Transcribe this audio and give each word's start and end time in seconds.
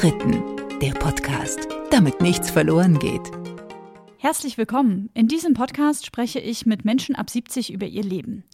Dritten, 0.00 0.42
der 0.80 0.92
Podcast, 0.92 1.68
damit 1.90 2.22
nichts 2.22 2.50
verloren 2.50 2.98
geht. 2.98 3.20
Herzlich 4.16 4.56
willkommen. 4.56 5.10
In 5.12 5.28
diesem 5.28 5.52
Podcast 5.52 6.06
spreche 6.06 6.38
ich 6.40 6.64
mit 6.64 6.86
Menschen 6.86 7.14
ab 7.16 7.28
70 7.28 7.70
über 7.70 7.84
ihr 7.84 8.02
Leben. 8.02 8.44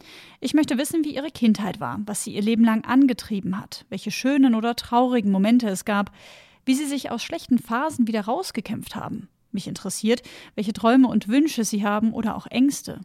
Ich 0.41 0.53
möchte 0.53 0.77
wissen, 0.77 1.05
wie 1.05 1.15
ihre 1.15 1.31
Kindheit 1.31 1.79
war, 1.79 2.01
was 2.05 2.25
sie 2.25 2.33
ihr 2.33 2.41
Leben 2.41 2.65
lang 2.65 2.83
angetrieben 2.83 3.57
hat, 3.57 3.85
welche 3.87 4.11
schönen 4.11 4.55
oder 4.55 4.75
traurigen 4.75 5.31
Momente 5.31 5.69
es 5.69 5.85
gab, 5.85 6.11
wie 6.65 6.73
sie 6.73 6.83
sich 6.83 7.11
aus 7.11 7.23
schlechten 7.23 7.59
Phasen 7.59 8.09
wieder 8.09 8.25
rausgekämpft 8.25 8.97
haben. 8.97 9.29
Mich 9.53 9.69
interessiert, 9.69 10.23
welche 10.55 10.73
Träume 10.73 11.07
und 11.07 11.29
Wünsche 11.29 11.63
sie 11.63 11.85
haben 11.85 12.11
oder 12.11 12.35
auch 12.35 12.47
Ängste. 12.47 12.99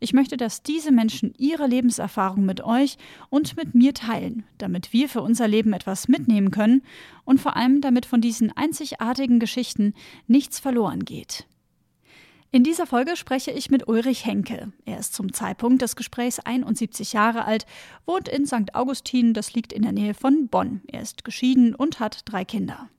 Ich 0.00 0.12
möchte, 0.12 0.36
dass 0.36 0.62
diese 0.62 0.92
Menschen 0.92 1.34
ihre 1.36 1.66
Lebenserfahrung 1.66 2.44
mit 2.44 2.62
euch 2.62 2.96
und 3.30 3.56
mit 3.56 3.74
mir 3.74 3.94
teilen, 3.94 4.44
damit 4.58 4.92
wir 4.92 5.08
für 5.08 5.22
unser 5.22 5.48
Leben 5.48 5.72
etwas 5.72 6.08
mitnehmen 6.08 6.50
können 6.50 6.82
und 7.24 7.40
vor 7.40 7.56
allem 7.56 7.80
damit 7.80 8.06
von 8.06 8.20
diesen 8.20 8.56
einzigartigen 8.56 9.38
Geschichten 9.38 9.94
nichts 10.26 10.58
verloren 10.58 11.04
geht. 11.04 11.46
In 12.54 12.64
dieser 12.64 12.86
Folge 12.86 13.16
spreche 13.16 13.50
ich 13.50 13.70
mit 13.70 13.88
Ulrich 13.88 14.26
Henke. 14.26 14.72
Er 14.84 14.98
ist 14.98 15.14
zum 15.14 15.32
Zeitpunkt 15.32 15.80
des 15.80 15.96
Gesprächs 15.96 16.38
71 16.38 17.14
Jahre 17.14 17.46
alt, 17.46 17.64
wohnt 18.04 18.28
in 18.28 18.44
St. 18.44 18.74
Augustin, 18.74 19.32
das 19.32 19.54
liegt 19.54 19.72
in 19.72 19.80
der 19.80 19.92
Nähe 19.92 20.12
von 20.12 20.48
Bonn. 20.48 20.82
Er 20.86 21.00
ist 21.00 21.24
geschieden 21.24 21.74
und 21.74 21.98
hat 21.98 22.20
drei 22.26 22.44
Kinder. 22.44 22.90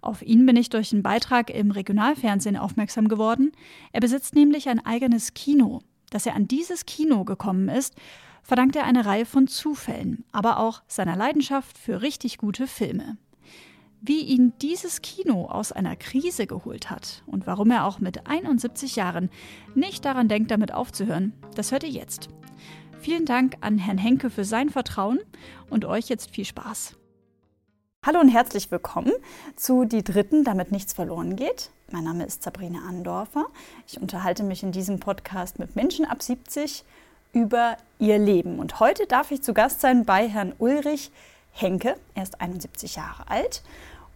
Auf 0.00 0.22
ihn 0.22 0.46
bin 0.46 0.56
ich 0.56 0.70
durch 0.70 0.92
einen 0.92 1.02
Beitrag 1.02 1.50
im 1.50 1.70
Regionalfernsehen 1.70 2.56
aufmerksam 2.56 3.08
geworden. 3.08 3.52
Er 3.92 4.00
besitzt 4.00 4.34
nämlich 4.34 4.70
ein 4.70 4.84
eigenes 4.84 5.34
Kino. 5.34 5.82
Dass 6.14 6.26
er 6.26 6.36
an 6.36 6.46
dieses 6.46 6.86
Kino 6.86 7.24
gekommen 7.24 7.68
ist, 7.68 7.96
verdankt 8.44 8.76
er 8.76 8.84
eine 8.84 9.04
Reihe 9.04 9.26
von 9.26 9.48
Zufällen, 9.48 10.24
aber 10.30 10.60
auch 10.60 10.82
seiner 10.86 11.16
Leidenschaft 11.16 11.76
für 11.76 12.02
richtig 12.02 12.38
gute 12.38 12.68
Filme. 12.68 13.16
Wie 14.00 14.20
ihn 14.20 14.52
dieses 14.62 15.02
Kino 15.02 15.46
aus 15.46 15.72
einer 15.72 15.96
Krise 15.96 16.46
geholt 16.46 16.88
hat 16.88 17.24
und 17.26 17.48
warum 17.48 17.72
er 17.72 17.84
auch 17.84 17.98
mit 17.98 18.28
71 18.28 18.94
Jahren 18.94 19.28
nicht 19.74 20.04
daran 20.04 20.28
denkt, 20.28 20.52
damit 20.52 20.72
aufzuhören, 20.72 21.32
das 21.56 21.72
hört 21.72 21.82
ihr 21.82 21.90
jetzt. 21.90 22.28
Vielen 23.00 23.24
Dank 23.24 23.56
an 23.60 23.78
Herrn 23.78 23.98
Henke 23.98 24.30
für 24.30 24.44
sein 24.44 24.70
Vertrauen 24.70 25.18
und 25.68 25.84
euch 25.84 26.08
jetzt 26.08 26.30
viel 26.30 26.44
Spaß. 26.44 26.94
Hallo 28.06 28.20
und 28.20 28.28
herzlich 28.28 28.70
willkommen 28.70 29.14
zu 29.56 29.84
Die 29.84 30.04
Dritten, 30.04 30.44
damit 30.44 30.70
nichts 30.70 30.92
verloren 30.92 31.34
geht. 31.34 31.72
Mein 31.90 32.04
Name 32.04 32.24
ist 32.24 32.42
Sabrina 32.42 32.80
Andorfer. 32.88 33.46
Ich 33.86 34.00
unterhalte 34.00 34.42
mich 34.42 34.62
in 34.62 34.72
diesem 34.72 35.00
Podcast 35.00 35.58
mit 35.58 35.76
Menschen 35.76 36.06
ab 36.06 36.22
70 36.22 36.82
über 37.32 37.76
ihr 37.98 38.18
Leben. 38.18 38.58
Und 38.58 38.80
heute 38.80 39.06
darf 39.06 39.30
ich 39.30 39.42
zu 39.42 39.52
Gast 39.52 39.80
sein 39.80 40.04
bei 40.04 40.28
Herrn 40.28 40.54
Ulrich 40.58 41.12
Henke. 41.52 41.96
Er 42.14 42.22
ist 42.22 42.40
71 42.40 42.96
Jahre 42.96 43.28
alt 43.28 43.62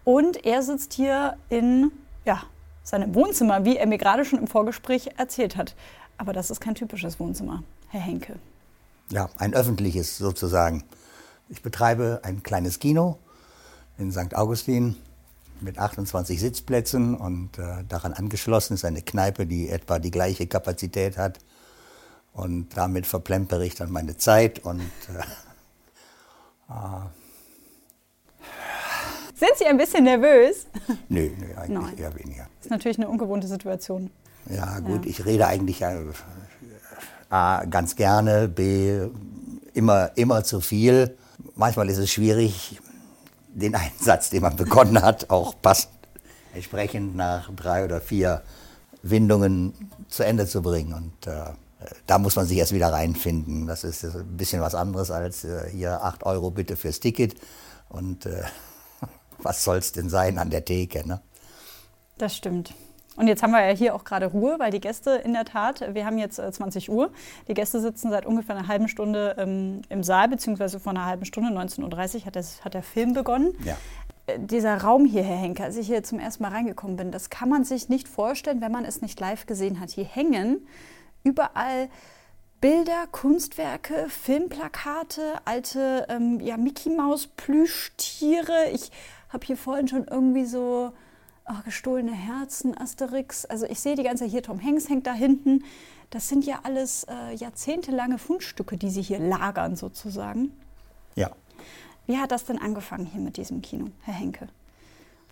und 0.05 0.45
er 0.47 0.63
sitzt 0.63 0.95
hier 0.95 1.37
in 1.51 1.93
ja, 2.25 2.43
seinem 2.83 3.15
Wohnzimmer, 3.15 3.65
wie 3.65 3.77
er 3.77 3.87
mir 3.87 3.99
gerade 3.99 4.25
schon 4.25 4.39
im 4.39 4.47
Vorgespräch 4.47 5.11
erzählt 5.19 5.57
hat. 5.57 5.75
Aber 6.17 6.33
das 6.33 6.51
ist 6.51 6.61
kein 6.61 6.75
typisches 6.75 7.21
Wohnzimmer, 7.21 7.63
Herr 7.89 8.01
Henke. 8.01 8.37
Ja, 9.11 9.29
ein 9.37 9.55
öffentliches 9.55 10.17
sozusagen. 10.17 10.85
Ich 11.49 11.63
betreibe 11.63 12.21
ein 12.25 12.43
kleines 12.43 12.79
Kino 12.79 13.19
in 13.99 14.11
St. 14.11 14.35
Augustin 14.35 14.97
mit 15.63 15.79
28 15.79 16.41
Sitzplätzen 16.41 17.15
und 17.15 17.59
äh, 17.59 17.85
daran 17.89 18.13
angeschlossen 18.13 18.75
ist 18.75 18.85
eine 18.85 19.03
Kneipe, 19.03 19.47
die 19.47 19.69
etwa 19.69 19.99
die 19.99 20.11
gleiche 20.11 20.47
Kapazität 20.47 21.17
hat. 21.17 21.39
Und 22.33 22.77
damit 22.77 23.07
verplempere 23.07 23.67
ich 23.67 23.75
dann 23.75 23.91
meine 23.91 24.17
Zeit 24.17 24.61
und 24.61 24.81
äh, 24.81 26.73
äh 26.73 26.75
sind 29.35 29.51
Sie 29.57 29.67
ein 29.67 29.77
bisschen 29.77 30.05
nervös? 30.05 30.67
Nö, 31.09 31.31
nö 31.39 31.47
eigentlich 31.57 31.69
Nein. 31.69 31.99
eher 31.99 32.15
weniger. 32.15 32.47
Das 32.59 32.67
ist 32.67 32.71
natürlich 32.71 32.99
eine 32.99 33.09
ungewohnte 33.09 33.49
Situation. 33.49 34.11
Ja, 34.49 34.79
gut, 34.81 35.05
ja. 35.05 35.11
ich 35.11 35.27
rede 35.27 35.47
eigentlich 35.47 35.83
äh, 35.83 35.97
A, 37.31 37.65
ganz 37.67 37.97
gerne, 37.97 38.49
B, 38.49 39.09
immer, 39.75 40.17
immer 40.17 40.45
zu 40.45 40.61
viel. 40.61 41.17
Manchmal 41.55 41.91
ist 41.91 41.99
es 41.99 42.11
schwierig, 42.11 42.81
den 43.59 43.75
Einsatz, 43.75 44.31
den 44.31 44.43
man 44.43 44.57
begonnen 44.57 45.03
hat, 45.03 45.31
auch 45.31 45.55
passt 45.61 45.91
entsprechend 46.55 47.17
nach 47.17 47.51
drei 47.55 47.85
oder 47.85 48.01
vier 48.01 48.43
Windungen 49.03 49.91
zu 50.09 50.25
Ende 50.25 50.47
zu 50.47 50.63
bringen. 50.63 50.93
Und 50.93 51.27
äh, 51.27 51.53
da 52.07 52.19
muss 52.19 52.37
man 52.37 52.47
sich 52.47 52.59
erst 52.59 52.73
wieder 52.73 52.93
reinfinden. 52.93 53.67
Das 53.67 53.85
ist 53.85 54.05
ein 54.05 54.37
bisschen 54.37 54.61
was 54.61 54.75
anderes 54.75 55.11
als 55.11 55.45
äh, 55.45 55.71
hier 55.71 56.03
8 56.03 56.25
Euro 56.25 56.51
bitte 56.51 56.77
fürs 56.77 57.01
Ticket. 57.01 57.37
Und 57.89 58.27
äh, 58.27 58.43
was 59.39 59.67
es 59.67 59.93
denn 59.93 60.09
sein 60.09 60.39
an 60.39 60.51
der 60.51 60.65
Theke? 60.65 61.07
Ne? 61.07 61.21
Das 62.17 62.37
stimmt. 62.37 62.75
Und 63.19 63.27
jetzt 63.27 63.43
haben 63.43 63.51
wir 63.51 63.67
ja 63.67 63.75
hier 63.75 63.97
auch 63.97 64.05
gerade 64.05 64.27
Ruhe, 64.27 64.61
weil 64.61 64.71
die 64.71 64.81
Gäste 64.81 65.11
in 65.11 65.33
der 65.33 65.45
Tat, 65.45 65.93
wir 65.93 66.07
haben 66.07 66.19
jetzt 66.19 66.37
20 66.37 66.89
äh, 66.89 66.93
Uhr, 66.93 67.11
die 67.49 67.55
Gäste 67.55 67.81
sitzen 67.81 68.11
seit 68.11 68.25
ungefähr 68.25 68.57
einer 68.57 68.69
halben 68.69 68.87
Stunde 68.87 69.35
ähm, 69.39 69.83
im 69.89 70.05
Saal, 70.05 70.29
beziehungsweise 70.29 70.79
vor 70.79 70.91
einer 70.91 71.05
halben 71.05 71.25
Stunde, 71.25 71.51
19.30 71.51 72.21
Uhr 72.21 72.27
hat, 72.27 72.37
das, 72.37 72.65
hat 72.65 72.75
der 72.75 72.85
Film 72.85 73.15
begonnen. 73.15 73.55
Ja. 73.65 73.77
Äh, 74.29 74.39
dieser 74.39 74.77
Raum 74.83 75.05
hier, 75.05 75.25
Herr 75.25 75.37
Henke, 75.37 75.65
als 75.65 75.77
ich 75.77 75.89
hier 75.89 76.05
zum 76.05 76.21
ersten 76.21 76.45
Mal 76.45 76.53
reingekommen 76.53 76.97
bin, 76.97 77.11
das 77.11 77.29
kann 77.29 77.49
man 77.49 77.65
sich 77.65 77.89
nicht 77.89 78.07
vorstellen, 78.07 78.61
wenn 78.61 78.71
man 78.71 78.85
es 78.85 79.03
nicht 79.03 79.19
live 79.19 79.47
gesehen 79.47 79.81
hat. 79.81 79.91
Hier 79.91 80.05
hängen 80.05 80.65
überall 81.25 81.89
Bilder, 82.61 83.09
Kunstwerke, 83.11 84.07
Filmplakate, 84.09 85.41
alte 85.45 86.07
ähm, 86.09 86.39
ja, 86.39 86.57
Mickey 86.57 86.91
Maus 86.91 87.27
Plüschtiere. 87.27 88.71
Ich 88.73 88.93
habe 89.29 89.45
hier 89.45 89.57
vorhin 89.57 89.89
schon 89.89 90.07
irgendwie 90.07 90.45
so 90.45 90.93
oh, 91.49 91.63
gestohlene 91.65 92.13
Herzen, 92.13 92.77
Asterix. 92.77 93.45
Also 93.45 93.67
ich 93.67 93.81
sehe 93.81 93.97
die 93.97 94.03
ganze 94.03 94.25
hier, 94.25 94.43
Tom 94.43 94.63
Hanks 94.63 94.89
hängt 94.89 95.07
da 95.07 95.13
hinten. 95.13 95.65
Das 96.11 96.29
sind 96.29 96.47
ja 96.47 96.61
alles 96.63 97.05
äh, 97.05 97.35
jahrzehntelange 97.35 98.19
Fundstücke, 98.19 98.77
die 98.77 98.91
Sie 98.91 99.03
hier 99.03 99.19
lagern 99.19 99.77
sozusagen. 99.77 100.53
Ja. 101.15 101.31
Wie 102.07 102.17
hat 102.17 102.31
das 102.31 102.45
denn 102.47 102.59
angefangen 102.59 103.05
hier 103.07 103.21
mit 103.21 103.37
diesem 103.37 103.61
Kino, 103.61 103.89
Herr 104.03 104.15
Henke? 104.15 104.49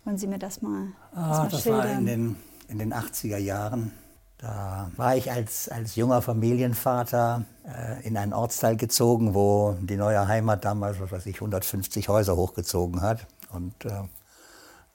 Wollen 0.04 0.18
Sie 0.18 0.26
mir 0.26 0.38
das 0.38 0.60
mal, 0.60 0.88
ah, 1.14 1.28
das 1.28 1.38
mal 1.38 1.48
das 1.48 1.62
schildern? 1.62 1.82
war 1.82 1.98
in 1.98 2.06
den, 2.06 2.36
in 2.68 2.78
den 2.78 2.92
80er 2.92 3.38
Jahren. 3.38 3.92
Da 4.38 4.90
war 4.96 5.16
ich 5.16 5.32
als, 5.32 5.70
als 5.70 5.96
junger 5.96 6.20
Familienvater 6.20 7.46
äh, 7.64 8.06
in 8.06 8.18
einen 8.18 8.34
Ortsteil 8.34 8.76
gezogen, 8.76 9.34
wo 9.34 9.74
die 9.80 9.96
neue 9.96 10.28
Heimat 10.28 10.66
damals, 10.66 11.00
was 11.00 11.10
weiß 11.10 11.24
ich, 11.26 11.36
150 11.36 12.10
Häuser 12.10 12.36
hochgezogen 12.36 13.00
hat. 13.00 13.26
Und 13.50 13.86
äh, 13.86 14.02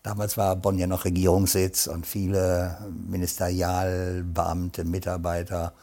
Damals 0.03 0.35
war 0.35 0.55
Bonn 0.55 0.79
ja 0.79 0.87
noch 0.87 1.05
Regierungssitz 1.05 1.85
und 1.87 2.07
viele 2.07 2.77
Ministerialbeamte, 3.07 4.83
Mitarbeiter 4.83 5.73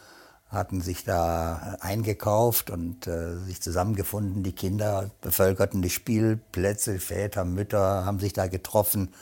hatten 0.49 0.81
sich 0.81 1.05
da 1.05 1.77
eingekauft 1.81 2.71
und 2.71 3.07
äh, 3.07 3.37
sich 3.37 3.61
zusammengefunden. 3.61 4.43
Die 4.43 4.55
Kinder 4.55 5.11
bevölkerten 5.21 5.83
die 5.83 5.91
Spielplätze, 5.91 6.99
Väter, 6.99 7.45
Mütter 7.45 8.05
haben 8.05 8.19
sich 8.19 8.33
da 8.33 8.47
getroffen. 8.47 9.13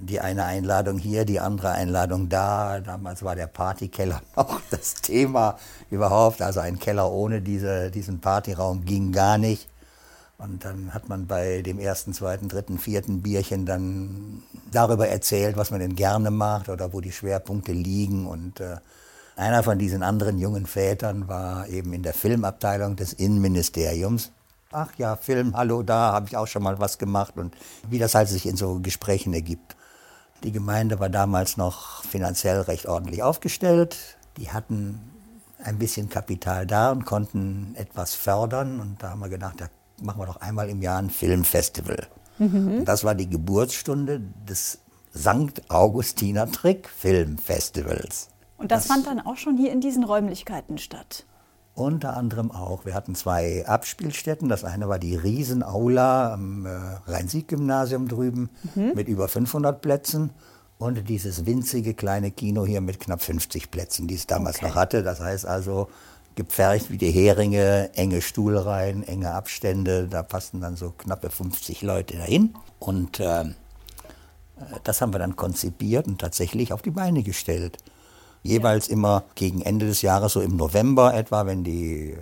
Die 0.00 0.20
eine 0.20 0.44
Einladung 0.44 0.96
hier, 0.96 1.24
die 1.24 1.40
andere 1.40 1.72
Einladung 1.72 2.28
da. 2.28 2.80
Damals 2.80 3.22
war 3.22 3.36
der 3.36 3.48
Partykeller 3.48 4.22
noch 4.36 4.60
das 4.70 4.94
Thema 4.94 5.58
überhaupt. 5.90 6.40
Also 6.40 6.60
ein 6.60 6.78
Keller 6.78 7.10
ohne 7.12 7.42
diese, 7.42 7.90
diesen 7.90 8.20
Partyraum 8.20 8.84
ging 8.84 9.12
gar 9.12 9.38
nicht. 9.38 9.68
Und 10.42 10.64
dann 10.64 10.92
hat 10.92 11.08
man 11.08 11.28
bei 11.28 11.62
dem 11.62 11.78
ersten, 11.78 12.12
zweiten, 12.12 12.48
dritten, 12.48 12.78
vierten 12.78 13.22
Bierchen 13.22 13.64
dann 13.64 14.42
darüber 14.72 15.06
erzählt, 15.06 15.56
was 15.56 15.70
man 15.70 15.78
denn 15.78 15.94
gerne 15.94 16.32
macht 16.32 16.68
oder 16.68 16.92
wo 16.92 17.00
die 17.00 17.12
Schwerpunkte 17.12 17.70
liegen. 17.70 18.26
Und 18.26 18.58
äh, 18.58 18.78
einer 19.36 19.62
von 19.62 19.78
diesen 19.78 20.02
anderen 20.02 20.38
jungen 20.38 20.66
Vätern 20.66 21.28
war 21.28 21.68
eben 21.68 21.92
in 21.92 22.02
der 22.02 22.12
Filmabteilung 22.12 22.96
des 22.96 23.12
Innenministeriums. 23.12 24.32
Ach 24.72 24.88
ja, 24.98 25.14
Film, 25.14 25.56
hallo, 25.56 25.84
da 25.84 26.12
habe 26.12 26.26
ich 26.26 26.36
auch 26.36 26.48
schon 26.48 26.64
mal 26.64 26.80
was 26.80 26.98
gemacht 26.98 27.36
und 27.36 27.54
wie 27.88 28.00
das 28.00 28.16
halt 28.16 28.28
sich 28.28 28.46
in 28.46 28.56
so 28.56 28.80
Gesprächen 28.80 29.32
ergibt. 29.34 29.76
Die 30.42 30.50
Gemeinde 30.50 30.98
war 30.98 31.10
damals 31.10 31.56
noch 31.56 32.02
finanziell 32.02 32.62
recht 32.62 32.86
ordentlich 32.86 33.22
aufgestellt. 33.22 33.96
Die 34.38 34.50
hatten 34.50 35.00
ein 35.62 35.78
bisschen 35.78 36.08
Kapital 36.08 36.66
da 36.66 36.90
und 36.90 37.04
konnten 37.04 37.76
etwas 37.76 38.14
fördern. 38.14 38.80
Und 38.80 39.00
da 39.02 39.10
haben 39.10 39.20
wir 39.20 39.28
gedacht, 39.28 39.60
da 39.60 39.68
machen 40.02 40.20
wir 40.20 40.26
doch 40.26 40.40
einmal 40.40 40.68
im 40.68 40.82
Jahr 40.82 40.98
ein 40.98 41.10
Filmfestival. 41.10 42.06
Mhm. 42.38 42.84
das 42.84 43.04
war 43.04 43.14
die 43.14 43.28
Geburtsstunde 43.28 44.22
des 44.48 44.78
St. 45.14 45.62
Augustiner 45.68 46.50
Trick 46.50 46.88
Filmfestivals. 46.88 48.28
Und 48.56 48.72
das, 48.72 48.86
das 48.86 48.92
fand 48.92 49.06
dann 49.06 49.20
auch 49.20 49.36
schon 49.36 49.56
hier 49.56 49.72
in 49.72 49.80
diesen 49.80 50.04
Räumlichkeiten 50.04 50.78
statt? 50.78 51.26
Unter 51.74 52.16
anderem 52.16 52.50
auch. 52.50 52.84
Wir 52.84 52.94
hatten 52.94 53.14
zwei 53.14 53.66
Abspielstätten. 53.66 54.48
Das 54.48 54.64
eine 54.64 54.88
war 54.88 54.98
die 54.98 55.16
Riesenaula 55.16 56.34
am 56.34 56.66
äh, 56.66 56.70
Rhein-Sieg-Gymnasium 57.06 58.08
drüben 58.08 58.50
mhm. 58.74 58.92
mit 58.94 59.08
über 59.08 59.26
500 59.28 59.80
Plätzen 59.80 60.30
und 60.78 61.08
dieses 61.08 61.46
winzige 61.46 61.94
kleine 61.94 62.30
Kino 62.30 62.66
hier 62.66 62.80
mit 62.80 63.00
knapp 63.00 63.22
50 63.22 63.70
Plätzen, 63.70 64.06
die 64.06 64.16
es 64.16 64.26
damals 64.26 64.56
okay. 64.56 64.68
noch 64.68 64.74
hatte. 64.74 65.02
Das 65.02 65.20
heißt 65.20 65.46
also, 65.46 65.88
gepfercht 66.36 66.90
wie 66.90 66.98
die 66.98 67.10
Heringe, 67.10 67.90
enge 67.94 68.22
Stuhlreihen, 68.22 69.06
enge 69.06 69.32
Abstände. 69.32 70.08
Da 70.08 70.22
passten 70.22 70.60
dann 70.60 70.76
so 70.76 70.90
knappe 70.92 71.30
50 71.30 71.82
Leute 71.82 72.16
dahin. 72.18 72.54
Und 72.78 73.20
äh, 73.20 73.44
Das 74.84 75.00
haben 75.00 75.12
wir 75.12 75.18
dann 75.18 75.36
konzipiert 75.36 76.06
und 76.06 76.20
tatsächlich 76.20 76.72
auf 76.72 76.82
die 76.82 76.90
Beine 76.90 77.22
gestellt. 77.22 77.78
Jeweils 78.42 78.88
immer 78.88 79.24
gegen 79.34 79.62
Ende 79.62 79.86
des 79.86 80.02
Jahres, 80.02 80.32
so 80.34 80.40
im 80.40 80.56
November 80.56 81.14
etwa, 81.14 81.46
wenn 81.46 81.64
die, 81.64 82.12
äh, 82.12 82.18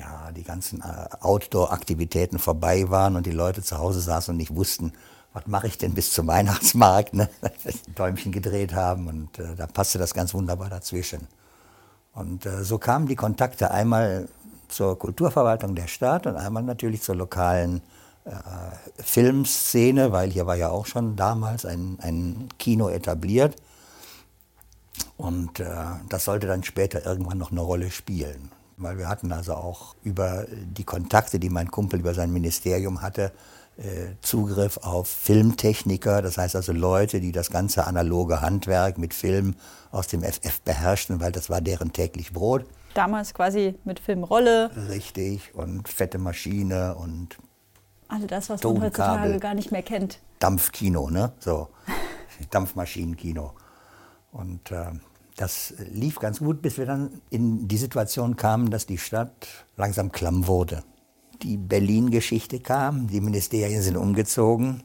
ja, 0.00 0.32
die 0.32 0.44
ganzen 0.44 0.80
äh, 0.82 1.08
Outdoor-Aktivitäten 1.20 2.38
vorbei 2.38 2.90
waren 2.90 3.16
und 3.16 3.26
die 3.26 3.32
Leute 3.32 3.62
zu 3.62 3.78
Hause 3.78 4.00
saßen 4.00 4.32
und 4.32 4.38
nicht 4.38 4.54
wussten, 4.54 4.92
was 5.32 5.46
mache 5.46 5.66
ich 5.66 5.78
denn 5.78 5.94
bis 5.94 6.12
zum 6.12 6.26
Weihnachtsmarkt, 6.34 7.14
ne? 7.14 7.28
Däumchen 7.96 8.32
gedreht 8.32 8.74
haben 8.74 9.08
und 9.08 9.38
äh, 9.38 9.54
da 9.56 9.66
passte 9.66 9.98
das 9.98 10.14
ganz 10.14 10.34
wunderbar 10.34 10.70
dazwischen. 10.70 11.26
Und 12.14 12.46
äh, 12.46 12.62
so 12.64 12.78
kamen 12.78 13.06
die 13.06 13.16
Kontakte 13.16 13.70
einmal 13.70 14.28
zur 14.68 14.98
Kulturverwaltung 14.98 15.74
der 15.74 15.88
Stadt 15.88 16.26
und 16.26 16.36
einmal 16.36 16.62
natürlich 16.62 17.02
zur 17.02 17.16
lokalen 17.16 17.82
äh, 18.24 18.30
Filmszene, 19.02 20.12
weil 20.12 20.30
hier 20.30 20.46
war 20.46 20.56
ja 20.56 20.70
auch 20.70 20.86
schon 20.86 21.16
damals 21.16 21.66
ein, 21.66 21.98
ein 22.00 22.48
Kino 22.58 22.88
etabliert. 22.88 23.56
Und 25.16 25.60
äh, 25.60 25.66
das 26.08 26.24
sollte 26.24 26.46
dann 26.46 26.62
später 26.62 27.04
irgendwann 27.04 27.38
noch 27.38 27.50
eine 27.50 27.60
Rolle 27.60 27.90
spielen. 27.90 28.50
Weil 28.76 28.98
wir 28.98 29.08
hatten 29.08 29.30
also 29.32 29.54
auch 29.54 29.94
über 30.02 30.46
die 30.50 30.84
Kontakte, 30.84 31.38
die 31.38 31.50
mein 31.50 31.70
Kumpel 31.70 32.00
über 32.00 32.14
sein 32.14 32.32
Ministerium 32.32 33.02
hatte, 33.02 33.32
Zugriff 34.20 34.78
auf 34.78 35.08
Filmtechniker, 35.08 36.22
das 36.22 36.38
heißt 36.38 36.54
also 36.54 36.72
Leute, 36.72 37.20
die 37.20 37.32
das 37.32 37.50
ganze 37.50 37.86
analoge 37.86 38.40
Handwerk 38.40 38.98
mit 38.98 39.14
Film 39.14 39.56
aus 39.90 40.06
dem 40.06 40.22
FF 40.22 40.60
beherrschten, 40.60 41.20
weil 41.20 41.32
das 41.32 41.50
war 41.50 41.60
deren 41.60 41.92
täglich 41.92 42.32
Brot. 42.32 42.66
Damals 42.94 43.34
quasi 43.34 43.74
mit 43.84 43.98
Filmrolle. 43.98 44.70
Richtig, 44.90 45.54
und 45.54 45.88
fette 45.88 46.18
Maschine 46.18 46.94
und 46.94 47.36
also 48.06 48.26
das, 48.26 48.48
was 48.48 48.62
man 48.62 48.80
heutzutage 48.80 49.40
gar 49.40 49.54
nicht 49.54 49.72
mehr 49.72 49.82
kennt. 49.82 50.20
Dampfkino, 50.38 51.10
ne? 51.10 51.32
So, 51.40 51.68
Dampfmaschinenkino. 52.50 53.54
Und 54.30 54.70
äh, 54.70 54.92
das 55.36 55.74
lief 55.78 56.20
ganz 56.20 56.38
gut, 56.38 56.62
bis 56.62 56.78
wir 56.78 56.86
dann 56.86 57.20
in 57.30 57.66
die 57.66 57.76
Situation 57.76 58.36
kamen, 58.36 58.70
dass 58.70 58.86
die 58.86 58.98
Stadt 58.98 59.48
langsam 59.76 60.12
klamm 60.12 60.46
wurde. 60.46 60.84
Die 61.44 61.58
Berlin-Geschichte 61.58 62.58
kam, 62.58 63.06
die 63.06 63.20
Ministerien 63.20 63.82
sind 63.82 63.98
umgezogen. 63.98 64.82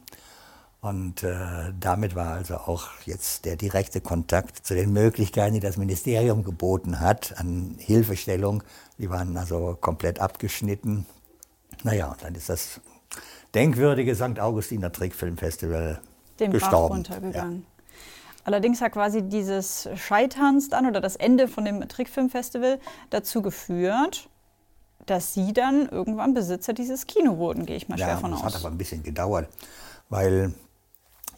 Und 0.82 1.22
äh, 1.22 1.72
damit 1.78 2.14
war 2.14 2.34
also 2.34 2.56
auch 2.56 2.88
jetzt 3.04 3.46
der 3.46 3.56
direkte 3.56 4.00
Kontakt 4.00 4.66
zu 4.66 4.74
den 4.74 4.92
Möglichkeiten, 4.92 5.54
die 5.54 5.60
das 5.60 5.78
Ministerium 5.78 6.44
geboten 6.44 7.00
hat 7.00 7.34
an 7.38 7.76
Hilfestellung, 7.78 8.62
die 8.98 9.10
waren 9.10 9.36
also 9.36 9.76
komplett 9.80 10.20
abgeschnitten. 10.20 11.06
Naja, 11.82 12.10
und 12.10 12.22
dann 12.22 12.34
ist 12.34 12.48
das 12.50 12.80
denkwürdige 13.54 14.14
St. 14.14 14.38
Augustiner 14.38 14.92
Trickfilmfestival 14.92 16.00
Den 16.38 16.50
gestorben. 16.50 16.96
Runtergegangen. 16.96 17.60
Ja. 17.60 17.94
Allerdings 18.44 18.80
hat 18.80 18.92
quasi 18.92 19.22
dieses 19.22 19.88
Scheiterns 19.96 20.70
dann 20.70 20.86
oder 20.86 21.00
das 21.00 21.16
Ende 21.16 21.48
von 21.48 21.64
dem 21.64 21.86
Trickfilmfestival 21.88 22.80
dazu 23.10 23.42
geführt, 23.42 24.28
dass 25.10 25.34
Sie 25.34 25.52
dann 25.52 25.88
irgendwann 25.88 26.34
Besitzer 26.34 26.72
dieses 26.72 27.06
Kino 27.06 27.36
wurden, 27.36 27.66
gehe 27.66 27.76
ich 27.76 27.88
mal 27.88 27.98
schwer 27.98 28.08
ja, 28.08 28.16
von 28.16 28.32
aus. 28.32 28.42
Das 28.42 28.54
hat 28.54 28.60
aber 28.60 28.70
ein 28.70 28.78
bisschen 28.78 29.02
gedauert, 29.02 29.48
weil 30.08 30.54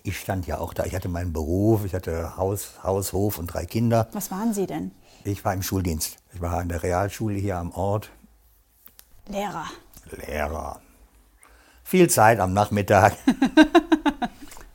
ich 0.02 0.18
stand 0.18 0.46
ja 0.46 0.58
auch 0.58 0.74
da. 0.74 0.84
Ich 0.84 0.94
hatte 0.94 1.08
meinen 1.08 1.32
Beruf, 1.32 1.84
ich 1.84 1.94
hatte 1.94 2.36
Haus, 2.36 2.74
Haus, 2.82 3.12
Hof 3.12 3.38
und 3.38 3.46
drei 3.46 3.64
Kinder. 3.64 4.08
Was 4.12 4.30
waren 4.30 4.52
Sie 4.52 4.66
denn? 4.66 4.92
Ich 5.24 5.44
war 5.44 5.54
im 5.54 5.62
Schuldienst. 5.62 6.18
Ich 6.34 6.40
war 6.40 6.60
in 6.60 6.68
der 6.68 6.82
Realschule 6.82 7.36
hier 7.36 7.56
am 7.56 7.72
Ort. 7.72 8.10
Lehrer. 9.28 9.66
Lehrer. 10.26 10.80
Viel 11.84 12.10
Zeit 12.10 12.40
am 12.40 12.52
Nachmittag. 12.52 13.16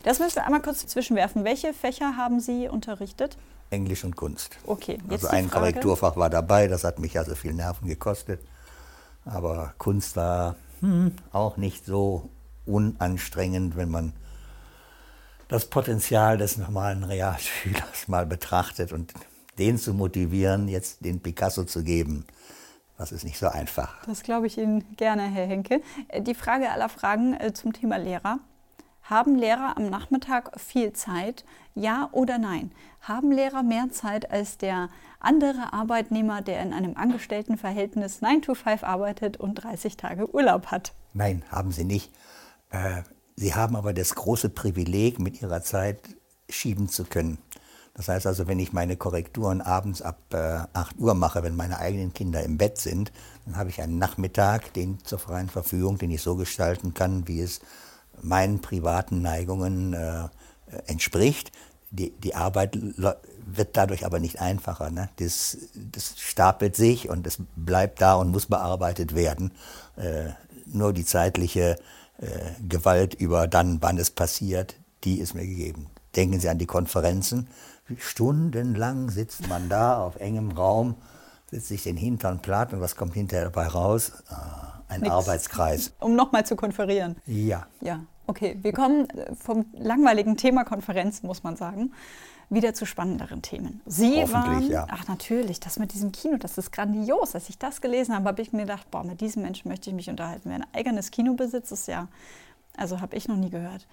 Das 0.08 0.20
müssen 0.20 0.36
wir 0.36 0.46
einmal 0.46 0.62
kurz 0.62 0.88
zwischenwerfen. 0.88 1.44
Welche 1.44 1.74
Fächer 1.74 2.16
haben 2.16 2.40
Sie 2.40 2.70
unterrichtet? 2.70 3.38
Englisch 3.72 4.06
und 4.06 4.16
Kunst. 4.16 4.58
Okay, 4.66 5.00
jetzt 5.10 5.26
Also 5.26 5.36
ein. 5.36 5.52
Korrekturfach 5.52 6.16
war 6.16 6.30
dabei, 6.30 6.70
das 6.70 6.86
hat 6.86 7.00
mich 7.00 7.18
also 7.18 7.36
viel 7.36 7.54
Nerven 7.54 7.90
gekostet. 7.90 8.40
Aber 9.27 9.74
Kunst 9.77 10.15
war 10.15 10.56
hm, 10.79 11.12
auch 11.31 11.57
nicht 11.57 11.85
so 11.85 12.29
unanstrengend, 12.65 13.75
wenn 13.77 13.89
man 13.89 14.13
das 15.47 15.65
Potenzial 15.65 16.38
des 16.38 16.57
normalen 16.57 17.03
Realschülers 17.03 18.07
mal 18.07 18.25
betrachtet 18.25 18.91
und 18.91 19.13
den 19.57 19.77
zu 19.77 19.94
motivieren, 19.94 20.68
jetzt 20.68 21.03
den 21.03 21.21
Picasso 21.21 21.63
zu 21.63 21.83
geben. 21.83 22.25
Das 22.97 23.12
ist 23.12 23.24
nicht 23.24 23.38
so 23.38 23.47
einfach. 23.47 24.03
Das 24.06 24.24
glaube 24.24 24.47
ich 24.47 24.57
Ihnen 24.57 24.83
gerne, 24.97 25.24
Herr 25.24 25.45
Henke. 25.45 25.81
Äh, 26.07 26.21
die 26.21 26.33
Frage 26.33 26.71
aller 26.71 26.89
Fragen 26.89 27.33
äh, 27.35 27.53
zum 27.53 27.74
Thema 27.74 27.97
Lehrer. 27.97 28.39
Haben 29.09 29.36
Lehrer 29.36 29.77
am 29.77 29.89
Nachmittag 29.89 30.59
viel 30.59 30.92
Zeit? 30.92 31.45
Ja 31.75 32.09
oder 32.12 32.38
nein? 32.38 32.74
Haben 33.00 33.31
Lehrer 33.31 33.63
mehr 33.63 33.89
Zeit 33.89 34.30
als 34.30 34.57
der 34.57 34.89
andere 35.21 35.71
Arbeitnehmer, 35.71 36.42
der 36.42 36.62
in 36.62 36.74
einem 36.74 36.98
Angestelltenverhältnis 36.98 38.19
9 38.19 38.42
to 38.42 38.54
5 38.54 38.83
arbeitet 38.83 39.38
und 39.38 39.56
30 39.56 39.95
Tage 39.95 40.33
Urlaub 40.36 40.68
hat? 40.68 40.94
Nein, 41.13 41.44
haben 41.50 41.71
sie 41.71 41.86
nicht. 41.86 42.12
Äh, 42.69 43.04
sie 43.38 43.56
haben 43.56 43.77
aber 43.77 43.94
das 43.94 44.13
große 44.13 44.50
Privileg, 44.50 45.19
mit 45.19 45.42
ihrer 45.42 45.62
Zeit 45.62 46.01
schieben 46.50 46.89
zu 46.89 47.06
können. 47.06 47.38
Das 47.94 48.10
heißt 48.10 48.27
also, 48.27 48.45
wenn 48.48 48.60
ich 48.60 48.74
meine 48.74 48.98
Korrekturen 48.98 49.62
abends 49.62 50.01
ab 50.01 50.19
äh, 50.33 50.60
8 50.74 51.00
Uhr 51.00 51.13
mache, 51.13 51.44
wenn 51.44 51.56
meine 51.56 51.80
eigenen 51.80 52.13
Kinder 52.13 52.44
im 52.44 52.57
Bett 52.57 52.77
sind, 52.77 53.13
dann 53.45 53.56
habe 53.56 53.69
ich 53.69 53.81
einen 53.81 54.00
Nachmittag, 54.00 54.74
den 54.74 55.00
zur 55.06 55.19
freien 55.19 55.48
Verfügung, 55.48 55.98
den 55.98 56.12
ich 56.12 56.21
so 56.21 56.36
gestalten 56.36 56.94
kann, 56.94 57.25
wie 57.30 57.39
es 57.39 57.62
meinen 58.22 58.62
privaten 58.62 59.22
Neigungen 59.22 59.94
äh, 59.94 60.28
entspricht. 60.88 61.52
Die, 61.90 62.12
die 62.12 62.36
Arbeit 62.36 62.78
wird 63.46 63.78
dadurch 63.78 64.06
aber 64.06 64.19
nicht 64.19 64.42
einfacher. 64.42 64.92
Ne? 64.92 65.10
Das, 65.18 65.58
das 65.74 66.19
stapelt 66.19 66.75
sich 66.75 67.10
und 67.10 67.25
es 67.25 67.38
bleibt 67.56 68.02
da 68.02 68.16
und 68.16 68.31
muss 68.31 68.48
bearbeitet 68.48 69.16
werden. 69.16 69.52
Äh, 69.96 70.31
nur 70.66 70.94
die 70.94 71.06
zeitliche 71.06 71.78
äh, 72.19 72.28
Gewalt 72.68 73.14
über 73.14 73.48
dann, 73.48 73.81
wann 73.81 73.98
es 73.98 74.10
passiert, 74.10 74.75
die 75.04 75.20
ist 75.20 75.34
mir 75.34 75.46
gegeben. 75.46 75.88
Denken 76.16 76.40
Sie 76.40 76.50
an 76.50 76.58
die 76.58 76.66
Konferenzen. 76.66 77.48
Stundenlang 77.98 79.10
sitzt 79.10 79.48
man 79.48 79.70
da 79.70 80.04
auf 80.04 80.18
engem 80.18 80.52
Raum, 80.52 80.96
sich 81.52 81.84
den 81.84 81.98
Hintern 81.98 82.42
platt 82.42 82.74
und 82.74 82.82
was 82.82 82.96
kommt 82.96 83.14
hinterher 83.14 83.46
dabei 83.46 83.68
raus? 83.68 84.12
Ah 84.30 84.68
ein 84.88 85.02
Nix. 85.02 85.12
Arbeitskreis. 85.12 85.94
Um 86.00 86.16
nochmal 86.16 86.46
zu 86.46 86.56
konferieren. 86.56 87.18
Ja. 87.26 87.68
Ja, 87.82 88.02
okay. 88.26 88.58
Wir 88.62 88.74
kommen 88.74 89.10
äh, 89.10 89.36
vom 89.36 89.66
langweiligen 89.74 90.38
Thema 90.38 90.63
Konferenz, 90.63 91.24
muss 91.24 91.44
man 91.44 91.56
sagen, 91.56 91.94
wieder 92.50 92.74
zu 92.74 92.86
spannenderen 92.86 93.42
Themen. 93.42 93.82
Sie 93.86 94.24
waren, 94.32 94.70
ja. 94.70 94.88
ach 94.89 95.08
natürlich, 95.08 95.60
das 95.60 95.80
mit 95.80 95.94
diesem 95.94 96.13
Kino, 96.13 96.38
das 96.38 96.58
ist 96.58 96.72
grandios. 96.72 97.36
Als 97.36 97.50
ich 97.50 97.58
das 97.58 97.82
gelesen 97.82 98.16
habe, 98.16 98.25
habe 98.25 98.42
ich 98.42 98.54
mir 98.54 98.62
gedacht, 98.62 98.89
boah, 98.89 99.04
mit 99.04 99.20
diesem 99.20 99.44
Menschen 99.44 99.68
möchte 99.68 99.89
ich 99.89 99.96
mich 99.96 100.10
unterhalten. 100.10 100.50
Wer 100.50 100.56
ein 100.56 100.66
eigenes 100.74 101.12
Kino 101.12 101.34
besitzt, 101.34 101.74
ist 101.74 101.88
ja, 101.88 102.08
also 102.77 103.01
habe 103.01 103.18
ich 103.18 103.27
noch 103.27 103.36
nie 103.36 103.50
gehört. 103.50 103.86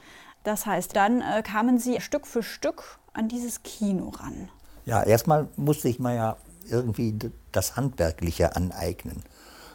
Das 0.45 0.67
heißt, 0.67 0.95
dann 0.95 1.21
äh, 1.21 1.43
kamen 1.43 1.79
Sie 1.79 2.01
Stück 2.01 2.27
für 2.27 2.43
Stück 2.43 2.99
an 3.13 3.29
dieses 3.29 3.63
Kino 3.65 4.11
ran. 4.11 4.49
Ja, 4.85 5.03
erstmal 5.03 5.49
musste 5.57 5.89
ich 5.89 5.99
mir 5.99 6.15
ja 6.15 6.37
irgendwie 6.69 7.19
das 7.53 7.77
Handwerkliche 7.77 8.57
aneignen. 8.57 9.23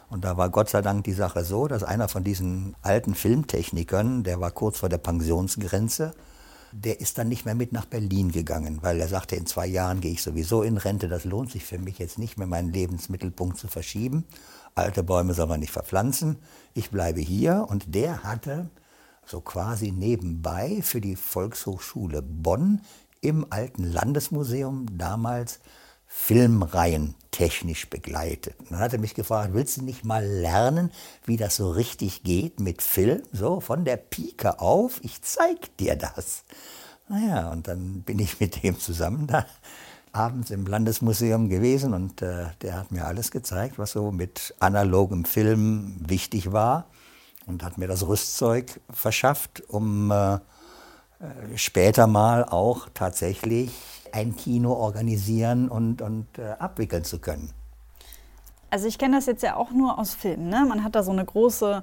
Und 0.08 0.24
da 0.24 0.36
war 0.36 0.50
Gott 0.50 0.68
sei 0.68 0.82
Dank 0.82 1.04
die 1.04 1.12
Sache 1.12 1.44
so, 1.44 1.68
dass 1.68 1.84
einer 1.84 2.08
von 2.08 2.24
diesen 2.24 2.74
alten 2.82 3.14
Filmtechnikern, 3.14 4.24
der 4.24 4.40
war 4.40 4.50
kurz 4.50 4.78
vor 4.78 4.88
der 4.88 4.98
Pensionsgrenze, 4.98 6.12
der 6.72 7.00
ist 7.00 7.18
dann 7.18 7.28
nicht 7.28 7.44
mehr 7.44 7.54
mit 7.54 7.72
nach 7.72 7.86
Berlin 7.86 8.30
gegangen, 8.30 8.78
weil 8.82 9.00
er 9.00 9.08
sagte, 9.08 9.36
in 9.36 9.46
zwei 9.46 9.66
Jahren 9.66 10.00
gehe 10.00 10.12
ich 10.12 10.22
sowieso 10.22 10.62
in 10.62 10.76
Rente, 10.76 11.08
das 11.08 11.24
lohnt 11.24 11.50
sich 11.50 11.64
für 11.64 11.78
mich 11.78 11.98
jetzt 11.98 12.18
nicht 12.18 12.38
mehr, 12.38 12.46
meinen 12.46 12.72
Lebensmittelpunkt 12.72 13.58
zu 13.58 13.68
verschieben. 13.68 14.24
Alte 14.74 15.02
Bäume 15.02 15.34
soll 15.34 15.46
man 15.46 15.60
nicht 15.60 15.72
verpflanzen, 15.72 16.36
ich 16.74 16.90
bleibe 16.90 17.20
hier. 17.20 17.66
Und 17.68 17.94
der 17.94 18.22
hatte 18.22 18.70
so 19.26 19.40
quasi 19.40 19.92
nebenbei 19.92 20.80
für 20.82 21.00
die 21.00 21.16
Volkshochschule 21.16 22.22
Bonn 22.22 22.80
im 23.20 23.46
alten 23.50 23.84
Landesmuseum 23.84 24.86
damals 24.96 25.60
Filmreihen 26.12 27.14
technisch 27.30 27.88
begleitet. 27.88 28.58
Und 28.58 28.72
dann 28.72 28.80
hat 28.80 28.92
er 28.92 28.98
mich 28.98 29.14
gefragt, 29.14 29.54
willst 29.54 29.76
du 29.76 29.82
nicht 29.82 30.04
mal 30.04 30.26
lernen, 30.26 30.90
wie 31.24 31.36
das 31.36 31.54
so 31.54 31.70
richtig 31.70 32.24
geht 32.24 32.58
mit 32.58 32.82
Film? 32.82 33.22
So 33.30 33.60
von 33.60 33.84
der 33.84 33.96
Pike 33.96 34.58
auf, 34.58 34.98
ich 35.04 35.22
zeig 35.22 35.76
dir 35.76 35.94
das. 35.94 36.42
Naja, 37.08 37.52
und 37.52 37.68
dann 37.68 38.02
bin 38.02 38.18
ich 38.18 38.40
mit 38.40 38.60
dem 38.64 38.78
zusammen 38.80 39.28
da 39.28 39.46
abends 40.10 40.50
im 40.50 40.66
Landesmuseum 40.66 41.48
gewesen 41.48 41.94
und 41.94 42.22
äh, 42.22 42.46
der 42.60 42.76
hat 42.76 42.90
mir 42.90 43.06
alles 43.06 43.30
gezeigt, 43.30 43.78
was 43.78 43.92
so 43.92 44.10
mit 44.10 44.52
analogem 44.58 45.24
Film 45.24 45.94
wichtig 46.00 46.50
war 46.50 46.86
und 47.46 47.62
hat 47.62 47.78
mir 47.78 47.86
das 47.86 48.04
Rüstzeug 48.04 48.80
verschafft, 48.90 49.62
um 49.68 50.10
äh, 50.10 50.34
äh 50.34 50.38
später 51.54 52.08
mal 52.08 52.44
auch 52.44 52.88
tatsächlich 52.94 53.70
ein 54.12 54.36
Kino 54.36 54.72
organisieren 54.72 55.68
und, 55.68 56.02
und 56.02 56.26
äh, 56.38 56.52
abwickeln 56.58 57.04
zu 57.04 57.18
können. 57.18 57.52
Also 58.70 58.86
ich 58.86 58.98
kenne 58.98 59.16
das 59.16 59.26
jetzt 59.26 59.42
ja 59.42 59.56
auch 59.56 59.70
nur 59.72 59.98
aus 59.98 60.14
Filmen. 60.14 60.48
Ne? 60.48 60.64
Man 60.68 60.84
hat 60.84 60.94
da 60.94 61.02
so 61.02 61.10
eine 61.10 61.24
große 61.24 61.82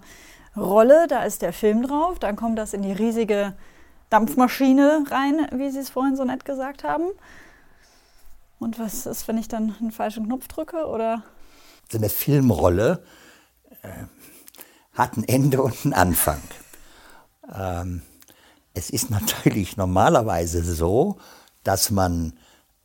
Rolle, 0.56 1.08
da 1.08 1.24
ist 1.24 1.42
der 1.42 1.54
Film 1.54 1.84
drauf, 1.84 2.20
dann 2.20 2.36
kommt 2.36 2.58
das 2.58 2.74
in 2.74 2.82
die 2.82 2.94
riesige 2.94 3.54
Dampfmaschine 4.10 5.06
rein, 5.10 5.48
wie 5.52 5.70
Sie 5.70 5.80
es 5.80 5.90
vorhin 5.90 6.16
so 6.16 6.24
nett 6.24 6.46
gesagt 6.46 6.84
haben. 6.84 7.06
Und 8.60 8.80
was 8.80 9.06
ist, 9.06 9.28
wenn 9.28 9.38
ich 9.38 9.48
dann 9.48 9.76
einen 9.80 9.92
falschen 9.92 10.26
Knopf 10.26 10.48
drücke? 10.48 10.88
Oder? 10.88 11.24
So 11.92 11.98
eine 11.98 12.10
Filmrolle 12.10 13.04
äh, 13.82 13.88
hat 14.94 15.18
ein 15.18 15.24
Ende 15.26 15.62
und 15.62 15.76
einen 15.84 15.94
Anfang. 15.94 16.42
Ähm, 17.54 18.02
es 18.74 18.90
ist 18.90 19.10
natürlich 19.12 19.78
normalerweise 19.78 20.64
so, 20.64 21.18
dass 21.68 21.92
man 21.92 22.32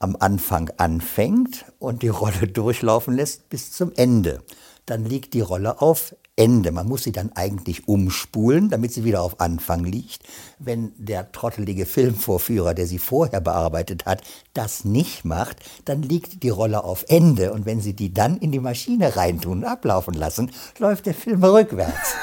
am 0.00 0.16
Anfang 0.18 0.70
anfängt 0.76 1.64
und 1.78 2.02
die 2.02 2.08
Rolle 2.08 2.48
durchlaufen 2.52 3.14
lässt 3.14 3.48
bis 3.48 3.70
zum 3.70 3.92
Ende. 3.94 4.42
Dann 4.86 5.04
liegt 5.04 5.34
die 5.34 5.40
Rolle 5.40 5.80
auf 5.80 6.16
Ende. 6.34 6.72
Man 6.72 6.88
muss 6.88 7.04
sie 7.04 7.12
dann 7.12 7.30
eigentlich 7.36 7.86
umspulen, 7.86 8.68
damit 8.70 8.92
sie 8.92 9.04
wieder 9.04 9.22
auf 9.22 9.38
Anfang 9.38 9.84
liegt. 9.84 10.22
Wenn 10.58 10.92
der 10.96 11.30
trottelige 11.30 11.86
Filmvorführer, 11.86 12.74
der 12.74 12.88
sie 12.88 12.98
vorher 12.98 13.40
bearbeitet 13.40 14.06
hat, 14.06 14.22
das 14.52 14.84
nicht 14.84 15.24
macht, 15.24 15.58
dann 15.84 16.02
liegt 16.02 16.42
die 16.42 16.48
Rolle 16.48 16.82
auf 16.82 17.04
Ende. 17.06 17.52
Und 17.52 17.64
wenn 17.66 17.80
Sie 17.80 17.94
die 17.94 18.12
dann 18.12 18.38
in 18.38 18.50
die 18.50 18.58
Maschine 18.58 19.14
reintun 19.14 19.58
und 19.58 19.64
ablaufen 19.64 20.14
lassen, 20.14 20.50
läuft 20.80 21.06
der 21.06 21.14
Film 21.14 21.44
rückwärts. 21.44 22.14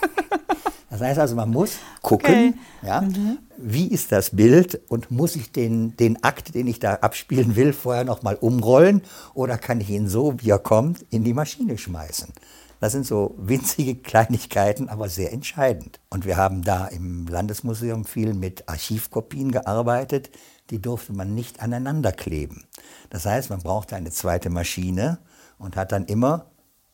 Das 0.98 1.08
heißt 1.08 1.20
also, 1.20 1.36
man 1.36 1.50
muss 1.50 1.72
gucken, 2.00 2.54
okay. 2.80 2.86
ja, 2.86 3.02
mhm. 3.02 3.38
wie 3.58 3.86
ist 3.88 4.12
das 4.12 4.30
Bild 4.30 4.80
und 4.88 5.10
muss 5.10 5.36
ich 5.36 5.52
den, 5.52 5.94
den 5.98 6.24
Akt, 6.24 6.54
den 6.54 6.66
ich 6.66 6.78
da 6.78 6.94
abspielen 6.94 7.54
will, 7.54 7.74
vorher 7.74 8.04
nochmal 8.04 8.36
umrollen 8.36 9.02
oder 9.34 9.58
kann 9.58 9.82
ich 9.82 9.90
ihn 9.90 10.08
so, 10.08 10.40
wie 10.40 10.48
er 10.48 10.58
kommt, 10.58 11.04
in 11.10 11.22
die 11.22 11.34
Maschine 11.34 11.76
schmeißen. 11.76 12.32
Das 12.80 12.92
sind 12.92 13.04
so 13.04 13.34
winzige 13.36 13.96
Kleinigkeiten, 13.96 14.88
aber 14.88 15.10
sehr 15.10 15.34
entscheidend. 15.34 16.00
Und 16.08 16.24
wir 16.24 16.38
haben 16.38 16.62
da 16.62 16.86
im 16.86 17.26
Landesmuseum 17.26 18.06
viel 18.06 18.32
mit 18.32 18.66
Archivkopien 18.66 19.52
gearbeitet. 19.52 20.30
Die 20.70 20.80
durfte 20.80 21.12
man 21.12 21.34
nicht 21.34 21.60
aneinander 21.60 22.12
kleben. 22.12 22.64
Das 23.10 23.26
heißt, 23.26 23.50
man 23.50 23.60
brauchte 23.60 23.96
eine 23.96 24.10
zweite 24.12 24.48
Maschine 24.48 25.18
und 25.58 25.76
hat 25.76 25.92
dann 25.92 26.06
immer 26.06 26.46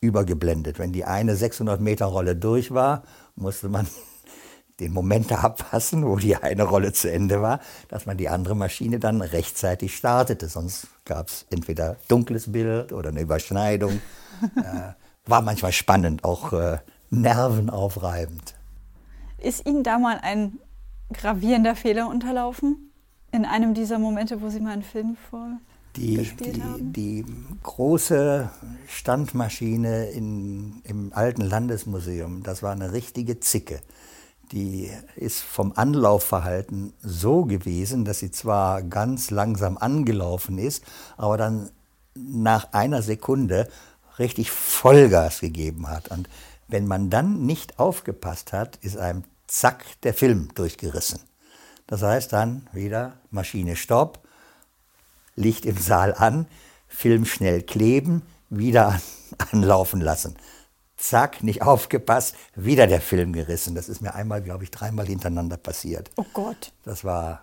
übergeblendet. 0.03 0.77
Wenn 0.77 0.91
die 0.91 1.05
eine 1.05 1.35
600 1.35 1.81
Meter 1.81 2.05
Rolle 2.05 2.35
durch 2.35 2.71
war, 2.71 3.03
musste 3.35 3.69
man 3.69 3.87
den 4.79 4.93
Moment 4.93 5.31
abpassen, 5.31 6.05
wo 6.05 6.17
die 6.17 6.35
eine 6.35 6.63
Rolle 6.63 6.93
zu 6.93 7.11
Ende 7.11 7.41
war, 7.41 7.59
dass 7.87 8.05
man 8.05 8.17
die 8.17 8.29
andere 8.29 8.55
Maschine 8.55 8.99
dann 8.99 9.21
rechtzeitig 9.21 9.95
startete. 9.95 10.49
Sonst 10.49 10.87
gab 11.05 11.29
es 11.29 11.45
entweder 11.49 11.95
dunkles 12.07 12.51
Bild 12.51 12.91
oder 12.91 13.09
eine 13.09 13.21
Überschneidung. 13.21 14.01
äh, 14.57 14.93
war 15.25 15.41
manchmal 15.41 15.71
spannend, 15.71 16.23
auch 16.25 16.51
äh, 16.51 16.79
nervenaufreibend. 17.09 18.55
Ist 19.37 19.65
Ihnen 19.65 19.83
da 19.83 19.99
mal 19.99 20.19
ein 20.21 20.59
gravierender 21.13 21.75
Fehler 21.75 22.09
unterlaufen? 22.09 22.91
In 23.31 23.45
einem 23.45 23.73
dieser 23.73 23.99
Momente, 23.99 24.41
wo 24.41 24.49
Sie 24.49 24.59
mal 24.59 24.73
einen 24.73 24.83
Film 24.83 25.15
vor 25.29 25.59
die, 25.95 26.17
die, 26.17 26.61
die, 26.79 27.25
große 27.61 28.49
Standmaschine 28.87 30.09
in, 30.09 30.81
im 30.83 31.13
alten 31.13 31.41
Landesmuseum, 31.41 32.43
das 32.43 32.63
war 32.63 32.71
eine 32.71 32.93
richtige 32.93 33.39
Zicke. 33.39 33.79
Die 34.51 34.89
ist 35.15 35.41
vom 35.41 35.73
Anlaufverhalten 35.75 36.93
so 37.01 37.45
gewesen, 37.45 38.05
dass 38.05 38.19
sie 38.19 38.31
zwar 38.31 38.83
ganz 38.83 39.31
langsam 39.31 39.77
angelaufen 39.77 40.57
ist, 40.57 40.83
aber 41.17 41.37
dann 41.37 41.71
nach 42.15 42.73
einer 42.73 43.01
Sekunde 43.01 43.67
richtig 44.19 44.51
Vollgas 44.51 45.39
gegeben 45.39 45.89
hat. 45.89 46.09
Und 46.09 46.29
wenn 46.67 46.87
man 46.87 47.09
dann 47.09 47.45
nicht 47.45 47.79
aufgepasst 47.79 48.53
hat, 48.53 48.77
ist 48.77 48.97
einem 48.97 49.23
zack 49.47 49.85
der 50.03 50.13
Film 50.13 50.49
durchgerissen. 50.55 51.19
Das 51.87 52.01
heißt 52.01 52.33
dann 52.33 52.67
wieder 52.71 53.13
Maschine 53.31 53.75
Stopp, 53.75 54.22
Licht 55.35 55.65
im 55.65 55.77
Saal 55.77 56.13
an, 56.13 56.47
Film 56.87 57.25
schnell 57.25 57.61
kleben, 57.61 58.23
wieder 58.49 58.87
an, 58.89 59.01
anlaufen 59.51 60.01
lassen. 60.01 60.35
Zack, 60.97 61.43
nicht 61.43 61.61
aufgepasst, 61.61 62.35
wieder 62.55 62.87
der 62.87 63.01
Film 63.01 63.33
gerissen. 63.33 63.75
Das 63.75 63.89
ist 63.89 64.01
mir 64.01 64.13
einmal, 64.13 64.41
glaube 64.41 64.63
ich, 64.63 64.71
dreimal 64.71 65.05
hintereinander 65.05 65.57
passiert. 65.57 66.11
Oh 66.15 66.25
Gott. 66.33 66.71
Das 66.85 67.03
war 67.03 67.41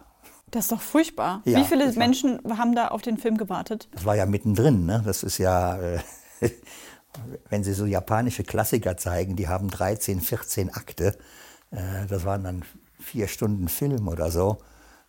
das 0.50 0.64
ist 0.64 0.72
doch 0.72 0.80
furchtbar. 0.80 1.42
Ja, 1.44 1.58
Wie 1.58 1.64
viele 1.64 1.92
Menschen 1.92 2.40
war, 2.42 2.58
haben 2.58 2.74
da 2.74 2.88
auf 2.88 3.02
den 3.02 3.18
Film 3.18 3.36
gewartet? 3.36 3.88
Das 3.92 4.04
war 4.04 4.16
ja 4.16 4.26
mittendrin. 4.26 4.84
Ne? 4.84 5.02
Das 5.04 5.22
ist 5.22 5.38
ja, 5.38 5.78
äh, 5.78 6.00
wenn 7.48 7.62
Sie 7.62 7.72
so 7.72 7.86
japanische 7.86 8.42
Klassiker 8.42 8.96
zeigen, 8.96 9.36
die 9.36 9.48
haben 9.48 9.70
13, 9.70 10.20
14 10.20 10.70
Akte. 10.70 11.16
Äh, 11.70 12.06
das 12.08 12.24
waren 12.24 12.42
dann 12.42 12.64
vier 12.98 13.28
Stunden 13.28 13.68
Film 13.68 14.08
oder 14.08 14.30
so. 14.30 14.58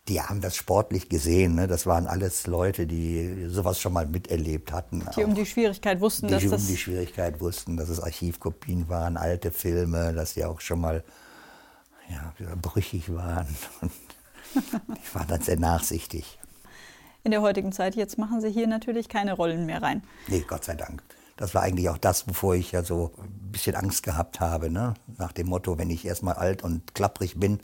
Die 0.08 0.20
haben 0.20 0.40
das 0.40 0.56
sportlich 0.56 1.08
gesehen. 1.08 1.54
Ne? 1.54 1.68
Das 1.68 1.86
waren 1.86 2.06
alles 2.06 2.46
Leute, 2.48 2.86
die 2.86 3.46
sowas 3.48 3.80
schon 3.80 3.92
mal 3.92 4.06
miterlebt 4.06 4.72
hatten. 4.72 5.06
Die 5.16 5.22
um 5.22 5.34
die 5.34 5.46
Schwierigkeit 5.46 6.00
wussten, 6.00 6.26
die 6.26 6.34
dass 6.34 6.44
um 6.44 6.50
das 6.50 6.66
die 6.66 6.76
Schwierigkeit 6.76 7.40
wussten, 7.40 7.76
dass 7.76 7.88
es 7.88 8.00
Archivkopien 8.00 8.88
waren, 8.88 9.16
alte 9.16 9.52
Filme, 9.52 10.12
dass 10.12 10.34
die 10.34 10.44
auch 10.44 10.60
schon 10.60 10.80
mal 10.80 11.04
ja, 12.10 12.32
brüchig 12.60 13.14
waren. 13.14 13.46
Und 13.80 13.92
die 14.54 15.14
waren 15.14 15.28
dann 15.28 15.40
sehr 15.40 15.58
nachsichtig. 15.58 16.38
In 17.24 17.30
der 17.30 17.40
heutigen 17.40 17.70
Zeit, 17.70 17.94
jetzt 17.94 18.18
machen 18.18 18.40
Sie 18.40 18.50
hier 18.50 18.66
natürlich 18.66 19.08
keine 19.08 19.34
Rollen 19.34 19.66
mehr 19.66 19.80
rein. 19.80 20.02
Nee, 20.26 20.44
Gott 20.46 20.64
sei 20.64 20.74
Dank. 20.74 21.02
Das 21.36 21.54
war 21.54 21.62
eigentlich 21.62 21.88
auch 21.88 21.98
das, 21.98 22.28
wovor 22.28 22.56
ich 22.56 22.72
ja 22.72 22.82
so 22.82 23.12
ein 23.18 23.52
bisschen 23.52 23.76
Angst 23.76 24.02
gehabt 24.02 24.40
habe. 24.40 24.70
Ne? 24.70 24.94
Nach 25.18 25.32
dem 25.32 25.46
Motto, 25.46 25.78
wenn 25.78 25.90
ich 25.90 26.04
erstmal 26.04 26.34
alt 26.34 26.62
und 26.62 26.94
klapprig 26.94 27.38
bin, 27.38 27.60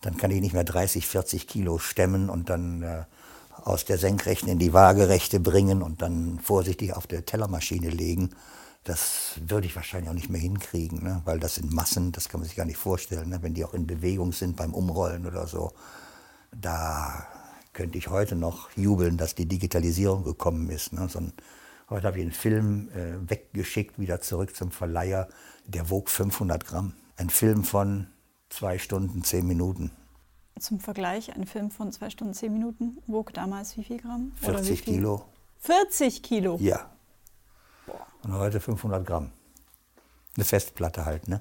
dann 0.00 0.16
kann 0.16 0.30
ich 0.30 0.40
nicht 0.40 0.52
mehr 0.52 0.64
30, 0.64 1.06
40 1.06 1.46
Kilo 1.46 1.78
stemmen 1.78 2.30
und 2.30 2.50
dann 2.50 2.82
äh, 2.82 3.04
aus 3.56 3.84
der 3.84 3.98
Senkrechten 3.98 4.48
in 4.48 4.58
die 4.58 4.72
Waagerechte 4.72 5.40
bringen 5.40 5.82
und 5.82 6.02
dann 6.02 6.38
vorsichtig 6.40 6.94
auf 6.94 7.06
der 7.06 7.26
Tellermaschine 7.26 7.90
legen. 7.90 8.30
Das 8.84 9.32
würde 9.44 9.66
ich 9.66 9.76
wahrscheinlich 9.76 10.08
auch 10.08 10.14
nicht 10.14 10.30
mehr 10.30 10.40
hinkriegen, 10.40 11.02
ne? 11.02 11.20
weil 11.24 11.40
das 11.40 11.56
sind 11.56 11.72
Massen, 11.72 12.12
das 12.12 12.28
kann 12.28 12.40
man 12.40 12.48
sich 12.48 12.56
gar 12.56 12.64
nicht 12.64 12.78
vorstellen, 12.78 13.28
ne? 13.28 13.42
wenn 13.42 13.54
die 13.54 13.64
auch 13.64 13.74
in 13.74 13.86
Bewegung 13.86 14.32
sind 14.32 14.56
beim 14.56 14.72
Umrollen 14.72 15.26
oder 15.26 15.46
so. 15.46 15.72
Da 16.52 17.26
könnte 17.72 17.98
ich 17.98 18.08
heute 18.08 18.36
noch 18.36 18.70
jubeln, 18.76 19.16
dass 19.16 19.34
die 19.34 19.46
Digitalisierung 19.46 20.24
gekommen 20.24 20.70
ist. 20.70 20.92
Ne? 20.92 21.08
So 21.08 21.18
ein 21.18 21.32
Heute 21.90 22.06
habe 22.06 22.18
ich 22.18 22.22
einen 22.22 22.32
Film 22.32 22.90
äh, 22.90 23.30
weggeschickt, 23.30 23.98
wieder 23.98 24.20
zurück 24.20 24.54
zum 24.54 24.70
Verleiher. 24.70 25.26
Der 25.64 25.88
wog 25.88 26.10
500 26.10 26.66
Gramm. 26.66 26.92
Ein 27.16 27.30
Film 27.30 27.64
von 27.64 28.08
zwei 28.48 28.78
Stunden, 28.78 29.24
zehn 29.24 29.46
Minuten. 29.46 29.90
Zum 30.58 30.80
Vergleich, 30.80 31.34
ein 31.34 31.46
Film 31.46 31.70
von 31.70 31.92
zwei 31.92 32.10
Stunden, 32.10 32.34
zehn 32.34 32.52
Minuten 32.52 32.98
wog 33.06 33.32
damals 33.32 33.76
wie 33.76 33.84
viel 33.84 33.98
Gramm? 33.98 34.32
40 34.40 34.82
viel? 34.82 34.94
Kilo. 34.94 35.24
40 35.60 36.22
Kilo? 36.22 36.56
Ja. 36.60 36.90
Und 38.22 38.32
heute 38.32 38.60
500 38.60 39.06
Gramm. 39.06 39.30
Eine 40.36 40.44
Festplatte 40.44 41.04
halt, 41.04 41.28
ne? 41.28 41.40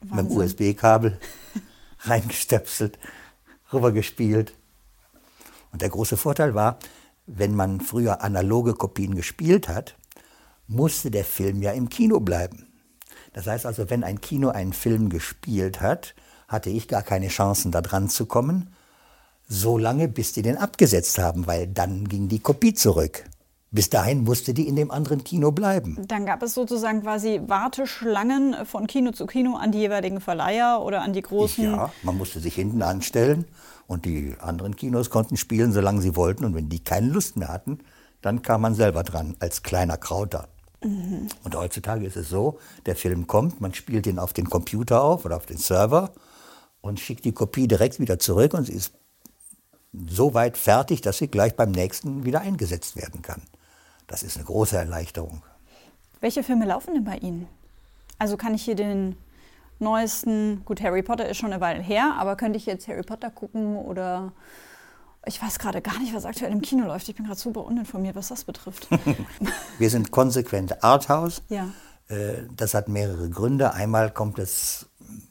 Wahnsinn. 0.00 0.16
Mit 0.16 0.30
dem 0.30 0.36
USB-Kabel 0.36 1.20
reingestöpselt, 2.00 2.98
rübergespielt. 3.72 4.54
Und 5.72 5.82
der 5.82 5.88
große 5.88 6.16
Vorteil 6.16 6.54
war, 6.54 6.78
wenn 7.26 7.54
man 7.54 7.80
früher 7.80 8.22
analoge 8.22 8.74
Kopien 8.74 9.14
gespielt 9.14 9.68
hat, 9.68 9.96
musste 10.66 11.10
der 11.10 11.24
Film 11.24 11.62
ja 11.62 11.72
im 11.72 11.88
Kino 11.88 12.20
bleiben. 12.20 12.73
Das 13.34 13.46
heißt 13.46 13.66
also, 13.66 13.90
wenn 13.90 14.02
ein 14.02 14.20
Kino 14.22 14.48
einen 14.48 14.72
Film 14.72 15.10
gespielt 15.10 15.82
hat, 15.82 16.14
hatte 16.48 16.70
ich 16.70 16.88
gar 16.88 17.02
keine 17.02 17.28
Chancen, 17.28 17.72
da 17.72 17.82
dran 17.82 18.08
zu 18.08 18.26
kommen, 18.26 18.74
so 19.46 19.76
lange, 19.76 20.08
bis 20.08 20.32
die 20.32 20.42
den 20.42 20.56
abgesetzt 20.56 21.18
haben, 21.18 21.46
weil 21.46 21.66
dann 21.66 22.08
ging 22.08 22.28
die 22.28 22.38
Kopie 22.38 22.72
zurück. 22.72 23.24
Bis 23.70 23.90
dahin 23.90 24.22
musste 24.22 24.54
die 24.54 24.68
in 24.68 24.76
dem 24.76 24.92
anderen 24.92 25.24
Kino 25.24 25.50
bleiben. 25.50 25.98
Dann 26.06 26.26
gab 26.26 26.44
es 26.44 26.54
sozusagen 26.54 27.02
quasi 27.02 27.40
Warteschlangen 27.44 28.64
von 28.66 28.86
Kino 28.86 29.10
zu 29.10 29.26
Kino 29.26 29.56
an 29.56 29.72
die 29.72 29.78
jeweiligen 29.78 30.20
Verleiher 30.20 30.80
oder 30.80 31.02
an 31.02 31.12
die 31.12 31.22
großen. 31.22 31.64
Ja, 31.64 31.90
man 32.04 32.16
musste 32.16 32.38
sich 32.38 32.54
hinten 32.54 32.82
anstellen 32.82 33.46
und 33.88 34.04
die 34.04 34.36
anderen 34.38 34.76
Kinos 34.76 35.10
konnten 35.10 35.36
spielen, 35.36 35.72
solange 35.72 36.00
sie 36.02 36.14
wollten. 36.14 36.44
Und 36.44 36.54
wenn 36.54 36.68
die 36.68 36.84
keine 36.84 37.08
Lust 37.08 37.36
mehr 37.36 37.48
hatten, 37.48 37.80
dann 38.22 38.42
kam 38.42 38.60
man 38.60 38.76
selber 38.76 39.02
dran 39.02 39.34
als 39.40 39.64
kleiner 39.64 39.96
Krauter. 39.96 40.46
Mhm. 40.84 41.28
Und 41.42 41.56
heutzutage 41.56 42.06
ist 42.06 42.16
es 42.16 42.28
so, 42.28 42.58
der 42.86 42.94
Film 42.94 43.26
kommt, 43.26 43.60
man 43.60 43.74
spielt 43.74 44.06
ihn 44.06 44.18
auf 44.18 44.32
den 44.32 44.48
Computer 44.48 45.02
auf 45.02 45.24
oder 45.24 45.36
auf 45.36 45.46
den 45.46 45.56
Server 45.56 46.12
und 46.80 47.00
schickt 47.00 47.24
die 47.24 47.32
Kopie 47.32 47.66
direkt 47.66 47.98
wieder 47.98 48.18
zurück 48.18 48.54
und 48.54 48.66
sie 48.66 48.74
ist 48.74 48.92
so 50.08 50.34
weit 50.34 50.56
fertig, 50.56 51.00
dass 51.00 51.18
sie 51.18 51.28
gleich 51.28 51.56
beim 51.56 51.70
nächsten 51.70 52.24
wieder 52.24 52.40
eingesetzt 52.40 52.96
werden 52.96 53.22
kann. 53.22 53.42
Das 54.06 54.22
ist 54.22 54.36
eine 54.36 54.44
große 54.44 54.76
Erleichterung. 54.76 55.42
Welche 56.20 56.42
Filme 56.42 56.66
laufen 56.66 56.94
denn 56.94 57.04
bei 57.04 57.16
Ihnen? 57.16 57.48
Also 58.18 58.36
kann 58.36 58.54
ich 58.54 58.62
hier 58.62 58.74
den 58.74 59.16
neuesten, 59.78 60.64
gut, 60.64 60.82
Harry 60.82 61.02
Potter 61.02 61.28
ist 61.28 61.38
schon 61.38 61.52
eine 61.52 61.60
Weile 61.60 61.82
her, 61.82 62.14
aber 62.18 62.36
könnte 62.36 62.56
ich 62.56 62.66
jetzt 62.66 62.88
Harry 62.88 63.02
Potter 63.02 63.30
gucken 63.30 63.76
oder 63.76 64.32
ich 65.26 65.40
weiß 65.40 65.58
gerade 65.58 65.80
gar 65.82 65.98
nicht, 65.98 66.14
was 66.14 66.24
aktuell 66.24 66.52
im 66.52 66.60
Kino 66.62 66.86
läuft. 66.86 67.08
Ich 67.08 67.14
bin 67.14 67.26
gerade 67.26 67.38
super 67.40 67.64
uninformiert, 67.64 68.14
was 68.16 68.28
das 68.28 68.44
betrifft. 68.44 68.88
Wir 69.78 69.90
sind 69.90 70.10
konsequent 70.10 70.82
Arthouse. 70.82 71.42
Ja. 71.48 71.68
Äh, 72.08 72.44
das 72.56 72.74
hat 72.74 72.88
mehrere 72.88 73.28
Gründe. 73.30 73.72
Einmal 73.72 74.10
kommt 74.10 74.38
es 74.38 74.86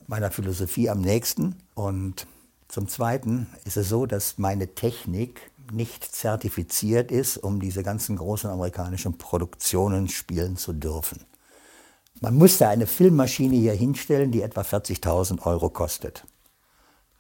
meiner 0.07 0.31
Philosophie 0.31 0.89
am 0.89 1.01
nächsten 1.01 1.55
und 1.75 2.27
Zum 2.73 2.87
Zweiten 2.87 3.45
ist 3.65 3.77
es 3.77 3.87
so, 3.87 4.07
dass 4.07 4.39
meine 4.39 4.73
Technik 4.73 5.51
nicht 5.71 6.03
zertifiziert 6.03 7.11
ist, 7.11 7.37
um 7.37 7.59
diese 7.59 7.83
ganzen 7.83 8.15
großen 8.15 8.49
amerikanischen 8.49 9.19
Produktionen 9.19 10.09
spielen 10.09 10.57
zu 10.57 10.73
dürfen. 10.73 11.23
Man 12.19 12.35
musste 12.35 12.67
eine 12.67 12.87
Filmmaschine 12.87 13.55
hier 13.55 13.73
hinstellen, 13.73 14.31
die 14.31 14.41
etwa 14.41 14.61
40.000 14.61 15.45
Euro 15.45 15.69
kostet. 15.69 16.25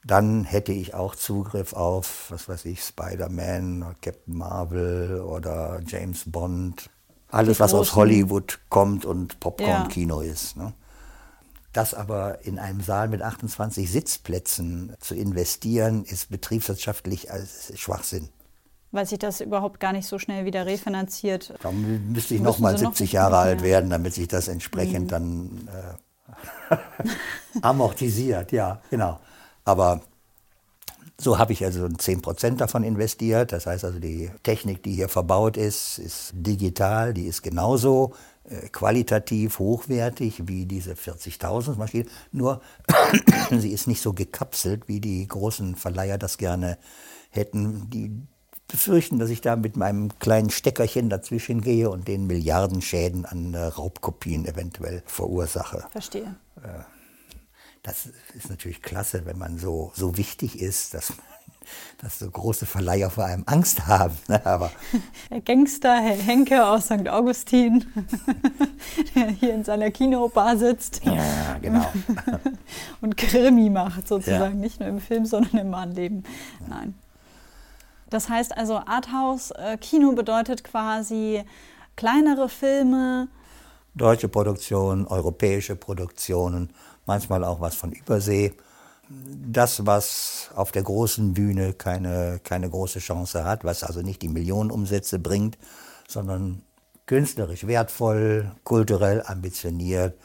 Dann 0.05 0.43
hätte 0.43 0.73
ich 0.73 0.93
auch 0.93 1.15
Zugriff 1.15 1.73
auf, 1.73 2.27
was 2.29 2.49
weiß 2.49 2.65
ich, 2.65 2.81
Spider-Man, 2.81 3.95
Captain 4.01 4.37
Marvel 4.37 5.21
oder 5.21 5.79
James 5.87 6.23
Bond. 6.25 6.89
Alles, 7.29 7.59
was 7.59 7.73
aus 7.73 7.95
Hollywood 7.95 8.59
kommt 8.69 9.05
und 9.05 9.39
Popcorn-Kino 9.39 10.21
ja. 10.21 10.31
ist. 10.31 10.57
Ne? 10.57 10.73
Das 11.71 11.95
aber 11.95 12.45
in 12.45 12.59
einem 12.59 12.81
Saal 12.81 13.07
mit 13.07 13.23
28 13.23 13.91
Sitzplätzen 13.91 14.95
zu 14.99 15.15
investieren, 15.15 16.03
ist 16.03 16.29
betriebswirtschaftlich 16.29 17.31
als 17.31 17.71
Schwachsinn. 17.79 18.29
Weil 18.91 19.07
sich 19.07 19.17
das 19.17 19.41
überhaupt 19.41 19.79
gar 19.79 19.91
nicht 19.91 20.05
so 20.05 20.19
schnell 20.19 20.45
wieder 20.45 20.67
refinanziert. 20.67 21.55
Dann 21.63 22.11
müsste 22.11 22.35
ich 22.35 22.41
noch 22.41 22.59
mal 22.59 22.77
70 22.77 23.09
noch 23.09 23.13
Jahre 23.13 23.37
alt 23.37 23.63
werden, 23.63 23.89
damit 23.89 24.13
sich 24.13 24.27
das 24.27 24.47
entsprechend 24.47 25.05
mhm. 25.05 25.07
dann 25.07 25.69
äh, 26.69 26.77
amortisiert. 27.63 28.51
Ja, 28.51 28.81
genau. 28.91 29.19
Aber 29.65 30.01
so 31.19 31.37
habe 31.37 31.53
ich 31.53 31.63
also 31.63 31.87
10 31.87 32.21
Prozent 32.21 32.61
davon 32.61 32.83
investiert. 32.83 33.51
Das 33.51 33.65
heißt 33.65 33.85
also, 33.85 33.99
die 33.99 34.31
Technik, 34.43 34.83
die 34.83 34.93
hier 34.93 35.09
verbaut 35.09 35.57
ist, 35.57 35.99
ist 35.99 36.31
digital, 36.33 37.13
die 37.13 37.27
ist 37.27 37.41
genauso 37.43 38.13
äh, 38.45 38.67
qualitativ 38.69 39.59
hochwertig 39.59 40.47
wie 40.47 40.65
diese 40.65 40.93
40.000 40.93 41.77
Maschinen. 41.77 42.09
Nur 42.31 42.61
sie 43.51 43.71
ist 43.71 43.87
nicht 43.87 44.01
so 44.01 44.13
gekapselt, 44.13 44.87
wie 44.87 44.99
die 44.99 45.27
großen 45.27 45.75
Verleiher 45.75 46.17
das 46.17 46.37
gerne 46.37 46.77
hätten. 47.29 47.89
Die 47.89 48.11
befürchten, 48.67 49.19
dass 49.19 49.29
ich 49.29 49.41
da 49.41 49.55
mit 49.55 49.77
meinem 49.77 50.17
kleinen 50.19 50.49
Steckerchen 50.49 51.09
dazwischen 51.09 51.61
gehe 51.61 51.89
und 51.89 52.07
den 52.07 52.25
Milliardenschäden 52.25 53.25
an 53.25 53.53
äh, 53.53 53.59
Raubkopien 53.59 54.45
eventuell 54.45 55.03
verursache. 55.05 55.85
Verstehe. 55.91 56.35
Äh, 56.57 56.79
das 57.83 58.07
ist 58.33 58.49
natürlich 58.49 58.81
klasse, 58.81 59.25
wenn 59.25 59.37
man 59.37 59.57
so, 59.57 59.91
so 59.93 60.17
wichtig 60.17 60.59
ist, 60.59 60.93
dass, 60.93 61.13
dass 62.01 62.19
so 62.19 62.29
große 62.29 62.65
Verleiher 62.65 63.09
vor 63.09 63.25
einem 63.25 63.43
Angst 63.45 63.85
haben. 63.85 64.17
Ne? 64.29 64.43
Aber 64.45 64.71
Herr 65.29 65.41
Gangster, 65.45 65.93
Herr 66.01 66.15
Henke 66.15 66.65
aus 66.65 66.85
St. 66.85 67.09
Augustin, 67.09 67.85
der 69.15 69.27
hier 69.39 69.53
in 69.53 69.65
seiner 69.65 69.91
Kinobar 69.91 70.57
sitzt. 70.57 71.01
Ja, 71.03 71.57
genau. 71.61 71.85
Und 73.01 73.17
Krimi 73.17 73.69
macht 73.69 74.07
sozusagen, 74.07 74.55
ja. 74.55 74.61
nicht 74.61 74.79
nur 74.79 74.87
im 74.87 75.01
Film, 75.01 75.25
sondern 75.25 75.57
im 75.57 75.69
Mannleben. 75.69 76.23
Nein. 76.67 76.95
Das 78.09 78.29
heißt 78.29 78.55
also, 78.55 78.77
Arthouse-Kino 78.77 80.11
äh, 80.11 80.15
bedeutet 80.15 80.63
quasi 80.63 81.43
kleinere 81.95 82.47
Filme. 82.47 83.27
Deutsche 83.95 84.29
Produktionen, 84.29 85.05
europäische 85.07 85.75
Produktionen, 85.75 86.69
manchmal 87.05 87.43
auch 87.43 87.61
was 87.61 87.75
von 87.75 87.91
Übersee. 87.91 88.53
Das, 89.09 89.85
was 89.85 90.49
auf 90.55 90.71
der 90.71 90.83
großen 90.83 91.33
Bühne 91.33 91.73
keine, 91.73 92.39
keine 92.43 92.69
große 92.69 92.99
Chance 92.99 93.43
hat, 93.43 93.63
was 93.63 93.83
also 93.83 94.01
nicht 94.01 94.21
die 94.21 94.29
Millionenumsätze 94.29 95.19
bringt, 95.19 95.57
sondern 96.07 96.61
künstlerisch 97.05 97.67
wertvoll, 97.67 98.51
kulturell 98.63 99.21
ambitioniert 99.25 100.17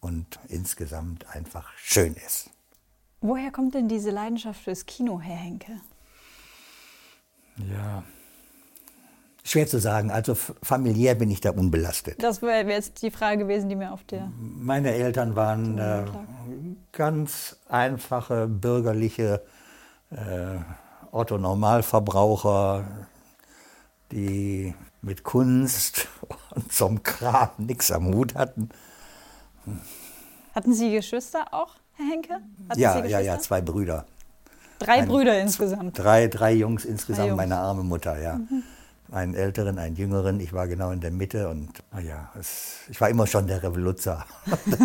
und 0.00 0.38
insgesamt 0.48 1.26
einfach 1.28 1.70
schön 1.76 2.14
ist. 2.14 2.50
Woher 3.20 3.52
kommt 3.52 3.74
denn 3.74 3.88
diese 3.88 4.10
Leidenschaft 4.10 4.62
fürs 4.62 4.84
Kino, 4.86 5.20
Herr 5.20 5.36
Henke? 5.36 5.80
Ja. 7.56 8.02
Schwer 9.44 9.66
zu 9.66 9.78
sagen. 9.78 10.10
Also 10.10 10.34
familiär 10.34 11.14
bin 11.16 11.30
ich 11.30 11.40
da 11.40 11.50
unbelastet. 11.50 12.22
Das 12.22 12.42
wäre 12.42 12.68
jetzt 12.70 13.02
die 13.02 13.10
Frage 13.10 13.38
gewesen, 13.38 13.68
die 13.68 13.76
mir 13.76 13.92
auf 13.92 14.04
der. 14.04 14.30
Meine 14.38 14.92
Eltern 14.92 15.34
waren 15.34 15.78
äh, 15.78 16.04
ganz 16.92 17.56
einfache 17.68 18.46
bürgerliche 18.46 19.42
äh, 20.10 20.58
Otto 21.10 21.38
Normalverbraucher, 21.38 22.84
die 24.12 24.74
mit 25.00 25.24
Kunst 25.24 26.08
und 26.54 26.72
zum 26.72 27.02
Kram 27.02 27.50
nichts 27.58 27.90
am 27.90 28.14
Hut 28.14 28.36
hatten. 28.36 28.68
Hatten 30.54 30.72
Sie 30.72 30.92
Geschwister 30.92 31.52
auch, 31.52 31.74
Herr 31.94 32.06
Henke? 32.06 32.34
Hatten 32.68 32.80
ja, 32.80 33.04
ja, 33.04 33.20
ja, 33.20 33.38
zwei 33.38 33.60
Brüder. 33.60 34.06
Drei 34.78 35.00
ein, 35.00 35.08
Brüder 35.08 35.40
insgesamt. 35.40 35.98
Drei, 35.98 36.28
drei 36.28 36.52
Jungs 36.52 36.84
insgesamt, 36.84 37.20
drei 37.20 37.28
Jungs. 37.28 37.36
meine 37.36 37.56
arme 37.56 37.82
Mutter, 37.82 38.20
ja. 38.20 38.34
Mhm. 38.34 38.62
Einen 39.12 39.34
älteren, 39.34 39.78
einen 39.78 39.94
jüngeren. 39.94 40.40
Ich 40.40 40.54
war 40.54 40.66
genau 40.66 40.90
in 40.90 41.00
der 41.00 41.10
Mitte 41.10 41.50
und 41.50 41.82
naja, 41.92 42.30
es, 42.40 42.76
ich 42.88 42.98
war 42.98 43.10
immer 43.10 43.26
schon 43.26 43.46
der 43.46 43.62
Revoluzer. 43.62 44.24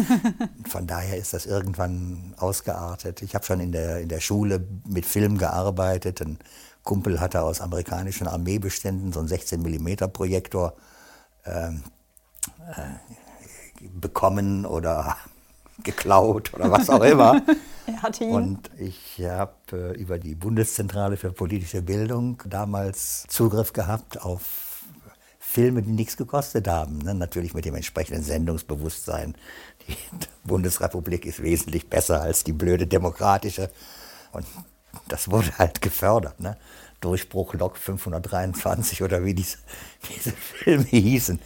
Von 0.67 0.85
daher 0.85 1.17
ist 1.17 1.33
das 1.33 1.45
irgendwann 1.45 2.35
ausgeartet. 2.37 3.21
Ich 3.21 3.35
habe 3.35 3.45
schon 3.45 3.61
in 3.61 3.71
der, 3.71 4.01
in 4.01 4.09
der 4.09 4.19
Schule 4.19 4.67
mit 4.85 5.05
Film 5.05 5.37
gearbeitet. 5.37 6.21
Ein 6.21 6.39
Kumpel 6.83 7.21
hatte 7.21 7.41
aus 7.41 7.61
amerikanischen 7.61 8.27
Armeebeständen 8.27 9.13
so 9.13 9.19
einen 9.19 9.29
16 9.29 9.61
mm 9.61 10.11
Projektor 10.11 10.75
ähm, 11.45 11.83
äh, 12.75 13.87
bekommen 13.89 14.65
oder 14.65 15.15
geklaut 15.83 16.53
oder 16.53 16.71
was 16.71 16.89
auch 16.89 17.03
immer. 17.03 17.41
er 17.85 18.01
hatte 18.01 18.23
ihn. 18.23 18.31
Und 18.31 18.71
ich 18.77 19.21
habe 19.23 19.53
äh, 19.71 19.97
über 19.97 20.19
die 20.19 20.35
Bundeszentrale 20.35 21.17
für 21.17 21.31
politische 21.31 21.81
Bildung 21.81 22.41
damals 22.45 23.25
Zugriff 23.27 23.73
gehabt 23.73 24.21
auf 24.21 24.83
Filme, 25.39 25.81
die 25.81 25.91
nichts 25.91 26.17
gekostet 26.17 26.67
haben. 26.67 26.99
Ne? 26.99 27.13
Natürlich 27.13 27.53
mit 27.53 27.65
dem 27.65 27.75
entsprechenden 27.75 28.23
Sendungsbewusstsein. 28.23 29.35
Die 29.87 29.95
Bundesrepublik 30.43 31.25
ist 31.25 31.41
wesentlich 31.41 31.89
besser 31.89 32.21
als 32.21 32.43
die 32.43 32.53
blöde 32.53 32.87
demokratische. 32.87 33.69
Und 34.33 34.45
das 35.07 35.31
wurde 35.31 35.57
halt 35.57 35.81
gefördert. 35.81 36.39
Ne? 36.39 36.57
Durchbruch 36.99 37.53
Lok 37.53 37.77
523 37.77 39.03
oder 39.03 39.23
wie 39.23 39.33
diese, 39.33 39.57
diese 40.15 40.31
Filme 40.31 40.85
hießen 40.85 41.39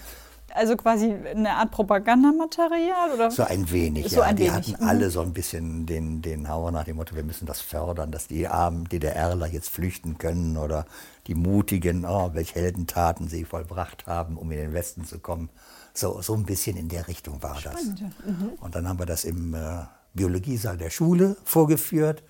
also 0.55 0.75
quasi 0.75 1.13
eine 1.13 1.51
Art 1.55 1.71
Propagandamaterial? 1.71 3.11
Oder? 3.13 3.31
So 3.31 3.43
ein 3.43 3.69
wenig, 3.71 4.09
so 4.09 4.17
ja. 4.17 4.23
Ein 4.23 4.35
die 4.35 4.43
wenig. 4.43 4.53
hatten 4.53 4.83
mhm. 4.83 4.89
alle 4.89 5.09
so 5.09 5.21
ein 5.21 5.33
bisschen 5.33 5.85
den, 5.85 6.21
den 6.21 6.49
Hauer 6.49 6.71
nach 6.71 6.83
dem 6.83 6.97
Motto, 6.97 7.15
wir 7.15 7.23
müssen 7.23 7.45
das 7.45 7.61
fördern, 7.61 8.11
dass 8.11 8.27
die 8.27 8.47
armen 8.47 8.85
DDRler 8.85 9.47
jetzt 9.47 9.69
flüchten 9.69 10.17
können 10.17 10.57
oder 10.57 10.85
die 11.27 11.35
Mutigen, 11.35 12.05
oh, 12.05 12.31
welche 12.33 12.55
Heldentaten 12.55 13.27
sie 13.27 13.45
vollbracht 13.45 14.07
haben, 14.07 14.37
um 14.37 14.51
in 14.51 14.57
den 14.57 14.73
Westen 14.73 15.05
zu 15.05 15.19
kommen. 15.19 15.49
So, 15.93 16.21
so 16.21 16.33
ein 16.33 16.43
bisschen 16.43 16.77
in 16.77 16.89
der 16.89 17.07
Richtung 17.07 17.41
war 17.43 17.57
Spannend. 17.57 18.01
das. 18.01 18.25
Mhm. 18.25 18.49
Und 18.59 18.75
dann 18.75 18.87
haben 18.87 18.99
wir 18.99 19.05
das 19.05 19.25
im 19.25 19.53
äh, 19.53 19.83
Biologiesaal 20.13 20.77
der 20.77 20.89
Schule 20.89 21.35
vorgeführt. 21.43 22.23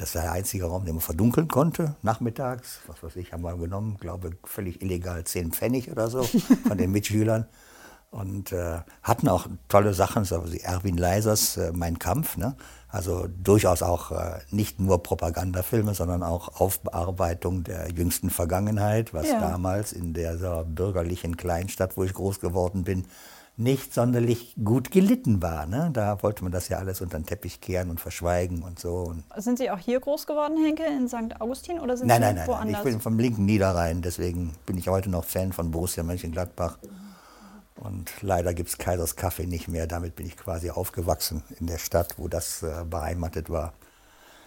Das 0.00 0.14
war 0.14 0.22
der 0.22 0.32
einzige 0.32 0.64
Raum, 0.64 0.86
den 0.86 0.94
man 0.94 1.02
verdunkeln 1.02 1.46
konnte, 1.46 1.94
nachmittags. 2.00 2.80
Was 2.86 3.02
weiß 3.02 3.16
ich, 3.16 3.34
haben 3.34 3.42
wir 3.42 3.54
genommen, 3.58 3.98
glaube 4.00 4.30
völlig 4.44 4.80
illegal 4.80 5.22
10 5.24 5.52
Pfennig 5.52 5.92
oder 5.92 6.08
so 6.08 6.22
von 6.68 6.78
den 6.78 6.90
Mitschülern. 6.90 7.46
Und 8.10 8.50
äh, 8.50 8.78
hatten 9.02 9.28
auch 9.28 9.46
tolle 9.68 9.92
Sachen, 9.92 10.24
so 10.24 10.50
wie 10.50 10.60
Erwin 10.60 10.96
Leisers 10.96 11.58
äh, 11.58 11.70
Mein 11.72 11.98
Kampf. 11.98 12.38
Ne? 12.38 12.56
Also 12.88 13.28
durchaus 13.28 13.82
auch 13.82 14.10
äh, 14.10 14.40
nicht 14.50 14.80
nur 14.80 15.02
Propagandafilme, 15.02 15.94
sondern 15.94 16.22
auch 16.22 16.60
Aufbearbeitung 16.60 17.62
der 17.62 17.90
jüngsten 17.90 18.30
Vergangenheit, 18.30 19.12
was 19.12 19.28
ja. 19.28 19.38
damals 19.38 19.92
in 19.92 20.14
der 20.14 20.64
bürgerlichen 20.64 21.36
Kleinstadt, 21.36 21.98
wo 21.98 22.04
ich 22.04 22.14
groß 22.14 22.40
geworden 22.40 22.84
bin, 22.84 23.04
nicht 23.60 23.92
sonderlich 23.92 24.54
gut 24.64 24.90
gelitten 24.90 25.42
war. 25.42 25.66
Ne? 25.66 25.90
Da 25.92 26.22
wollte 26.22 26.42
man 26.42 26.50
das 26.50 26.68
ja 26.68 26.78
alles 26.78 27.00
unter 27.00 27.18
den 27.18 27.26
Teppich 27.26 27.60
kehren 27.60 27.90
und 27.90 28.00
verschweigen 28.00 28.62
und 28.62 28.78
so. 28.78 29.14
Sind 29.36 29.58
Sie 29.58 29.70
auch 29.70 29.78
hier 29.78 30.00
groß 30.00 30.26
geworden, 30.26 30.56
Henke, 30.64 30.84
in 30.84 31.08
St. 31.08 31.40
Augustin 31.40 31.78
oder 31.78 31.96
sind 31.96 32.08
nein, 32.08 32.22
Sie 32.22 32.26
nein, 32.26 32.34
nein, 32.36 32.48
woanders? 32.48 32.72
Nein, 32.72 32.86
ich 32.86 32.92
bin 32.92 33.00
vom 33.00 33.18
linken 33.18 33.44
Niederrhein, 33.44 34.02
deswegen 34.02 34.54
bin 34.64 34.78
ich 34.78 34.88
heute 34.88 35.10
noch 35.10 35.24
Fan 35.24 35.52
von 35.52 35.70
Borussia 35.70 36.02
Mönchengladbach. 36.02 36.78
Und 37.76 38.10
leider 38.22 38.54
gibt 38.54 38.70
es 38.70 38.78
Kaisers 38.78 39.16
Kaffee 39.16 39.46
nicht 39.46 39.68
mehr. 39.68 39.86
Damit 39.86 40.16
bin 40.16 40.26
ich 40.26 40.36
quasi 40.36 40.70
aufgewachsen 40.70 41.42
in 41.58 41.66
der 41.66 41.78
Stadt, 41.78 42.14
wo 42.18 42.28
das 42.28 42.62
äh, 42.62 42.84
beheimatet 42.84 43.48
war. 43.48 43.72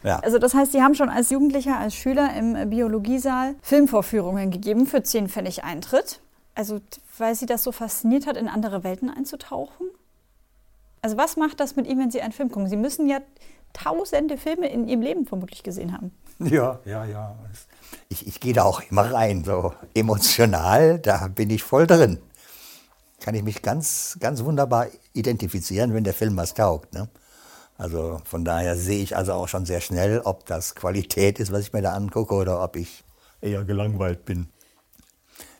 Ja. 0.03 0.19
Also 0.19 0.37
das 0.37 0.53
heißt, 0.53 0.71
Sie 0.71 0.81
haben 0.81 0.95
schon 0.95 1.09
als 1.09 1.29
Jugendlicher, 1.29 1.79
als 1.79 1.95
Schüler 1.95 2.35
im 2.35 2.69
Biologiesaal 2.69 3.55
Filmvorführungen 3.61 4.51
gegeben 4.51 4.85
für 4.85 5.01
10 5.01 5.29
Pfennig 5.29 5.63
Eintritt. 5.63 6.19
Also 6.55 6.81
weil 7.17 7.35
Sie 7.35 7.45
das 7.45 7.63
so 7.63 7.71
fasziniert 7.71 8.27
hat, 8.27 8.37
in 8.37 8.47
andere 8.47 8.83
Welten 8.83 9.09
einzutauchen? 9.09 9.87
Also 11.01 11.17
was 11.17 11.35
macht 11.35 11.59
das 11.59 11.75
mit 11.75 11.87
Ihnen, 11.87 11.99
wenn 11.99 12.11
Sie 12.11 12.21
einen 12.21 12.33
Film 12.33 12.49
gucken? 12.49 12.69
Sie 12.69 12.77
müssen 12.77 13.07
ja 13.07 13.19
tausende 13.73 14.37
Filme 14.37 14.71
in 14.71 14.87
Ihrem 14.87 15.01
Leben 15.01 15.25
vermutlich 15.25 15.63
gesehen 15.63 15.93
haben. 15.93 16.11
Ja, 16.39 16.79
ja, 16.85 17.05
ja. 17.05 17.35
Ich, 18.09 18.27
ich 18.27 18.39
gehe 18.39 18.53
da 18.53 18.63
auch 18.63 18.81
immer 18.89 19.13
rein, 19.13 19.43
so 19.43 19.73
emotional, 19.93 20.99
da 20.99 21.27
bin 21.27 21.49
ich 21.49 21.63
voll 21.63 21.87
drin. 21.87 22.19
Kann 23.19 23.35
ich 23.35 23.43
mich 23.43 23.61
ganz, 23.61 24.17
ganz 24.19 24.43
wunderbar 24.43 24.87
identifizieren, 25.13 25.93
wenn 25.93 26.03
der 26.03 26.13
Film 26.13 26.35
was 26.35 26.53
taugt. 26.53 26.93
Ne? 26.93 27.07
Also 27.77 28.19
von 28.25 28.45
daher 28.45 28.75
sehe 28.75 29.01
ich 29.01 29.15
also 29.15 29.33
auch 29.33 29.47
schon 29.47 29.65
sehr 29.65 29.81
schnell, 29.81 30.21
ob 30.23 30.45
das 30.45 30.75
Qualität 30.75 31.39
ist, 31.39 31.51
was 31.51 31.61
ich 31.61 31.73
mir 31.73 31.81
da 31.81 31.93
angucke, 31.93 32.33
oder 32.33 32.63
ob 32.63 32.75
ich 32.75 33.03
eher 33.41 33.63
gelangweilt 33.63 34.25
bin. 34.25 34.49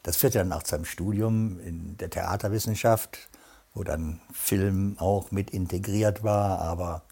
Das 0.04 0.18
führte 0.18 0.40
dann 0.40 0.52
auch 0.52 0.64
zu 0.64 0.76
einem 0.76 0.86
Studium 0.86 1.60
in 1.62 1.98
der 1.98 2.10
Theaterwissenschaft, 2.10 3.30
wo 3.74 3.84
dann 3.84 4.20
Film 4.32 4.98
auch 5.00 5.32
mit 5.32 5.52
integriert 5.52 6.24
war, 6.24 6.60
aber 6.60 7.04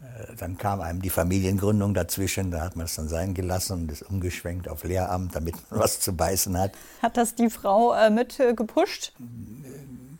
äh, 0.00 0.34
dann 0.36 0.56
kam 0.56 0.80
einem 0.80 1.02
die 1.02 1.10
Familiengründung 1.10 1.92
dazwischen, 1.92 2.50
da 2.50 2.62
hat 2.62 2.76
man 2.76 2.86
es 2.86 2.94
dann 2.94 3.08
sein 3.08 3.34
gelassen 3.34 3.82
und 3.82 3.92
ist 3.92 4.02
umgeschwenkt 4.02 4.68
auf 4.68 4.84
Lehramt, 4.84 5.36
damit 5.36 5.56
man 5.70 5.80
was 5.80 6.00
zu 6.00 6.16
beißen 6.16 6.58
hat. 6.58 6.72
Hat 7.02 7.16
das 7.16 7.34
die 7.34 7.50
Frau 7.50 7.94
äh, 7.94 8.10
mit 8.10 8.40
äh, 8.40 8.54
gepusht? 8.54 9.12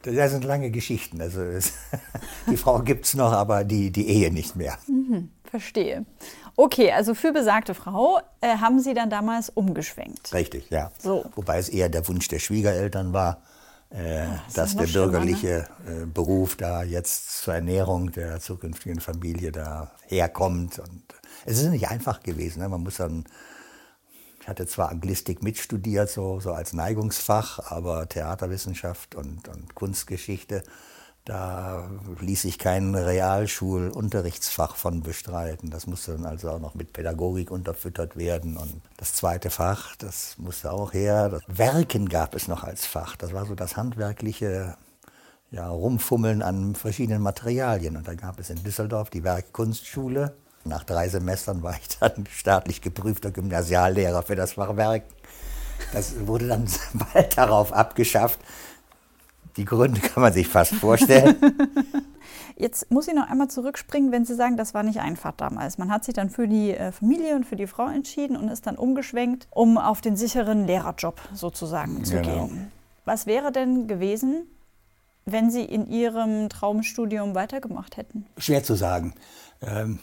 Das 0.03 0.31
sind 0.31 0.45
lange 0.45 0.71
Geschichten. 0.71 1.21
Also 1.21 1.41
die 2.51 2.57
Frau 2.57 2.81
gibt 2.81 3.07
es 3.07 3.15
noch, 3.15 3.33
aber 3.33 3.65
die, 3.65 3.91
die 3.91 4.09
Ehe 4.09 4.33
nicht 4.33 4.57
mehr. 4.57 4.79
Mhm, 4.87 5.31
verstehe. 5.45 6.05
Okay, 6.59 6.91
also 6.91 7.15
für 7.15 7.31
besagte 7.31 7.73
Frau 7.73 8.21
äh, 8.41 8.57
haben 8.57 8.81
Sie 8.81 8.93
dann 8.93 9.11
damals 9.11 9.49
umgeschwenkt. 9.49 10.35
Richtig, 10.35 10.69
ja. 10.71 10.91
So. 10.99 11.25
Wobei 11.37 11.59
es 11.59 11.69
eher 11.69 11.89
der 11.89 12.09
Wunsch 12.09 12.27
der 12.27 12.41
Schwiegereltern 12.41 13.13
war, 13.13 13.43
äh, 13.91 14.23
Ah, 14.23 14.43
das 14.53 14.71
ist 14.71 14.81
dass 14.81 14.93
der 14.93 15.01
bürgerliche 15.01 15.69
äh, 15.87 16.05
Beruf 16.07 16.57
da 16.57 16.83
jetzt 16.83 17.43
zur 17.43 17.55
Ernährung 17.55 18.11
der 18.11 18.41
zukünftigen 18.41 18.99
Familie 18.99 19.53
da 19.53 19.93
herkommt. 20.09 20.81
Und 20.81 21.05
es 21.47 21.63
ist 21.63 21.69
nicht 21.69 21.89
einfach 21.91 22.25
gewesen. 22.25 22.61
Ne? 22.61 22.69
Man 22.69 22.83
muss 22.83 22.97
dann, 22.97 23.25
ich 24.41 24.49
hatte 24.49 24.67
zwar 24.67 24.89
Anglistik 24.89 25.45
mitstudiert, 25.45 26.11
so, 26.11 26.41
so 26.41 26.53
als 26.53 26.73
Neigungsfach, 26.73 27.71
aber 27.71 28.09
Theaterwissenschaft 28.09 29.15
und, 29.15 29.47
und 29.47 29.77
Kunstgeschichte, 29.77 30.65
da 31.29 31.87
ließ 32.21 32.43
sich 32.43 32.59
kein 32.59 32.95
Realschulunterrichtsfach 32.95 34.77
von 34.77 35.03
bestreiten. 35.03 35.69
Das 35.69 35.87
musste 35.87 36.13
dann 36.13 36.25
also 36.25 36.51
auch 36.51 36.59
noch 36.59 36.75
mit 36.75 36.95
Pädagogik 36.95 37.51
unterfüttert 37.51 38.17
werden. 38.17 38.57
Und 38.57 38.81
das 38.97 39.13
zweite 39.13 39.51
Fach, 39.51 39.95
das 39.97 40.37
musste 40.39 40.73
auch 40.73 40.95
her. 40.95 41.29
Das 41.29 41.43
Werken 41.47 42.09
gab 42.09 42.35
es 42.35 42.49
noch 42.49 42.65
als 42.65 42.87
Fach. 42.87 43.15
Das 43.17 43.35
war 43.35 43.45
so 43.45 43.55
das 43.55 43.77
handwerkliche 43.77 44.79
ja, 45.51 45.69
Rumfummeln 45.69 46.41
an 46.41 46.75
verschiedenen 46.75 47.21
Materialien. 47.21 47.99
Und 47.99 48.09
da 48.09 48.15
gab 48.15 48.41
es 48.41 48.49
in 48.49 48.63
Düsseldorf 48.65 49.11
die 49.11 49.23
Werkkunstschule. 49.23 50.35
Nach 50.65 50.85
drei 50.85 51.11
Semestern 51.11 51.63
war 51.63 51.75
ich 51.75 51.99
dann 51.99 52.25
staatlich 52.35 52.81
geprüfter 52.81 53.33
Gymnasiallehrer 53.33 54.23
für 54.23 54.37
das 54.37 54.53
Fach 54.53 54.77
Werk. 54.77 55.03
Das 55.93 56.27
wurde 56.27 56.49
dann 56.49 56.67
bald 57.13 57.37
darauf 57.37 57.71
abgeschafft. 57.75 58.41
Die 59.59 59.65
Gründe 59.67 60.01
kann 60.01 60.23
man 60.23 60.33
sich 60.33 60.49
fast 60.49 60.75
vorstellen. 60.77 61.37
Jetzt 62.57 62.91
muss 62.91 63.07
ich 63.07 63.15
noch 63.15 63.29
einmal 63.29 63.49
zurückspringen, 63.49 64.11
wenn 64.11 64.25
Sie 64.25 64.35
sagen, 64.35 64.57
das 64.57 64.75
war 64.75 64.83
nicht 64.83 65.01
einfach 65.01 65.33
damals. 65.33 65.79
Man 65.79 65.91
hat 65.93 66.05
sich 66.05 66.15
dann 66.15 66.31
für 66.31 66.49
die 66.49 66.71
äh, 66.73 66.91
Familie 66.93 67.37
und 67.37 67.45
für 67.45 67.57
die 67.57 67.67
Frau 67.67 67.89
entschieden 67.89 68.37
und 68.37 68.49
ist 68.49 68.67
dann 68.67 68.77
umgeschwenkt, 68.77 69.47
um 69.51 69.79
auf 69.79 70.01
den 70.01 70.17
sicheren 70.17 70.67
Lehrerjob 70.67 71.21
sozusagen 71.35 72.05
zu 72.05 72.17
Genau. 72.21 72.47
gehen. 72.47 72.73
Was 73.05 73.27
wäre 73.27 73.53
denn 73.53 73.87
gewesen, 73.87 74.47
wenn 75.25 75.51
Sie 75.51 75.63
in 75.65 75.87
Ihrem 75.87 76.49
Traumstudium 76.49 77.35
weitergemacht 77.35 77.97
hätten? 77.97 78.27
Schwer 78.39 78.63
zu 78.65 78.75
sagen. 78.75 79.15
Ähm, 79.63 79.99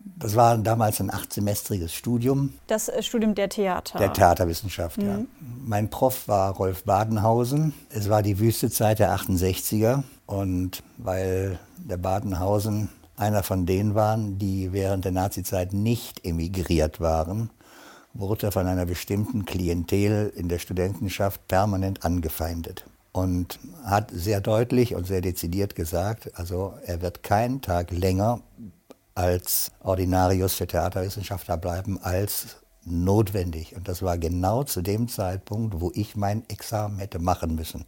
Das 0.00 0.36
war 0.36 0.56
damals 0.58 1.00
ein 1.00 1.12
achtsemestriges 1.12 1.92
Studium 1.92 2.54
Das 2.66 2.88
äh, 2.88 3.02
Studium 3.02 3.34
der 3.34 3.48
Theater. 3.48 3.98
der 3.98 4.12
Theaterwissenschaft. 4.12 5.00
Ja. 5.02 5.20
Mein 5.64 5.90
Prof 5.90 6.28
war 6.28 6.54
Rolf 6.54 6.84
Badenhausen. 6.84 7.74
Es 7.90 8.08
war 8.08 8.22
die 8.22 8.38
Wüstezeit 8.38 8.98
der 8.98 9.14
68er. 9.14 10.02
Und 10.26 10.82
weil 10.98 11.58
der 11.78 11.96
Badenhausen 11.96 12.90
einer 13.16 13.42
von 13.42 13.66
denen 13.66 13.94
waren, 13.94 14.38
die 14.38 14.72
während 14.72 15.04
der 15.04 15.12
Nazizeit 15.12 15.72
nicht 15.72 16.24
emigriert 16.24 17.00
waren, 17.00 17.50
wurde 18.14 18.46
er 18.46 18.52
von 18.52 18.66
einer 18.66 18.86
bestimmten 18.86 19.44
Klientel 19.44 20.32
in 20.34 20.48
der 20.48 20.58
Studentenschaft 20.58 21.46
permanent 21.48 22.04
angefeindet. 22.04 22.84
Und 23.12 23.58
hat 23.84 24.10
sehr 24.12 24.40
deutlich 24.40 24.94
und 24.94 25.06
sehr 25.06 25.20
dezidiert 25.20 25.74
gesagt, 25.74 26.30
also 26.38 26.74
er 26.84 27.02
wird 27.02 27.22
keinen 27.22 27.62
Tag 27.62 27.90
länger 27.90 28.40
als 29.18 29.72
Ordinarius 29.80 30.54
für 30.54 30.68
Theaterwissenschaftler 30.68 31.56
bleiben 31.56 31.98
als 32.00 32.58
notwendig. 32.84 33.74
Und 33.74 33.88
das 33.88 34.00
war 34.00 34.16
genau 34.16 34.62
zu 34.62 34.80
dem 34.80 35.08
Zeitpunkt, 35.08 35.80
wo 35.80 35.90
ich 35.92 36.14
mein 36.14 36.48
Examen 36.48 37.00
hätte 37.00 37.18
machen 37.18 37.56
müssen. 37.56 37.84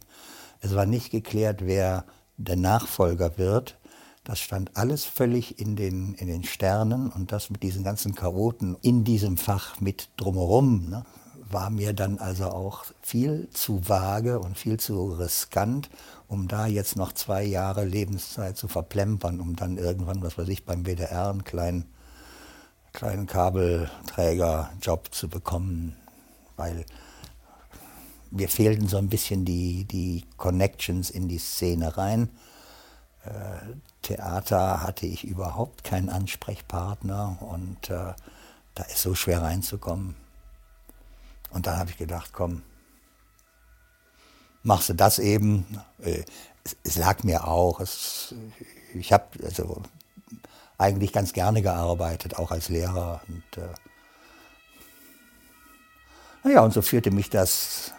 Es 0.59 0.75
war 0.75 0.85
nicht 0.85 1.09
geklärt, 1.09 1.65
wer 1.65 2.03
der 2.35 2.57
Nachfolger 2.57 3.37
wird. 3.37 3.77
Das 4.25 4.39
stand 4.39 4.75
alles 4.75 5.05
völlig 5.05 5.57
in 5.57 5.77
den, 5.77 6.15
in 6.15 6.27
den 6.27 6.43
Sternen 6.43 7.09
und 7.09 7.31
das 7.31 7.49
mit 7.49 7.63
diesen 7.63 7.85
ganzen 7.85 8.13
Chaoten 8.13 8.75
in 8.81 9.05
diesem 9.05 9.37
Fach 9.37 9.79
mit 9.79 10.09
drumherum. 10.17 10.89
Ne? 10.89 11.05
War 11.53 11.69
mir 11.69 11.93
dann 11.93 12.17
also 12.19 12.45
auch 12.45 12.85
viel 13.01 13.49
zu 13.51 13.87
vage 13.87 14.39
und 14.39 14.57
viel 14.57 14.79
zu 14.79 15.13
riskant, 15.13 15.89
um 16.27 16.47
da 16.47 16.67
jetzt 16.67 16.95
noch 16.95 17.13
zwei 17.13 17.43
Jahre 17.43 17.85
Lebenszeit 17.85 18.57
zu 18.57 18.67
verplempern, 18.67 19.39
um 19.39 19.55
dann 19.55 19.77
irgendwann, 19.77 20.21
was 20.21 20.37
weiß 20.37 20.47
ich, 20.47 20.65
beim 20.65 20.85
WDR 20.85 21.29
einen 21.29 21.43
kleinen, 21.43 21.85
kleinen 22.93 23.27
Kabelträgerjob 23.27 25.13
zu 25.13 25.29
bekommen, 25.29 25.95
weil 26.57 26.85
mir 28.31 28.47
fehlten 28.47 28.87
so 28.87 28.97
ein 28.97 29.09
bisschen 29.09 29.45
die, 29.45 29.85
die 29.85 30.23
Connections 30.37 31.09
in 31.09 31.27
die 31.27 31.37
Szene 31.37 31.97
rein. 31.97 32.29
Äh, 33.25 33.75
Theater 34.01 34.81
hatte 34.81 35.05
ich 35.05 35.25
überhaupt 35.25 35.83
keinen 35.83 36.09
Ansprechpartner 36.09 37.37
und 37.41 37.89
äh, 37.89 38.13
da 38.73 38.83
ist 38.83 39.01
so 39.01 39.15
schwer 39.15 39.41
reinzukommen. 39.41 40.15
Und 41.51 41.67
dann 41.67 41.77
habe 41.77 41.89
ich 41.89 41.97
gedacht, 41.97 42.31
komm, 42.33 42.63
machst 44.63 44.89
du 44.89 44.93
das 44.93 45.19
eben. 45.19 45.65
Äh, 45.99 46.23
Es, 46.63 46.75
es 46.83 46.95
lag 46.95 47.23
mir 47.23 47.47
auch. 47.47 47.79
Es, 47.79 48.35
ich 48.93 49.11
habe 49.11 49.25
also 49.43 49.81
eigentlich 50.77 51.11
ganz 51.11 51.33
gerne 51.33 51.63
gearbeitet, 51.63 52.37
auch 52.37 52.51
als 52.51 52.69
Lehrer. 52.69 53.21
Und, 53.27 53.57
äh, 53.57 53.73
naja, 56.43 56.61
und 56.61 56.71
so 56.71 56.83
führte 56.83 57.09
mich 57.09 57.31
das 57.31 57.93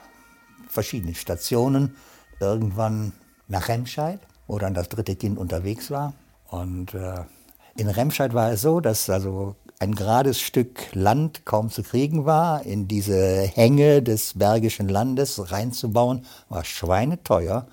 verschiedene 0.69 1.15
Stationen 1.15 1.97
irgendwann 2.39 3.13
nach 3.49 3.67
Remscheid, 3.69 4.21
wo 4.47 4.59
dann 4.59 4.75
das 4.75 4.89
dritte 4.89 5.17
Kind 5.17 5.39
unterwegs 5.39 5.91
war. 5.91 6.15
Und 6.49 6.95
äh, 6.95 7.25
in 7.75 7.89
Remscheid 7.89 8.33
war 8.33 8.53
es 8.53 8.63
so, 8.63 8.81
dass 8.81 9.11
also 9.11 9.57
ein 9.83 9.97
gerades 9.97 10.41
Stück 10.41 10.95
Land 10.95 11.45
kaum 11.45 11.69
zu 11.69 11.83
kriegen 11.83 12.25
war, 12.25 12.65
in 12.65 12.87
diese 12.87 13.43
Hänge 13.43 14.01
des 14.01 14.35
Bergischen 14.39 14.89
Landes 14.89 15.51
reinzubauen, 15.51 16.25
war 16.49 16.65
schweineteuer. 16.65 17.67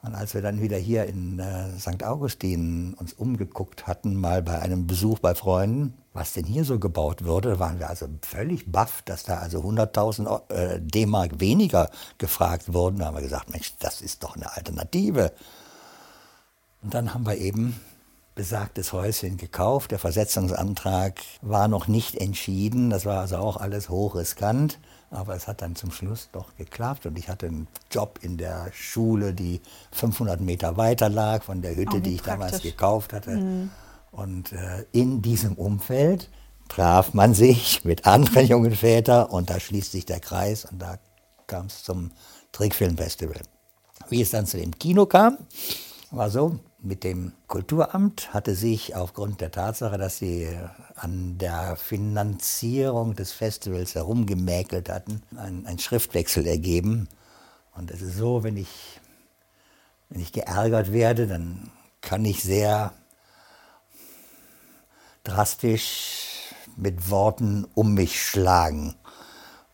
Und 0.00 0.14
als 0.14 0.32
wir 0.32 0.40
dann 0.40 0.62
wieder 0.62 0.78
hier 0.78 1.04
in 1.04 1.38
äh, 1.38 1.78
St. 1.78 2.04
Augustin 2.04 2.94
uns 2.94 3.12
umgeguckt 3.12 3.86
hatten, 3.86 4.16
mal 4.16 4.42
bei 4.42 4.60
einem 4.60 4.86
Besuch 4.86 5.18
bei 5.18 5.34
Freunden, 5.34 5.92
was 6.14 6.32
denn 6.32 6.46
hier 6.46 6.64
so 6.64 6.78
gebaut 6.78 7.22
würde, 7.24 7.58
waren 7.58 7.78
wir 7.78 7.90
also 7.90 8.06
völlig 8.22 8.72
baff, 8.72 9.02
dass 9.02 9.24
da 9.24 9.36
also 9.36 9.60
100.000 9.60 10.50
äh, 10.50 10.80
D-Mark 10.80 11.38
weniger 11.38 11.90
gefragt 12.16 12.72
wurden. 12.72 13.00
Da 13.00 13.06
haben 13.06 13.16
wir 13.16 13.22
gesagt, 13.22 13.50
Mensch, 13.50 13.74
das 13.78 14.00
ist 14.00 14.24
doch 14.24 14.36
eine 14.36 14.56
Alternative. 14.56 15.32
Und 16.82 16.94
dann 16.94 17.12
haben 17.12 17.26
wir 17.26 17.36
eben 17.36 17.78
besagtes 18.34 18.92
Häuschen 18.92 19.36
gekauft. 19.36 19.90
Der 19.90 19.98
Versetzungsantrag 19.98 21.20
war 21.42 21.68
noch 21.68 21.86
nicht 21.88 22.16
entschieden. 22.16 22.90
Das 22.90 23.04
war 23.04 23.20
also 23.20 23.36
auch 23.36 23.56
alles 23.58 23.88
hochriskant. 23.88 24.78
Aber 25.10 25.34
es 25.36 25.46
hat 25.46 25.60
dann 25.60 25.76
zum 25.76 25.90
Schluss 25.90 26.30
doch 26.32 26.56
geklappt. 26.56 27.04
Und 27.04 27.18
ich 27.18 27.28
hatte 27.28 27.46
einen 27.46 27.68
Job 27.90 28.18
in 28.22 28.38
der 28.38 28.70
Schule, 28.72 29.34
die 29.34 29.60
500 29.92 30.40
Meter 30.40 30.76
weiter 30.78 31.08
lag 31.10 31.42
von 31.42 31.60
der 31.60 31.76
Hütte, 31.76 31.96
Oh, 31.96 32.00
die 32.00 32.14
ich 32.14 32.22
damals 32.22 32.52
praktisch. 32.52 32.70
gekauft 32.70 33.12
hatte. 33.12 33.68
Und 34.10 34.52
äh, 34.52 34.84
in 34.92 35.20
diesem 35.20 35.54
Umfeld 35.54 36.30
traf 36.68 37.12
man 37.12 37.34
sich 37.34 37.84
mit 37.84 38.06
anderen 38.06 38.46
jungen 38.46 38.74
Vätern 38.74 39.26
und 39.26 39.50
da 39.50 39.60
schließt 39.60 39.92
sich 39.92 40.06
der 40.06 40.20
Kreis 40.20 40.64
und 40.64 40.78
da 40.80 40.98
kam 41.46 41.66
es 41.66 41.82
zum 41.82 42.10
Trickfilmfestival. 42.52 43.40
Wie 44.08 44.22
es 44.22 44.30
dann 44.30 44.46
zu 44.46 44.56
dem 44.56 44.78
Kino 44.78 45.04
kam, 45.06 45.36
war 46.10 46.30
so, 46.30 46.58
mit 46.82 47.04
dem 47.04 47.32
Kulturamt 47.46 48.34
hatte 48.34 48.56
sich 48.56 48.96
aufgrund 48.96 49.40
der 49.40 49.52
Tatsache, 49.52 49.98
dass 49.98 50.18
sie 50.18 50.48
an 50.96 51.38
der 51.38 51.76
Finanzierung 51.76 53.14
des 53.14 53.32
Festivals 53.32 53.94
herumgemäkelt 53.94 54.88
hatten, 54.88 55.22
ein, 55.36 55.64
ein 55.66 55.78
Schriftwechsel 55.78 56.46
ergeben. 56.46 57.08
Und 57.74 57.90
es 57.92 58.02
ist 58.02 58.16
so, 58.16 58.42
wenn 58.42 58.56
ich, 58.56 59.00
wenn 60.08 60.20
ich 60.20 60.32
geärgert 60.32 60.92
werde, 60.92 61.28
dann 61.28 61.70
kann 62.00 62.24
ich 62.24 62.42
sehr 62.42 62.92
drastisch 65.22 66.52
mit 66.76 67.10
Worten 67.10 67.66
um 67.74 67.94
mich 67.94 68.20
schlagen. 68.20 68.96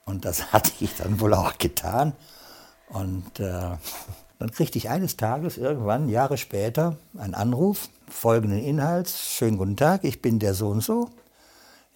Und 0.04 0.26
das 0.26 0.52
hatte 0.52 0.72
ich 0.80 0.94
dann 0.96 1.20
wohl 1.20 1.32
auch 1.32 1.56
getan. 1.56 2.12
Und 2.90 3.40
äh, 3.40 3.76
Dann 4.38 4.52
kriegte 4.52 4.78
ich 4.78 4.88
eines 4.88 5.16
Tages 5.16 5.58
irgendwann, 5.58 6.08
Jahre 6.08 6.38
später, 6.38 6.96
einen 7.16 7.34
Anruf 7.34 7.88
folgenden 8.08 8.60
Inhalts. 8.60 9.28
Schönen 9.28 9.58
guten 9.58 9.76
Tag, 9.76 10.04
ich 10.04 10.22
bin 10.22 10.38
der 10.38 10.54
so 10.54 10.68
und 10.68 10.80
so. 10.80 11.10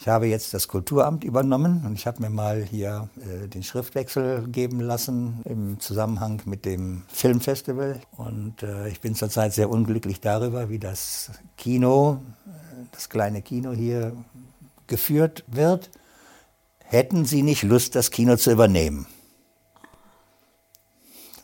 Ich 0.00 0.08
habe 0.08 0.26
jetzt 0.26 0.52
das 0.52 0.66
Kulturamt 0.66 1.22
übernommen 1.22 1.84
und 1.86 1.94
ich 1.94 2.08
habe 2.08 2.20
mir 2.20 2.30
mal 2.30 2.64
hier 2.64 3.08
äh, 3.20 3.46
den 3.46 3.62
Schriftwechsel 3.62 4.48
geben 4.48 4.80
lassen 4.80 5.40
im 5.44 5.78
Zusammenhang 5.78 6.42
mit 6.44 6.64
dem 6.64 7.04
Filmfestival. 7.06 8.00
Und 8.16 8.64
äh, 8.64 8.88
ich 8.88 9.00
bin 9.00 9.14
zurzeit 9.14 9.52
sehr 9.52 9.70
unglücklich 9.70 10.20
darüber, 10.20 10.68
wie 10.68 10.80
das 10.80 11.30
Kino, 11.56 12.20
äh, 12.46 12.50
das 12.90 13.08
kleine 13.08 13.42
Kino 13.42 13.70
hier 13.70 14.16
geführt 14.88 15.44
wird. 15.46 15.90
Hätten 16.80 17.24
Sie 17.24 17.44
nicht 17.44 17.62
Lust, 17.62 17.94
das 17.94 18.10
Kino 18.10 18.34
zu 18.34 18.50
übernehmen? 18.50 19.06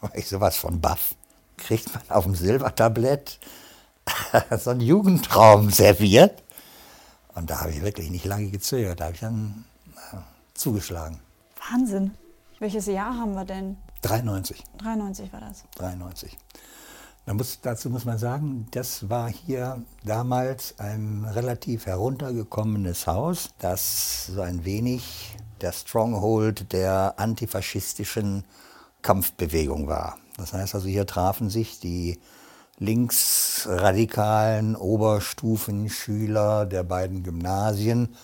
War 0.01 0.15
ich 0.15 0.29
sowas 0.29 0.57
von 0.57 0.81
baff. 0.81 1.15
Kriegt 1.57 1.93
man 1.93 2.03
auf 2.09 2.25
dem 2.25 2.35
Silbertablett 2.35 3.39
so 4.59 4.71
einen 4.71 4.81
Jugendraum 4.81 5.71
serviert? 5.71 6.43
Und 7.35 7.51
da 7.51 7.61
habe 7.61 7.71
ich 7.71 7.83
wirklich 7.83 8.11
nicht 8.11 8.25
lange 8.25 8.49
gezögert. 8.51 9.01
Da 9.01 9.07
habe 9.07 9.15
ich 9.15 9.21
dann 9.21 9.65
äh, 10.13 10.17
zugeschlagen. 10.55 11.21
Wahnsinn. 11.71 12.13
Welches 12.59 12.87
Jahr 12.87 13.15
haben 13.17 13.35
wir 13.35 13.45
denn? 13.45 13.77
93. 14.03 14.65
93 14.79 15.33
war 15.33 15.41
das. 15.41 15.65
93. 15.77 16.37
Da 17.27 17.35
muss, 17.35 17.61
dazu 17.61 17.91
muss 17.91 18.05
man 18.05 18.17
sagen, 18.17 18.69
das 18.71 19.11
war 19.11 19.29
hier 19.29 19.83
damals 20.03 20.79
ein 20.79 21.27
relativ 21.31 21.87
heruntergekommenes 21.87 23.07
Haus, 23.07 23.51
das 23.59 24.27
so 24.29 24.41
ein 24.41 24.65
wenig 24.65 25.37
der 25.61 25.73
Stronghold 25.73 26.73
der 26.73 27.15
antifaschistischen 27.19 28.45
Kampfbewegung 29.09 29.89
war. 29.89 30.19
Das 30.37 30.53
heißt 30.53 30.75
also, 30.75 30.87
hier 30.87 31.07
trafen 31.07 31.49
sich 31.49 31.81
die 31.81 32.21
linksradikalen 32.77 34.77
Oberstufenschüler 34.77 36.67
der 36.67 36.83
beiden 36.83 37.23
Gymnasien, 37.23 38.15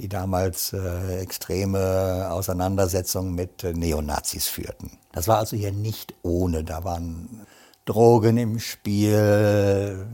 die 0.00 0.08
damals 0.08 0.72
äh, 0.72 1.20
extreme 1.20 2.32
Auseinandersetzungen 2.32 3.36
mit 3.36 3.62
äh, 3.62 3.74
Neonazis 3.74 4.48
führten. 4.48 4.90
Das 5.12 5.28
war 5.28 5.38
also 5.38 5.56
hier 5.56 5.70
nicht 5.70 6.14
ohne. 6.22 6.64
Da 6.64 6.82
waren 6.82 7.46
Drogen 7.84 8.38
im 8.38 8.58
Spiel, 8.58 10.04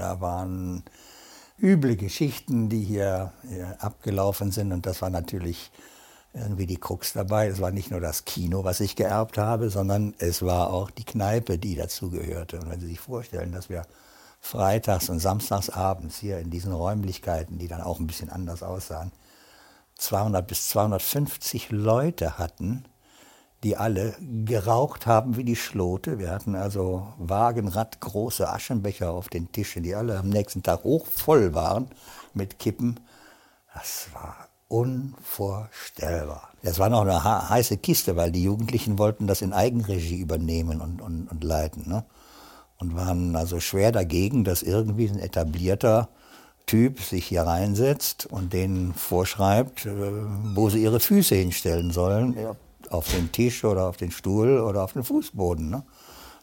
da 0.00 0.20
waren 0.20 0.82
üble 1.62 1.94
Geschichten, 1.94 2.68
die 2.68 2.82
hier, 2.82 3.32
hier 3.48 3.76
abgelaufen 3.78 4.50
sind. 4.50 4.72
Und 4.72 4.84
das 4.84 5.00
war 5.00 5.10
natürlich 5.10 5.70
irgendwie 6.34 6.66
die 6.66 6.78
Krux 6.78 7.12
dabei. 7.12 7.46
Es 7.46 7.60
war 7.60 7.70
nicht 7.70 7.90
nur 7.90 8.00
das 8.00 8.24
Kino, 8.24 8.64
was 8.64 8.80
ich 8.80 8.96
geerbt 8.96 9.38
habe, 9.38 9.70
sondern 9.70 10.14
es 10.18 10.42
war 10.42 10.72
auch 10.72 10.90
die 10.90 11.04
Kneipe, 11.04 11.58
die 11.58 11.76
dazugehörte. 11.76 12.58
Und 12.58 12.70
wenn 12.70 12.80
Sie 12.80 12.88
sich 12.88 13.00
vorstellen, 13.00 13.52
dass 13.52 13.68
wir 13.68 13.86
freitags 14.40 15.08
und 15.08 15.20
samstags 15.20 15.70
abends 15.70 16.18
hier 16.18 16.38
in 16.38 16.50
diesen 16.50 16.72
Räumlichkeiten, 16.72 17.58
die 17.58 17.68
dann 17.68 17.80
auch 17.80 18.00
ein 18.00 18.06
bisschen 18.06 18.30
anders 18.30 18.62
aussahen, 18.62 19.12
200 19.96 20.46
bis 20.46 20.68
250 20.68 21.70
Leute 21.70 22.36
hatten, 22.36 22.84
die 23.62 23.76
alle 23.76 24.14
geraucht 24.20 25.06
haben 25.06 25.36
wie 25.36 25.44
die 25.44 25.56
Schlote. 25.56 26.18
Wir 26.18 26.30
hatten 26.30 26.56
also 26.56 27.14
wagenradgroße 27.18 28.46
Aschenbecher 28.46 29.12
auf 29.12 29.28
den 29.28 29.52
Tischen, 29.52 29.84
die 29.84 29.94
alle 29.94 30.18
am 30.18 30.28
nächsten 30.28 30.62
Tag 30.62 30.84
hochvoll 30.84 31.54
waren 31.54 31.88
mit 32.34 32.58
Kippen. 32.58 33.00
Das 33.72 34.08
war 34.12 34.48
unvorstellbar. 34.74 36.50
Das 36.64 36.80
war 36.80 36.88
noch 36.88 37.02
eine 37.02 37.48
heiße 37.48 37.76
Kiste, 37.76 38.16
weil 38.16 38.32
die 38.32 38.42
Jugendlichen 38.42 38.98
wollten 38.98 39.28
das 39.28 39.40
in 39.40 39.52
Eigenregie 39.52 40.18
übernehmen 40.18 40.80
und, 40.80 41.00
und, 41.00 41.30
und 41.30 41.44
leiten. 41.44 41.88
Ne? 41.88 42.04
Und 42.78 42.96
waren 42.96 43.36
also 43.36 43.60
schwer 43.60 43.92
dagegen, 43.92 44.42
dass 44.42 44.64
irgendwie 44.64 45.06
ein 45.06 45.20
etablierter 45.20 46.08
Typ 46.66 47.00
sich 47.00 47.26
hier 47.26 47.42
reinsetzt 47.42 48.26
und 48.26 48.52
denen 48.52 48.94
vorschreibt, 48.94 49.86
äh, 49.86 49.92
wo 50.54 50.70
sie 50.70 50.82
ihre 50.82 50.98
Füße 50.98 51.36
hinstellen 51.36 51.92
sollen. 51.92 52.36
Auf 52.90 53.08
den 53.12 53.30
Tisch 53.30 53.64
oder 53.64 53.88
auf 53.88 53.96
den 53.96 54.10
Stuhl 54.10 54.58
oder 54.58 54.82
auf 54.82 54.94
den 54.94 55.04
Fußboden. 55.04 55.70
Ne? 55.70 55.84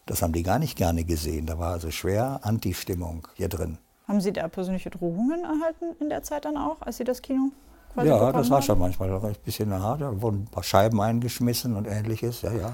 Das 0.06 0.22
haben 0.22 0.32
die 0.32 0.44
gar 0.44 0.58
nicht 0.58 0.78
gerne 0.78 1.04
gesehen. 1.04 1.48
Da 1.48 1.60
war 1.60 1.74
also 1.74 1.92
schwer 1.92 2.40
Anti-Stimmung 2.44 3.28
hier 3.36 3.50
drin. 3.50 3.78
Haben 4.08 4.22
Sie 4.22 4.32
da 4.32 4.48
persönliche 4.48 4.90
Drohungen 4.90 5.44
erhalten 5.44 5.96
in 6.00 6.10
der 6.10 6.24
Zeit 6.24 6.46
dann 6.46 6.56
auch, 6.56 6.82
als 6.82 6.98
Sie 6.98 7.04
das 7.04 7.22
Kino 7.22 7.52
quasi 7.94 8.10
Ja, 8.10 8.32
das 8.32 8.50
war 8.50 8.62
schon 8.62 8.80
manchmal 8.80 9.10
da 9.10 9.22
war 9.22 9.30
ein 9.30 9.36
bisschen 9.44 9.72
hart. 9.74 10.02
Da 10.02 10.22
wurden 10.22 10.44
ein 10.44 10.48
paar 10.52 10.64
Scheiben 10.64 11.02
eingeschmissen 11.02 11.76
und 11.76 11.88
ähnliches. 11.88 12.42
Ja, 12.42 12.54
ja. 12.54 12.74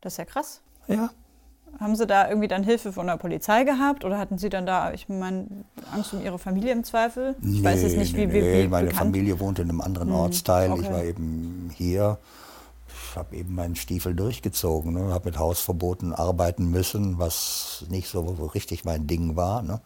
Das 0.00 0.14
ist 0.14 0.16
ja 0.18 0.24
krass. 0.24 0.60
Ja. 0.88 1.10
Haben 1.80 1.96
Sie 1.96 2.06
da 2.06 2.28
irgendwie 2.28 2.48
dann 2.48 2.64
Hilfe 2.64 2.92
von 2.92 3.06
der 3.06 3.16
Polizei 3.16 3.64
gehabt 3.64 4.04
oder 4.04 4.18
hatten 4.18 4.36
Sie 4.36 4.50
dann 4.50 4.66
da, 4.66 4.92
ich 4.92 5.08
meine, 5.08 5.46
Angst 5.92 6.12
um 6.12 6.22
Ihre 6.22 6.38
Familie 6.38 6.72
im 6.72 6.84
Zweifel? 6.84 7.34
Ich 7.40 7.46
nee, 7.46 7.64
weiß 7.64 7.82
jetzt 7.82 7.96
nicht, 7.96 8.14
nee, 8.14 8.28
wie, 8.28 8.34
wie, 8.34 8.40
nee. 8.40 8.64
wie 8.64 8.68
Meine 8.68 8.88
bekannt. 8.88 9.06
Familie 9.06 9.40
wohnte 9.40 9.62
in 9.62 9.70
einem 9.70 9.80
anderen 9.80 10.08
Hm, 10.08 10.16
Ortsteil. 10.16 10.72
Ich 10.74 10.80
okay. 10.80 10.92
war 10.92 11.02
eben 11.02 11.70
hier. 11.74 12.18
Ich 13.10 13.16
habe 13.16 13.36
eben 13.36 13.54
meinen 13.54 13.76
Stiefel 13.76 14.14
durchgezogen. 14.14 14.92
Ne? 14.92 15.12
Habe 15.12 15.30
mit 15.30 15.38
Hausverboten 15.38 16.12
arbeiten 16.12 16.70
müssen, 16.70 17.18
was 17.18 17.86
nicht 17.88 18.08
so 18.08 18.20
richtig 18.54 18.84
mein 18.84 19.06
Ding 19.06 19.36
war. 19.36 19.62
Ne? 19.62 19.80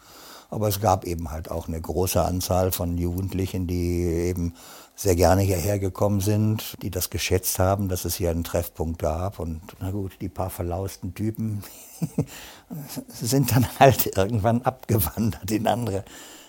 Aber 0.48 0.68
es 0.68 0.80
gab 0.80 1.04
eben 1.04 1.30
halt 1.30 1.50
auch 1.50 1.68
eine 1.68 1.80
große 1.80 2.22
Anzahl 2.22 2.72
von 2.72 2.98
Jugendlichen, 2.98 3.66
die 3.66 4.02
eben 4.02 4.54
sehr 4.94 5.14
gerne 5.14 5.42
hierher 5.42 5.78
gekommen 5.78 6.20
sind, 6.20 6.76
die 6.82 6.90
das 6.90 7.10
geschätzt 7.10 7.58
haben, 7.58 7.88
dass 7.88 8.04
es 8.04 8.16
hier 8.16 8.30
einen 8.30 8.44
Treffpunkt 8.44 8.98
gab. 8.98 9.38
Und 9.38 9.60
na 9.80 9.90
gut, 9.90 10.12
die 10.20 10.28
paar 10.28 10.50
verlausten 10.50 11.14
Typen 11.14 11.62
sind 13.08 13.54
dann 13.54 13.66
halt 13.78 14.16
irgendwann 14.16 14.62
abgewandert 14.62 15.50
in 15.50 15.66
andere, 15.66 16.04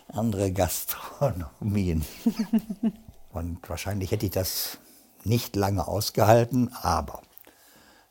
andere 0.07 0.51
Gastronomien. 0.51 2.05
Und 3.33 3.69
wahrscheinlich 3.69 4.11
hätte 4.11 4.25
ich 4.25 4.31
das 4.31 4.77
nicht 5.23 5.55
lange 5.55 5.87
ausgehalten, 5.87 6.73
aber 6.81 7.21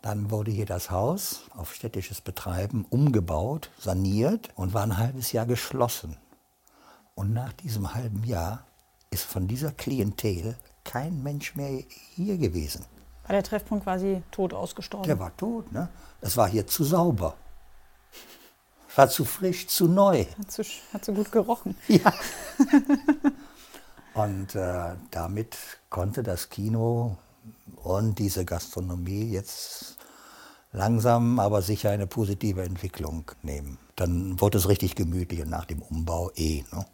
dann 0.07 0.31
wurde 0.31 0.53
hier 0.53 0.66
das 0.66 0.92
Haus 0.92 1.40
auf 1.57 1.75
städtisches 1.75 2.21
Betreiben 2.21 2.87
umgebaut, 2.90 3.71
saniert 3.77 4.51
und 4.55 4.73
war 4.73 4.85
ein 4.85 4.99
halbes 4.99 5.33
Jahr 5.33 5.47
geschlossen. 5.47 6.16
Und 7.16 7.33
nach 7.33 7.53
diesem 7.55 7.92
halben 7.92 8.23
Jahr 8.23 8.64
ist 9.11 9.25
von 9.25 9.49
dieser 9.49 9.73
Klientel 9.73 10.55
kein 10.85 11.25
Mensch 11.25 11.57
mehr 11.57 11.83
hier 12.14 12.38
gewesen. 12.38 12.85
War 13.25 13.33
der 13.33 13.42
Treffpunkt 13.42 13.83
quasi 13.83 14.23
tot 14.31 14.55
ausgestorben? 14.55 15.09
Der 15.09 15.19
war 15.19 15.37
tot, 15.37 15.73
ne? 15.73 15.88
Das 16.21 16.37
war 16.37 16.49
hier 16.49 16.69
zu 16.69 16.85
sauber. 16.85 17.35
War 18.95 19.09
zu 19.09 19.25
frisch, 19.25 19.66
zu 19.66 19.88
neu. 19.88 20.25
Hat 20.38 20.53
so, 20.53 20.62
hat 20.92 21.05
so 21.05 21.14
gut 21.14 21.33
gerochen. 21.33 21.77
Ja. 21.88 22.14
Und 24.14 24.55
äh, 24.55 24.95
damit 25.11 25.57
konnte 25.90 26.23
das 26.23 26.49
Kino 26.49 27.19
und 27.83 28.19
diese 28.19 28.45
Gastronomie 28.45 29.31
jetzt 29.31 29.95
langsam, 30.72 31.38
aber 31.40 31.62
sicher 31.62 31.90
eine 31.90 32.07
positive 32.07 32.62
Entwicklung 32.62 33.31
nehmen. 33.42 33.79
Dann 33.96 34.40
wurde 34.40 34.59
es 34.59 34.68
richtig 34.68 34.94
gemütlich 34.94 35.40
und 35.42 35.50
nach 35.50 35.64
dem 35.64 35.81
Umbau 35.83 36.31
eh. 36.37 36.64
Ne? 36.72 36.85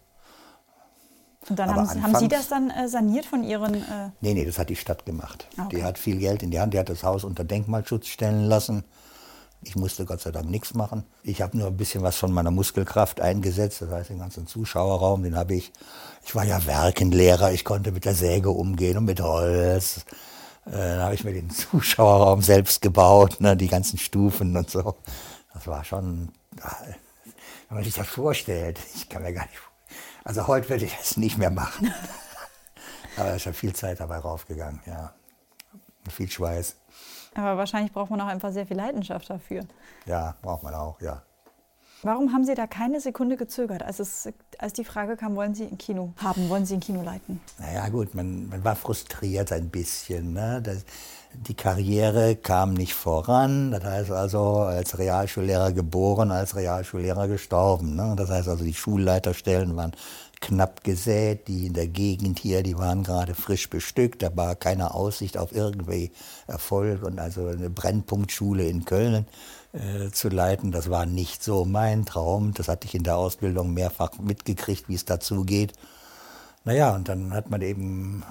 Und 1.49 1.59
dann 1.59 1.75
haben, 1.75 1.87
Sie- 1.87 2.01
haben 2.03 2.15
Sie 2.15 2.27
anfangs- 2.27 2.29
das 2.29 2.49
dann 2.49 2.71
äh, 2.71 2.89
saniert 2.89 3.27
von 3.27 3.43
Ihren. 3.43 3.75
Äh, 3.75 4.11
Nee, 4.21 4.35
nee, 4.35 4.45
das 4.45 4.59
hat 4.59 4.69
die 4.69 4.77
Stadt 4.77 5.05
gemacht. 5.05 5.49
Ah, 5.57 5.65
okay. 5.67 5.77
Die 5.77 5.85
hat 5.85 5.99
viel 5.99 6.19
Geld 6.19 6.43
in 6.45 6.51
die 6.53 6.61
Hand, 6.61 6.73
die 6.75 6.79
hat 6.79 6.89
das 6.89 7.03
Haus 7.03 7.25
unter 7.25 7.43
Denkmalschutz 7.43 8.07
stellen 8.07 8.45
lassen. 8.45 8.85
Ich 9.65 9.77
musste 9.77 10.05
Gott 10.05 10.21
sei 10.21 10.31
Dank 10.33 10.49
nichts 10.51 10.75
machen. 10.75 11.05
Ich 11.23 11.41
habe 11.41 11.57
nur 11.57 11.69
ein 11.69 11.77
bisschen 11.77 12.03
was 12.03 12.17
von 12.17 12.33
meiner 12.33 12.51
Muskelkraft 12.51 13.21
eingesetzt, 13.21 13.81
das 13.83 13.91
heißt 13.91 14.11
den 14.11 14.19
ganzen 14.19 14.47
Zuschauerraum, 14.49 15.23
den 15.23 15.37
habe 15.37 15.55
ich, 15.55 15.73
ich 16.25 16.35
war 16.35 16.45
ja 16.45 16.65
Werkenlehrer, 16.67 17.53
ich 17.53 17.65
konnte 17.65 17.93
mit 17.93 18.05
der 18.05 18.15
Säge 18.15 18.51
umgehen 18.51 18.99
und 18.99 19.05
mit 19.05 19.21
Holz. 19.21 20.05
Äh, 20.67 20.71
Dann 20.71 21.01
habe 21.01 21.15
ich 21.15 21.25
mir 21.25 21.33
den 21.33 21.51
Zuschauerraum 21.51 22.43
selbst 22.43 22.83
gebaut, 22.83 23.41
ne, 23.41 23.57
die 23.57 23.69
ganzen 23.69 23.99
Stufen 23.99 24.57
und 24.57 24.71
so. 24.71 24.97
Das 25.55 25.67
war 25.67 25.85
schon, 25.85 26.33
ah, 26.61 26.77
wenn 27.69 27.77
man 27.77 27.85
sich 27.85 27.95
das 27.95 28.07
vorstellt, 28.09 28.79
ich 28.95 29.09
kann 29.09 29.23
mir 29.23 29.33
gar 29.33 29.45
nicht, 29.47 29.59
also 30.25 30.47
heute 30.47 30.69
würde 30.69 30.85
ich 30.85 30.97
das 30.97 31.17
nicht 31.17 31.39
mehr 31.39 31.51
machen. 31.51 31.93
Aber 33.17 33.31
es 33.31 33.37
ist 33.37 33.43
schon 33.43 33.55
viel 33.55 33.75
Zeit 33.75 34.01
dabei 34.01 34.19
raufgegangen, 34.19 34.81
ja. 34.87 35.13
Und 36.05 36.13
viel 36.13 36.31
Schweiß. 36.31 36.77
aber 37.35 37.57
wahrscheinlich 37.59 37.93
braucht 37.93 38.11
man 38.11 38.21
auch 38.23 38.27
einfach 38.27 38.51
sehr 38.53 38.67
viel 38.67 38.77
Leidenschaft 38.77 39.29
dafür. 39.31 39.65
Ja, 40.07 40.35
braucht 40.43 40.63
man 40.63 40.75
auch, 40.75 41.01
ja. 41.01 41.23
Warum 42.05 42.33
haben 42.33 42.45
Sie 42.45 42.55
da 42.57 42.67
keine 42.67 43.01
Sekunde 43.01 43.37
gezögert, 43.37 43.85
als, 43.85 44.01
es, 44.01 44.29
als 44.59 44.73
die 44.73 44.85
Frage 44.85 45.17
kam, 45.17 45.37
wollen 45.37 45.55
Sie 45.55 45.65
ein 45.65 45.79
Kino 45.79 46.13
haben, 46.17 46.49
wollen 46.49 46.67
Sie 46.67 46.75
ein 46.75 46.81
Kino 46.81 47.01
leiten? 47.01 47.41
Naja, 47.61 47.89
gut, 47.91 48.13
man, 48.17 48.49
man 48.49 48.65
war 48.65 48.75
frustriert 48.75 49.53
ein 49.53 49.69
bisschen. 49.69 50.33
Ne? 50.33 50.61
Das, 50.65 50.85
die 51.33 51.55
Karriere 51.55 52.35
kam 52.35 52.75
nicht 52.75 52.95
voran. 52.95 53.71
Das 53.71 53.85
heißt 53.85 54.11
also, 54.11 54.63
als 54.63 54.99
Realschullehrer 54.99 55.71
geboren, 55.71 56.33
als 56.33 56.57
Realschullehrer 56.57 57.29
gestorben. 57.29 57.95
Ne? 57.95 58.15
Das 58.17 58.31
heißt 58.31 58.49
also, 58.49 58.65
die 58.65 58.75
Schulleiterstellen 58.75 59.77
waren 59.77 59.93
knapp 60.41 60.83
gesät. 60.83 61.47
Die 61.47 61.69
in 61.69 61.73
der 61.73 61.87
Gegend 61.87 62.41
hier, 62.41 62.65
die 62.65 62.77
waren 62.77 63.05
gerade 63.05 63.37
frisch 63.37 63.71
bestückt. 63.71 64.23
Da 64.23 64.37
war 64.37 64.57
keine 64.57 64.93
Aussicht 64.93 65.39
auf 65.39 65.53
irgendwie 65.53 66.11
Erfolg. 66.49 67.05
Und 67.05 67.21
also 67.21 67.47
eine 67.47 67.71
Brennpunktschule 67.71 68.67
in 68.67 68.85
Köln 68.85 69.25
äh, 69.73 70.11
zu 70.11 70.29
leiten. 70.29 70.73
Das 70.73 70.91
war 70.91 71.07
nicht 71.07 71.43
so 71.43 71.65
mein 71.65 72.05
Traum. 72.05 72.55
Das 72.55 72.69
hatte 72.69 72.87
ich 72.87 72.95
in 72.95 73.05
der 73.05 73.17
Ausbildung 73.17 73.73
mehrfach 73.73 74.19
mitgekriegt, 74.19 74.89
wie 74.89 74.95
es 74.95 75.05
dazu 75.05 75.45
geht. 75.45 75.73
Naja, 76.65 76.95
und 76.95 77.09
dann 77.09 77.33
hat 77.33 77.51
man 77.51 77.63
eben 77.63 78.23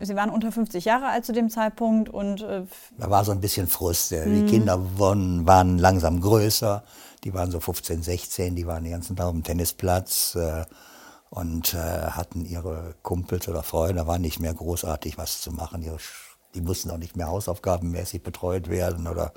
Sie 0.00 0.16
waren 0.16 0.30
unter 0.30 0.50
50 0.50 0.84
Jahre 0.84 1.06
alt 1.06 1.24
zu 1.24 1.32
dem 1.32 1.50
Zeitpunkt 1.50 2.08
und. 2.08 2.42
Äh 2.42 2.64
da 2.98 3.10
war 3.10 3.24
so 3.24 3.32
ein 3.32 3.40
bisschen 3.40 3.68
Frust. 3.68 4.10
Die 4.10 4.16
mhm. 4.16 4.46
Kinder 4.46 4.98
waren, 4.98 5.46
waren, 5.46 5.78
langsam 5.78 6.20
größer. 6.20 6.82
Die 7.22 7.32
waren 7.32 7.50
so 7.50 7.60
15, 7.60 8.02
16, 8.02 8.54
die 8.54 8.66
waren 8.66 8.84
den 8.84 8.92
ganzen 8.92 9.16
Tag 9.16 9.26
auf 9.26 9.32
dem 9.32 9.44
Tennisplatz 9.44 10.34
äh, 10.34 10.64
und 11.30 11.72
äh, 11.72 11.78
hatten 11.78 12.44
ihre 12.44 12.94
Kumpels 13.02 13.48
oder 13.48 13.62
Freunde, 13.62 13.94
da 14.02 14.06
war 14.06 14.18
nicht 14.18 14.40
mehr 14.40 14.52
großartig 14.52 15.16
was 15.16 15.40
zu 15.40 15.50
machen. 15.50 15.80
Die, 15.80 15.90
die 16.54 16.60
mussten 16.60 16.90
auch 16.90 16.98
nicht 16.98 17.16
mehr 17.16 17.28
hausaufgabenmäßig 17.28 18.22
betreut 18.22 18.68
werden 18.68 19.06
oder 19.06 19.32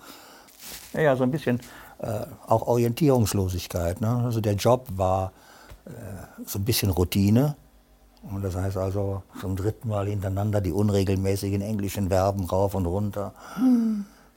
ja, 0.93 1.15
so 1.15 1.23
ein 1.23 1.32
bisschen 1.32 1.60
äh, 1.99 2.25
auch 2.47 2.67
Orientierungslosigkeit. 2.67 4.01
Ne? 4.01 4.21
Also 4.23 4.41
der 4.41 4.53
Job 4.53 4.88
war 4.95 5.32
äh, 5.86 5.89
so 6.45 6.60
ein 6.60 6.65
bisschen 6.65 6.89
Routine. 6.89 7.56
Und 8.32 8.43
das 8.43 8.56
heißt 8.56 8.77
also 8.77 9.23
zum 9.39 9.56
dritten 9.56 9.89
Mal 9.89 10.08
hintereinander 10.08 10.60
die 10.60 10.71
unregelmäßigen 10.71 11.62
englischen 11.62 12.10
Verben 12.10 12.45
rauf 12.45 12.75
und 12.75 12.86
runter. 12.86 13.34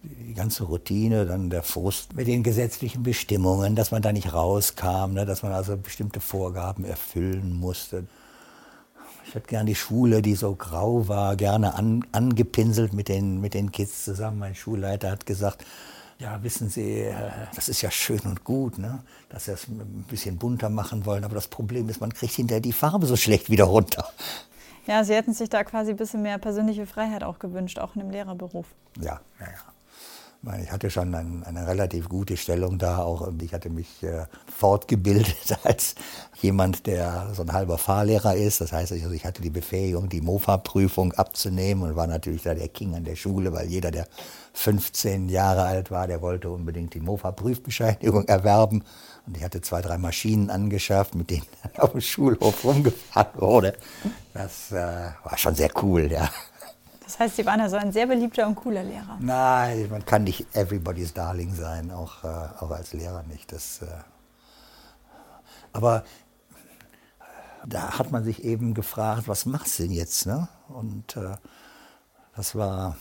Die 0.02 0.34
ganze 0.34 0.64
Routine, 0.64 1.26
dann 1.26 1.50
der 1.50 1.62
Frust 1.62 2.14
mit 2.14 2.26
den 2.26 2.42
gesetzlichen 2.42 3.02
Bestimmungen, 3.02 3.74
dass 3.76 3.90
man 3.90 4.00
da 4.00 4.12
nicht 4.12 4.32
rauskam, 4.32 5.12
ne, 5.12 5.26
dass 5.26 5.42
man 5.42 5.52
also 5.52 5.76
bestimmte 5.76 6.20
Vorgaben 6.20 6.84
erfüllen 6.84 7.52
musste. 7.54 8.04
Ich 9.26 9.34
hätte 9.34 9.48
gerne 9.48 9.66
die 9.66 9.74
Schule, 9.74 10.22
die 10.22 10.34
so 10.34 10.54
grau 10.54 11.08
war, 11.08 11.36
gerne 11.36 11.74
an, 11.74 12.04
angepinselt 12.12 12.92
mit 12.92 13.08
den, 13.08 13.40
mit 13.40 13.54
den 13.54 13.72
Kids 13.72 14.04
zusammen. 14.04 14.38
Mein 14.38 14.54
Schulleiter 14.54 15.10
hat 15.10 15.26
gesagt, 15.26 15.64
ja, 16.20 16.42
wissen 16.42 16.68
Sie, 16.68 17.00
äh, 17.00 17.14
das 17.54 17.68
ist 17.68 17.80
ja 17.82 17.90
schön 17.90 18.20
und 18.20 18.44
gut, 18.44 18.78
ne? 18.78 19.02
dass 19.30 19.46
Sie 19.46 19.52
es 19.52 19.66
ein 19.68 20.04
bisschen 20.08 20.36
bunter 20.36 20.68
machen 20.68 21.06
wollen, 21.06 21.24
aber 21.24 21.34
das 21.34 21.48
Problem 21.48 21.88
ist, 21.88 22.00
man 22.00 22.12
kriegt 22.12 22.34
hinterher 22.34 22.60
die 22.60 22.72
Farbe 22.72 23.06
so 23.06 23.16
schlecht 23.16 23.50
wieder 23.50 23.64
runter. 23.64 24.06
Ja, 24.86 25.02
Sie 25.02 25.14
hätten 25.14 25.32
sich 25.32 25.48
da 25.48 25.64
quasi 25.64 25.90
ein 25.90 25.96
bisschen 25.96 26.22
mehr 26.22 26.38
persönliche 26.38 26.86
Freiheit 26.86 27.24
auch 27.24 27.38
gewünscht, 27.38 27.78
auch 27.78 27.94
in 27.96 28.02
dem 28.02 28.10
Lehrerberuf. 28.10 28.66
Ja, 28.98 29.20
ja, 29.40 29.46
ja. 29.46 29.69
Ich 30.62 30.72
hatte 30.72 30.88
schon 30.88 31.14
ein, 31.14 31.44
eine 31.44 31.66
relativ 31.66 32.08
gute 32.08 32.38
Stellung 32.38 32.78
da, 32.78 32.98
auch 32.98 33.30
ich 33.42 33.52
hatte 33.52 33.68
mich 33.68 34.02
äh, 34.02 34.24
fortgebildet 34.50 35.58
als 35.64 35.94
jemand, 36.40 36.86
der 36.86 37.28
so 37.34 37.42
ein 37.42 37.52
halber 37.52 37.76
Fahrlehrer 37.76 38.34
ist. 38.34 38.62
Das 38.62 38.72
heißt, 38.72 38.92
also 38.92 39.10
ich 39.10 39.26
hatte 39.26 39.42
die 39.42 39.50
Befähigung, 39.50 40.08
die 40.08 40.22
Mofa-Prüfung 40.22 41.12
abzunehmen 41.12 41.82
und 41.82 41.94
war 41.94 42.06
natürlich 42.06 42.42
da 42.42 42.54
der 42.54 42.68
King 42.68 42.94
an 42.94 43.04
der 43.04 43.16
Schule, 43.16 43.52
weil 43.52 43.66
jeder, 43.68 43.90
der 43.90 44.06
15 44.54 45.28
Jahre 45.28 45.64
alt 45.64 45.90
war, 45.90 46.06
der 46.06 46.22
wollte 46.22 46.48
unbedingt 46.48 46.94
die 46.94 47.00
Mofa-Prüfbescheinigung 47.00 48.26
erwerben. 48.26 48.82
Und 49.26 49.36
ich 49.36 49.44
hatte 49.44 49.60
zwei, 49.60 49.82
drei 49.82 49.98
Maschinen 49.98 50.48
angeschafft, 50.48 51.14
mit 51.14 51.28
denen 51.28 51.44
auf 51.76 51.92
dem 51.92 52.00
Schulhof 52.00 52.64
rumgefahren 52.64 53.38
wurde. 53.38 53.74
Das 54.32 54.72
äh, 54.72 55.10
war 55.22 55.36
schon 55.36 55.54
sehr 55.54 55.70
cool, 55.82 56.10
ja. 56.10 56.30
Das 57.10 57.18
heißt, 57.18 57.36
Sie 57.36 57.44
waren 57.44 57.60
also 57.60 57.76
ein 57.76 57.90
sehr 57.90 58.06
beliebter 58.06 58.46
und 58.46 58.54
cooler 58.54 58.84
Lehrer. 58.84 59.18
Nein, 59.18 59.88
man 59.90 60.06
kann 60.06 60.22
nicht 60.22 60.46
everybody's 60.54 61.12
darling 61.12 61.52
sein, 61.52 61.90
auch, 61.90 62.22
äh, 62.22 62.28
auch 62.60 62.70
als 62.70 62.92
Lehrer 62.92 63.24
nicht. 63.24 63.50
Das, 63.52 63.82
äh 63.82 63.86
aber 65.72 66.04
da 67.66 67.98
hat 67.98 68.12
man 68.12 68.22
sich 68.22 68.44
eben 68.44 68.74
gefragt, 68.74 69.26
was 69.26 69.44
machst 69.44 69.80
du 69.80 69.82
denn 69.82 69.92
jetzt? 69.92 70.24
Ne? 70.26 70.48
Und 70.68 71.16
äh, 71.16 71.34
das 72.36 72.54
war. 72.54 72.96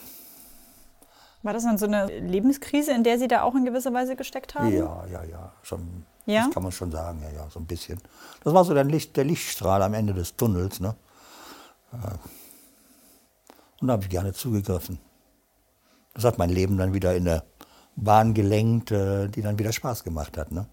War 1.44 1.54
das 1.54 1.64
dann 1.64 1.78
so 1.78 1.86
eine 1.86 2.08
Lebenskrise, 2.08 2.92
in 2.94 3.04
der 3.04 3.20
Sie 3.20 3.28
da 3.28 3.44
auch 3.44 3.54
in 3.54 3.64
gewisser 3.64 3.94
Weise 3.94 4.16
gesteckt 4.16 4.56
haben? 4.56 4.76
Ja, 4.76 5.06
ja, 5.06 5.24
ja. 5.24 5.52
Schon, 5.62 6.04
ja? 6.26 6.46
Das 6.46 6.54
kann 6.56 6.64
man 6.64 6.72
schon 6.72 6.92
sagen, 6.92 7.22
ja, 7.22 7.30
ja, 7.30 7.50
so 7.52 7.60
ein 7.60 7.68
bisschen. 7.68 8.02
Das 8.44 8.56
war 8.56 8.66
so 8.66 8.74
der, 8.74 8.86
Licht, 8.86 9.16
der 9.18 9.26
Lichtstrahl 9.26 9.84
am 9.84 9.94
Ende 9.94 10.16
des 10.16 10.36
Tunnels. 10.36 10.80
Ne? 10.80 10.96
Äh, 11.94 12.39
und 13.82 13.88
da 13.88 13.94
habe 13.94 14.04
ich 14.04 14.10
gerne 14.10 14.34
zugegriffen. 14.34 15.00
Das 16.14 16.24
hat 16.24 16.38
mein 16.38 16.50
Leben 16.50 16.78
dann 16.78 16.94
wieder 16.94 17.16
in 17.16 17.28
eine 17.28 17.44
Bahn 17.96 18.34
gelenkt, 18.34 18.92
äh, 18.92 19.28
die 19.28 19.42
dann 19.42 19.60
wieder 19.60 19.72
Spaß 19.72 20.04
gemacht 20.04 20.38
hat. 20.38 20.52
Ne? 20.52 20.66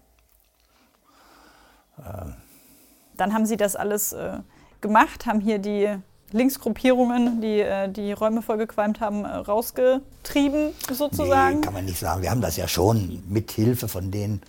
Dann 3.15 3.33
haben 3.33 3.45
Sie 3.45 3.57
das 3.57 3.75
alles 3.75 4.13
äh, 4.13 4.39
gemacht, 4.81 5.25
haben 5.25 5.39
hier 5.39 5.59
die 5.59 5.95
Linksgruppierungen, 6.31 7.41
die 7.41 7.61
äh, 7.61 7.89
die 7.89 8.11
Räume 8.11 8.41
vollgequalmt 8.41 8.99
haben, 8.99 9.25
rausgetrieben, 9.25 10.73
sozusagen? 10.91 11.59
Nee, 11.59 11.65
kann 11.65 11.73
man 11.73 11.85
nicht 11.85 11.99
sagen. 11.99 12.21
Wir 12.21 12.29
haben 12.29 12.41
das 12.41 12.57
ja 12.57 12.67
schon 12.67 13.23
mit 13.27 13.51
Hilfe 13.51 13.87
von 13.87 14.11
denen. 14.11 14.41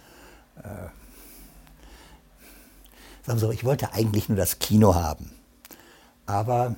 Äh, 0.58 0.88
sagen 3.24 3.38
so, 3.38 3.50
ich 3.50 3.64
wollte 3.64 3.92
eigentlich 3.92 4.28
nur 4.28 4.36
das 4.36 4.58
Kino 4.58 4.94
haben. 4.94 5.30
Aber 6.26 6.74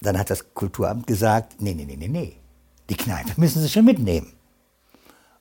dann 0.00 0.18
hat 0.18 0.30
das 0.30 0.54
Kulturamt 0.54 1.06
gesagt, 1.06 1.60
nee, 1.60 1.74
nee, 1.74 1.84
nee, 1.84 1.96
nee, 1.96 2.08
nee, 2.08 2.36
die 2.88 2.96
Kneipe 2.96 3.32
müssen 3.36 3.62
Sie 3.62 3.68
schon 3.68 3.84
mitnehmen. 3.84 4.32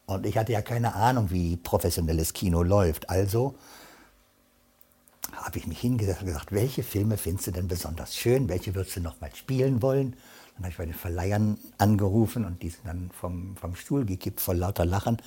Und 0.06 0.26
ich 0.26 0.38
hatte 0.38 0.54
ja 0.54 0.62
keine 0.62 0.96
Ahnung, 0.96 1.30
wie 1.32 1.58
professionelles 1.58 2.34
Kino 2.34 2.64
läuft. 2.64 3.10
Also 3.10 3.56
habe 5.34 5.60
ich 5.60 5.68
mich 5.68 5.80
hingesetzt 5.80 6.22
und 6.22 6.28
gesagt, 6.28 6.52
welche 6.52 6.82
Filme 6.82 7.18
findest 7.18 7.48
du 7.48 7.52
denn 7.52 7.68
besonders 7.68 8.16
schön? 8.16 8.48
Welche 8.48 8.74
würdest 8.74 8.96
du 8.96 9.02
noch 9.02 9.20
mal 9.20 9.34
spielen 9.36 9.82
wollen? 9.82 10.16
Dann 10.56 10.64
habe 10.64 10.72
ich 10.72 10.78
bei 10.78 10.86
den 10.86 10.94
Verleihern 10.94 11.58
angerufen 11.78 12.46
und 12.46 12.64
die 12.64 12.70
sind 12.70 12.86
dann 12.86 13.12
vom, 13.12 13.56
vom 13.58 13.76
Stuhl 13.76 14.06
gekippt 14.06 14.42
vor 14.42 14.56
lauter 14.56 14.86
Lachen. 14.86 15.18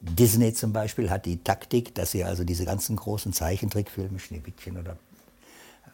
Disney 0.00 0.52
zum 0.52 0.72
Beispiel 0.72 1.10
hat 1.10 1.26
die 1.26 1.44
Taktik, 1.44 1.94
dass 1.94 2.10
sie 2.10 2.24
also 2.24 2.42
diese 2.42 2.64
ganzen 2.64 2.96
großen 2.96 3.32
Zeichentrickfilme, 3.32 4.18
Schneewittchen 4.18 4.78
oder 4.78 4.96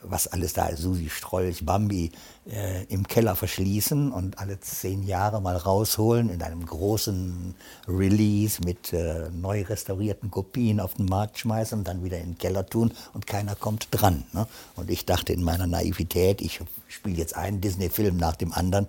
was 0.03 0.29
alles 0.29 0.53
da 0.53 0.67
ist, 0.67 0.81
Susi 0.81 1.09
Strolch, 1.11 1.65
Bambi, 1.67 2.13
äh, 2.49 2.85
im 2.85 3.07
Keller 3.07 3.35
verschließen 3.35 4.13
und 4.13 4.39
alle 4.39 4.61
zehn 4.61 5.03
Jahre 5.03 5.43
mal 5.43 5.57
rausholen 5.57 6.31
in 6.31 6.43
einem 6.43 6.65
großen 6.65 7.55
Release 7.89 8.61
mit 8.65 8.93
äh, 8.93 9.29
neu 9.31 9.63
restaurierten 9.63 10.31
Kopien 10.31 10.81
auf 10.81 10.95
den 10.95 11.07
Markt 11.07 11.39
schmeißen 11.39 11.79
und 11.79 11.89
dann 11.89 12.05
wieder 12.05 12.19
in 12.19 12.33
den 12.33 12.39
Keller 12.39 12.65
tun 12.67 12.93
und 13.13 13.27
keiner 13.27 13.57
kommt 13.57 13.89
dran. 13.91 14.25
Ne? 14.33 14.47
Und 14.77 14.91
ich 14.91 15.05
dachte 15.05 15.33
in 15.33 15.43
meiner 15.43 15.67
Naivität, 15.67 16.41
ich 16.41 16.61
spiele 16.87 17.17
jetzt 17.17 17.37
einen 17.37 17.61
Disney-Film 17.61 18.17
nach 18.17 18.37
dem 18.37 18.53
anderen, 18.53 18.89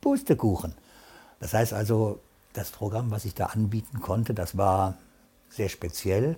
Pustekuchen. 0.00 0.74
Das 1.40 1.54
heißt 1.54 1.72
also, 1.72 2.20
das 2.52 2.70
Programm, 2.70 3.10
was 3.10 3.24
ich 3.24 3.34
da 3.34 3.46
anbieten 3.46 4.00
konnte, 4.00 4.34
das 4.34 4.56
war 4.56 4.96
sehr 5.50 5.68
speziell. 5.68 6.36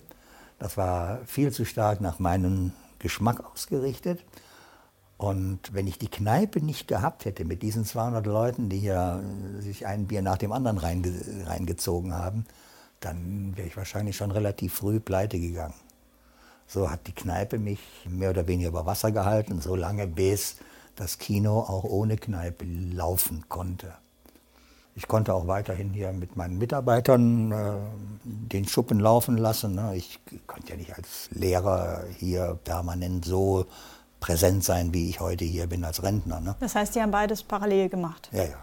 Das 0.58 0.76
war 0.76 1.20
viel 1.26 1.52
zu 1.52 1.64
stark 1.64 2.00
nach 2.00 2.18
meinen 2.18 2.74
Geschmack 3.00 3.44
ausgerichtet. 3.44 4.24
Und 5.16 5.74
wenn 5.74 5.86
ich 5.86 5.98
die 5.98 6.08
Kneipe 6.08 6.60
nicht 6.60 6.88
gehabt 6.88 7.24
hätte 7.24 7.44
mit 7.44 7.62
diesen 7.62 7.84
200 7.84 8.24
Leuten, 8.24 8.68
die 8.70 8.78
hier 8.78 9.22
sich 9.58 9.86
ein 9.86 10.06
Bier 10.06 10.22
nach 10.22 10.38
dem 10.38 10.52
anderen 10.52 10.78
reinge 10.78 11.12
reingezogen 11.44 12.14
haben, 12.14 12.46
dann 13.00 13.56
wäre 13.56 13.66
ich 13.66 13.76
wahrscheinlich 13.76 14.16
schon 14.16 14.30
relativ 14.30 14.74
früh 14.74 15.00
pleite 15.00 15.38
gegangen. 15.38 15.74
So 16.66 16.90
hat 16.90 17.06
die 17.06 17.12
Kneipe 17.12 17.58
mich 17.58 17.80
mehr 18.08 18.30
oder 18.30 18.46
weniger 18.46 18.68
über 18.68 18.86
Wasser 18.86 19.10
gehalten, 19.10 19.60
so 19.60 19.74
lange 19.74 20.06
bis 20.06 20.56
das 20.94 21.18
Kino 21.18 21.60
auch 21.60 21.84
ohne 21.84 22.16
Kneipe 22.16 22.64
laufen 22.64 23.44
konnte. 23.48 23.92
Ich 24.96 25.08
konnte 25.08 25.34
auch 25.34 25.46
weiterhin 25.46 25.92
hier 25.92 26.12
mit 26.12 26.36
meinen 26.36 26.58
Mitarbeitern 26.58 27.52
äh, 27.52 27.72
den 28.24 28.66
Schuppen 28.66 28.98
laufen 28.98 29.36
lassen. 29.36 29.74
Ne? 29.74 29.96
Ich 29.96 30.20
konnte 30.46 30.70
ja 30.70 30.76
nicht 30.76 30.94
als 30.94 31.28
Lehrer 31.32 32.04
hier 32.18 32.58
permanent 32.64 33.24
so 33.24 33.66
präsent 34.18 34.64
sein, 34.64 34.92
wie 34.92 35.08
ich 35.08 35.20
heute 35.20 35.44
hier 35.44 35.66
bin 35.66 35.84
als 35.84 36.02
Rentner. 36.02 36.40
Ne? 36.40 36.56
Das 36.60 36.74
heißt, 36.74 36.92
Sie 36.94 37.00
haben 37.00 37.10
beides 37.10 37.42
parallel 37.42 37.88
gemacht? 37.88 38.28
Ja, 38.32 38.44
ja. 38.44 38.56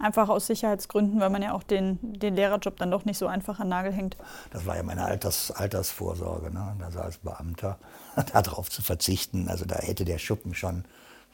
Einfach 0.00 0.30
aus 0.30 0.46
Sicherheitsgründen, 0.46 1.20
weil 1.20 1.28
man 1.28 1.42
ja 1.42 1.52
auch 1.52 1.62
den, 1.62 1.98
den 2.00 2.34
Lehrerjob 2.34 2.78
dann 2.78 2.90
doch 2.90 3.04
nicht 3.04 3.18
so 3.18 3.26
einfach 3.26 3.60
an 3.60 3.66
den 3.66 3.70
Nagel 3.70 3.92
hängt. 3.92 4.16
Das 4.50 4.64
war 4.64 4.74
ja 4.74 4.82
meine 4.82 5.04
Alters, 5.04 5.50
Altersvorsorge, 5.50 6.50
ne? 6.50 6.74
also 6.82 7.00
als 7.00 7.18
Beamter 7.18 7.78
darauf 8.32 8.70
zu 8.70 8.80
verzichten. 8.80 9.48
Also 9.48 9.66
da 9.66 9.76
hätte 9.76 10.06
der 10.06 10.16
Schuppen 10.16 10.54
schon 10.54 10.84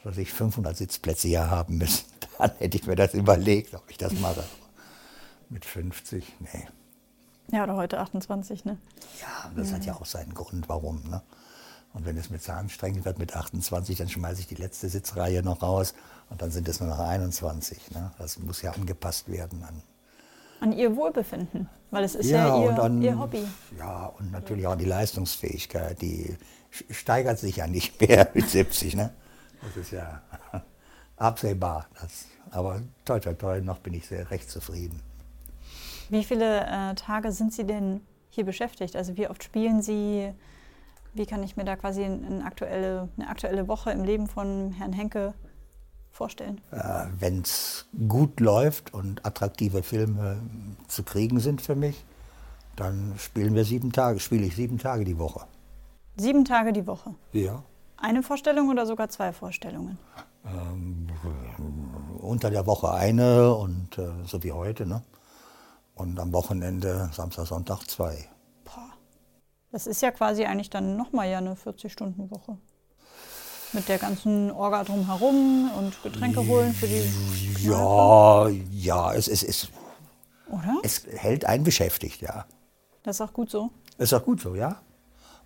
was 0.07 0.19
ich 0.19 0.33
500 0.33 0.77
Sitzplätze 0.77 1.27
hier 1.29 1.51
haben 1.51 1.79
müssen. 1.79 2.07
Dann 2.39 2.53
hätte 2.59 2.77
ich 2.77 2.87
mir 2.87 2.95
das 2.95 3.13
überlegt, 3.13 3.75
ob 3.75 3.91
ich 3.91 3.99
das 3.99 4.13
mache. 4.21 4.45
Mit 5.49 5.65
50, 5.65 6.25
nee. 6.41 6.67
Ja, 7.51 7.65
oder 7.65 7.77
heute 7.77 7.99
28, 7.99 8.65
ne? 8.65 8.79
Ja, 9.21 9.51
das 9.57 9.71
mhm. 9.71 9.75
hat 9.75 9.85
ja 9.85 9.95
auch 9.95 10.07
seinen 10.07 10.35
Grund, 10.35 10.69
warum. 10.69 11.03
Ne? 11.09 11.23
Und 11.93 12.05
wenn 12.05 12.17
es 12.17 12.31
mir 12.31 12.39
zu 12.39 12.53
anstrengend 12.53 13.05
wird 13.05 13.19
mit 13.19 13.35
28, 13.35 13.99
dann 13.99 14.09
schmeiße 14.09 14.41
ich 14.41 14.47
die 14.47 14.57
letzte 14.57 14.89
Sitzreihe 14.89 15.43
noch 15.43 15.63
raus 15.63 15.95
und 16.31 16.41
dann 16.43 16.51
sind 16.51 16.69
es 16.69 16.81
nur 16.81 16.89
noch 16.89 16.99
21. 16.99 17.91
Ne? 17.93 18.13
Das 18.19 18.39
muss 18.39 18.63
ja 18.63 18.73
angepasst 18.73 19.29
werden 19.29 19.63
an, 19.65 19.83
an 20.61 20.73
Ihr 20.73 20.97
Wohlbefinden, 20.97 21.69
weil 21.91 22.05
es 22.05 22.15
ist 22.15 22.31
ja, 22.31 22.49
ja 22.49 22.65
ihr, 22.65 22.83
an, 22.83 23.03
ihr, 23.03 23.19
Hobby. 23.19 23.45
Ja, 23.79 24.07
und 24.07 24.33
natürlich 24.33 24.67
auch 24.67 24.77
die 24.77 24.85
Leistungsfähigkeit, 24.85 26.01
die 26.01 26.37
steigert 26.91 27.39
sich 27.39 27.57
ja 27.57 27.67
nicht 27.67 28.01
mehr 28.07 28.29
mit 28.35 28.49
70. 28.49 28.97
Ne? 28.97 29.11
Das 29.63 29.77
ist 29.77 29.91
ja 29.91 30.23
absehbar. 31.17 31.87
Das, 32.01 32.27
aber 32.51 32.83
toi, 33.05 33.21
toi, 33.21 33.35
toi, 33.35 33.61
noch 33.61 33.79
bin 33.79 33.95
ich 33.95 34.07
sehr 34.07 34.31
recht 34.31 34.51
zufrieden. 34.51 35.01
Wie 36.09 36.25
viele 36.25 36.67
äh, 36.67 36.95
Tage 36.95 37.33
sind 37.33 37.53
Sie 37.53 37.65
denn 37.65 38.01
hier 38.29 38.45
beschäftigt? 38.45 38.97
Also 38.97 39.17
wie 39.17 39.29
oft 39.29 39.43
spielen 39.43 39.83
Sie? 39.83 40.33
Wie 41.15 41.27
kann 41.27 41.43
ich 41.43 41.57
mir 41.57 41.65
da 41.65 41.77
quasi 41.77 42.05
eine 42.05 42.45
aktuelle, 42.45 43.09
eine 43.17 43.29
aktuelle 43.29 43.69
Woche 43.69 43.91
im 43.91 44.05
Leben 44.05 44.27
von 44.29 44.73
Herrn 44.73 44.93
Henke 44.93 45.35
vorstellen? 46.13 46.61
Äh, 46.71 47.07
Wenn 47.19 47.41
es 47.41 47.87
gut 48.07 48.39
läuft 48.41 48.93
und 48.93 49.25
attraktive 49.25 49.83
Filme 49.83 50.41
zu 50.89 51.03
kriegen 51.03 51.41
sind 51.41 51.63
für 51.63 51.75
mich, 51.75 52.05
dann 52.77 53.15
spielen 53.19 53.55
wir 53.55 53.65
sieben 53.65 53.93
Tage, 53.93 54.21
spiele 54.21 54.45
ich 54.47 54.55
sieben 54.55 54.79
Tage 54.79 55.05
die 55.05 55.19
Woche. 55.19 55.47
Sieben 56.17 56.45
Tage 56.45 56.73
die 56.73 56.87
Woche. 56.87 57.15
Ja. 57.33 57.63
Eine 57.97 58.23
Vorstellung 58.23 58.69
oder 58.69 58.87
sogar 58.87 59.09
zwei 59.09 59.33
Vorstellungen? 59.33 59.99
Ähm, 60.45 61.09
unter 62.19 62.51
der 62.51 62.67
Woche 62.67 62.93
eine 62.93 63.55
und 63.55 63.99
äh, 63.99 64.11
so 64.25 64.43
wie 64.43 64.53
heute, 64.53 64.87
ne? 64.87 65.03
Und 65.95 66.21
am 66.21 66.33
Wochenende, 66.33 67.09
Samstag, 67.13 67.47
Sonntag 67.47 67.85
zwei. 67.89 68.29
Boah. 68.65 68.91
Das 69.73 69.87
ist 69.87 70.03
ja 70.03 70.11
quasi 70.11 70.45
eigentlich 70.45 70.71
dann 70.71 70.97
nochmal 70.97 71.29
ja 71.31 71.39
eine 71.39 71.55
40-Stunden-Woche. 71.55 72.59
Mit 73.73 73.89
der 73.89 73.99
ganzen 73.99 74.51
Orga 74.51 74.85
drumherum 74.85 75.71
und 75.77 76.03
Getränke 76.03 76.47
holen 76.47 76.73
für 76.73 76.87
die. 76.87 77.03
Ja, 77.67 78.49
ja, 78.71 79.15
es, 79.15 79.27
es, 79.27 79.43
es, 79.43 79.69
Oder? 80.49 80.77
es 80.83 81.07
hält 81.07 81.45
einen 81.45 81.65
beschäftigt, 81.65 82.21
ja. 82.21 82.45
Das 83.03 83.17
ist 83.17 83.21
auch 83.21 83.33
gut 83.33 83.51
so. 83.51 83.71
Ist 83.99 84.13
auch 84.13 84.25
gut 84.25 84.41
so, 84.41 84.55
ja. 84.55 84.81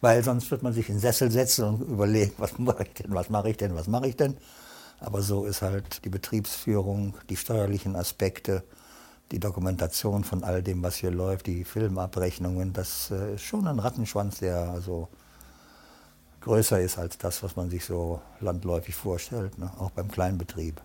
Weil 0.01 0.25
sonst 0.25 0.51
wird 0.51 0.63
man 0.63 0.73
sich 0.73 0.89
in 0.89 0.97
den 0.97 1.01
Sessel 1.01 1.31
setzen 1.31 1.65
und 1.65 1.81
überlegen, 1.83 2.33
was 2.39 2.59
mache 2.59 2.85
ich 2.85 2.95
denn, 2.95 3.15
was 3.15 3.29
mache 3.29 3.51
ich 3.51 3.57
denn, 3.57 3.75
was 3.75 3.87
mache 3.87 4.09
ich 4.09 4.17
denn. 4.17 4.37
Aber 4.99 5.23
so 5.23 5.45
ist 5.45 5.63
halt 5.63 6.05
die 6.05 6.09
Betriebsführung, 6.09 7.15
die 7.29 7.37
steuerlichen 7.37 7.97
Aspekte, 7.97 8.63
die 9.31 9.41
Dokumentation 9.41 10.25
von 10.25 10.43
all 10.43 10.63
dem, 10.63 10.83
was 10.83 10.97
hier 10.97 11.11
läuft, 11.11 11.47
die 11.47 11.65
Filmabrechnungen, 11.65 12.73
das 12.73 13.11
äh, 13.11 13.35
ist 13.35 13.43
schon 13.43 13.67
ein 13.67 13.79
Rattenschwanz, 13.79 14.41
der 14.41 14.71
also 14.71 15.09
größer 16.41 16.81
ist 16.81 16.99
als 16.99 17.19
das, 17.19 17.43
was 17.43 17.57
man 17.57 17.71
sich 17.71 17.85
so 17.85 18.21
landläufig 18.41 18.95
vorstellt, 18.95 19.59
ne? 19.59 19.71
auch 19.79 19.91
beim 19.91 20.11
Kleinbetrieb. 20.11 20.81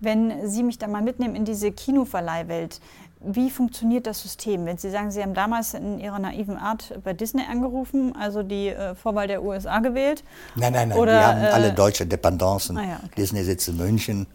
Wenn 0.00 0.48
Sie 0.48 0.62
mich 0.62 0.78
da 0.78 0.86
mal 0.86 1.02
mitnehmen 1.02 1.34
in 1.34 1.44
diese 1.44 1.72
Kinoverleihwelt, 1.72 2.80
wie 3.20 3.48
funktioniert 3.50 4.06
das 4.06 4.20
System? 4.20 4.66
Wenn 4.66 4.76
Sie 4.76 4.90
sagen, 4.90 5.10
Sie 5.10 5.22
haben 5.22 5.34
damals 5.34 5.72
in 5.74 5.98
Ihrer 5.98 6.18
naiven 6.18 6.58
Art 6.58 6.98
bei 7.02 7.14
Disney 7.14 7.42
angerufen, 7.50 8.14
also 8.16 8.42
die 8.42 8.68
äh, 8.68 8.94
Vorwahl 8.94 9.26
der 9.28 9.42
USA 9.42 9.78
gewählt. 9.80 10.22
Nein, 10.56 10.72
nein, 10.74 10.90
nein, 10.90 10.98
Oder, 10.98 11.12
wir 11.12 11.26
haben 11.26 11.42
äh, 11.42 11.46
alle 11.48 11.72
deutsche 11.72 12.06
Dependancen. 12.06 12.76
ah 12.76 12.82
ja, 12.82 12.96
okay. 13.02 13.14
Disney 13.16 13.42
sitzt 13.42 13.68
in 13.68 13.76
München. 13.78 14.26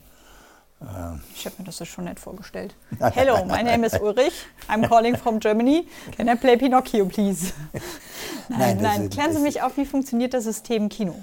Ich 1.36 1.46
habe 1.46 1.56
mir 1.58 1.66
das 1.66 1.86
schon 1.86 2.06
nett 2.06 2.22
vorgestellt. 2.22 2.74
Hello, 3.00 3.44
my 3.44 3.62
name 3.62 3.86
is 3.86 3.94
Ulrich. 4.00 4.46
I'm 4.70 4.88
calling 4.88 5.18
from 5.18 5.38
Germany. 5.42 5.86
Can 6.16 6.30
I 6.30 6.36
play 6.36 6.56
Pinocchio, 6.56 7.06
please? 7.06 7.52
Nein, 8.48 8.78
Nein, 8.78 8.82
nein. 8.82 9.10
Klären 9.10 9.34
Sie 9.34 9.42
mich 9.42 9.62
auf, 9.62 9.76
wie 9.76 9.86
funktioniert 9.86 10.34
das 10.34 10.46
System 10.46 10.88
Kino? 10.90 11.14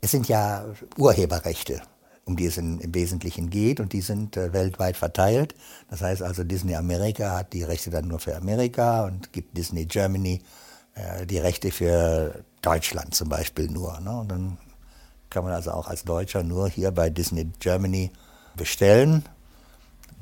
Es 0.00 0.12
sind 0.12 0.28
ja 0.28 0.64
Urheberrechte, 0.96 1.82
um 2.24 2.36
die 2.36 2.46
es 2.46 2.56
in, 2.56 2.80
im 2.80 2.94
Wesentlichen 2.94 3.50
geht 3.50 3.80
und 3.80 3.92
die 3.92 4.00
sind 4.00 4.36
äh, 4.36 4.52
weltweit 4.52 4.96
verteilt. 4.96 5.54
Das 5.90 6.00
heißt 6.00 6.22
also, 6.22 6.44
Disney 6.44 6.74
Amerika 6.74 7.36
hat 7.36 7.52
die 7.52 7.62
Rechte 7.62 7.90
dann 7.90 8.08
nur 8.08 8.18
für 8.18 8.36
Amerika 8.36 9.06
und 9.06 9.32
gibt 9.32 9.56
Disney 9.56 9.84
Germany 9.84 10.42
äh, 10.94 11.26
die 11.26 11.38
Rechte 11.38 11.70
für 11.70 12.44
Deutschland 12.62 13.14
zum 13.14 13.28
Beispiel 13.28 13.70
nur. 13.70 14.00
Ne? 14.00 14.16
Und 14.16 14.28
dann 14.28 14.58
kann 15.30 15.44
man 15.44 15.52
also 15.52 15.72
auch 15.72 15.88
als 15.88 16.04
Deutscher 16.04 16.42
nur 16.42 16.68
hier 16.68 16.90
bei 16.92 17.10
Disney 17.10 17.46
Germany 17.58 18.10
bestellen. 18.56 19.24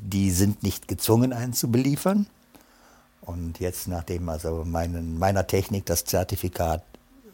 Die 0.01 0.31
sind 0.31 0.63
nicht 0.63 0.89
gezwungen, 0.89 1.33
einen 1.33 1.53
zu 1.53 1.71
beliefern. 1.71 2.27
Und 3.21 3.61
jetzt, 3.61 3.87
nachdem 3.87 4.29
also 4.29 4.65
meinen, 4.65 5.19
meiner 5.19 5.47
Technik 5.47 5.87
das 5.87 6.05
Zertifikat 6.05 6.83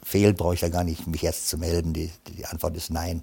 fehlt, 0.03 0.37
brauche 0.37 0.55
ich 0.55 0.61
ja 0.61 0.69
gar 0.69 0.85
nicht 0.85 1.07
mich 1.07 1.25
erst 1.25 1.49
zu 1.49 1.57
melden. 1.57 1.95
Die, 1.95 2.11
die 2.27 2.45
Antwort 2.45 2.77
ist 2.77 2.91
nein. 2.91 3.23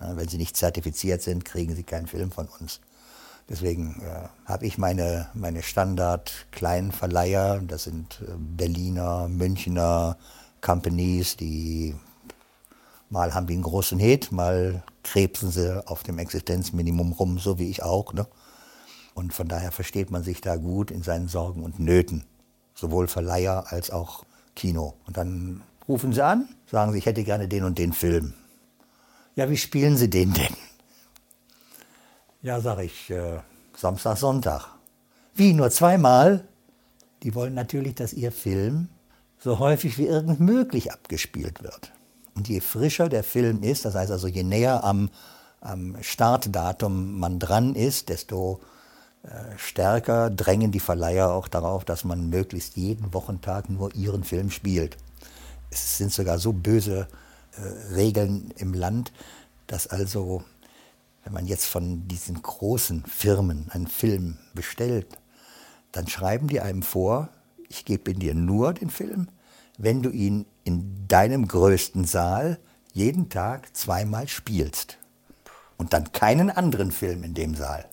Ja, 0.00 0.16
wenn 0.16 0.28
Sie 0.28 0.38
nicht 0.38 0.56
zertifiziert 0.56 1.22
sind, 1.22 1.44
kriegen 1.44 1.74
Sie 1.74 1.82
keinen 1.82 2.06
Film 2.06 2.30
von 2.30 2.48
uns. 2.60 2.80
Deswegen 3.48 4.00
äh, 4.02 4.28
habe 4.44 4.66
ich 4.66 4.78
meine, 4.78 5.28
meine 5.34 5.62
Standard-kleinen 5.62 6.92
Verleiher, 6.92 7.60
das 7.60 7.84
sind 7.84 8.22
äh, 8.22 8.32
Berliner, 8.38 9.28
Münchner 9.28 10.16
Companies, 10.60 11.36
die 11.36 11.96
mal 13.08 13.34
haben 13.34 13.48
die 13.48 13.54
einen 13.54 13.62
großen 13.64 13.98
Hit, 13.98 14.30
mal 14.30 14.84
krebsen 15.02 15.50
sie 15.50 15.84
auf 15.88 16.04
dem 16.04 16.18
Existenzminimum 16.18 17.12
rum, 17.12 17.38
so 17.38 17.58
wie 17.58 17.68
ich 17.68 17.82
auch. 17.82 18.12
Ne? 18.12 18.26
Und 19.14 19.34
von 19.34 19.48
daher 19.48 19.72
versteht 19.72 20.10
man 20.12 20.22
sich 20.22 20.40
da 20.40 20.56
gut 20.56 20.92
in 20.92 21.02
seinen 21.02 21.26
Sorgen 21.26 21.64
und 21.64 21.80
Nöten. 21.80 22.24
Sowohl 22.74 23.08
Verleiher 23.08 23.64
als 23.72 23.90
auch 23.90 24.24
Kino. 24.54 24.94
Und 25.06 25.16
dann 25.16 25.62
rufen 25.88 26.12
sie 26.12 26.24
an, 26.24 26.48
sagen 26.70 26.92
sie, 26.92 26.98
ich 26.98 27.06
hätte 27.06 27.24
gerne 27.24 27.48
den 27.48 27.64
und 27.64 27.78
den 27.78 27.92
Film. 27.92 28.34
Ja, 29.40 29.48
wie 29.48 29.56
spielen 29.56 29.96
Sie 29.96 30.10
den 30.10 30.34
denn? 30.34 30.54
Ja, 32.42 32.60
sag 32.60 32.80
ich, 32.80 33.08
äh, 33.08 33.38
Samstag, 33.74 34.18
Sonntag. 34.18 34.68
Wie, 35.34 35.54
nur 35.54 35.70
zweimal? 35.70 36.46
Die 37.22 37.34
wollen 37.34 37.54
natürlich, 37.54 37.94
dass 37.94 38.12
ihr 38.12 38.32
Film 38.32 38.90
so 39.38 39.58
häufig 39.58 39.96
wie 39.96 40.08
irgend 40.08 40.40
möglich 40.40 40.92
abgespielt 40.92 41.62
wird. 41.62 41.90
Und 42.34 42.50
je 42.50 42.60
frischer 42.60 43.08
der 43.08 43.24
Film 43.24 43.62
ist, 43.62 43.86
das 43.86 43.94
heißt 43.94 44.10
also 44.10 44.26
je 44.28 44.42
näher 44.42 44.84
am, 44.84 45.08
am 45.62 45.96
Startdatum 46.02 47.18
man 47.18 47.38
dran 47.38 47.74
ist, 47.74 48.10
desto 48.10 48.60
äh, 49.22 49.56
stärker 49.56 50.28
drängen 50.28 50.70
die 50.70 50.80
Verleiher 50.80 51.30
auch 51.30 51.48
darauf, 51.48 51.86
dass 51.86 52.04
man 52.04 52.28
möglichst 52.28 52.76
jeden 52.76 53.14
Wochentag 53.14 53.70
nur 53.70 53.94
ihren 53.94 54.22
Film 54.22 54.50
spielt. 54.50 54.98
Es 55.70 55.96
sind 55.96 56.12
sogar 56.12 56.38
so 56.38 56.52
böse 56.52 57.08
Regeln 57.94 58.52
im 58.56 58.74
Land, 58.74 59.12
dass 59.66 59.86
also, 59.86 60.42
wenn 61.24 61.32
man 61.32 61.46
jetzt 61.46 61.66
von 61.66 62.08
diesen 62.08 62.40
großen 62.40 63.04
Firmen 63.04 63.70
einen 63.70 63.86
Film 63.86 64.38
bestellt, 64.54 65.06
dann 65.92 66.06
schreiben 66.06 66.48
die 66.48 66.60
einem 66.60 66.82
vor, 66.82 67.28
ich 67.68 67.84
gebe 67.84 68.14
dir 68.14 68.34
nur 68.34 68.74
den 68.74 68.90
Film, 68.90 69.28
wenn 69.78 70.02
du 70.02 70.10
ihn 70.10 70.46
in 70.64 71.06
deinem 71.08 71.48
größten 71.48 72.04
Saal 72.04 72.58
jeden 72.92 73.28
Tag 73.28 73.74
zweimal 73.76 74.28
spielst. 74.28 74.98
Und 75.78 75.94
dann 75.94 76.12
keinen 76.12 76.50
anderen 76.50 76.92
Film 76.92 77.24
in 77.24 77.32
dem 77.32 77.54
Saal. 77.54 77.88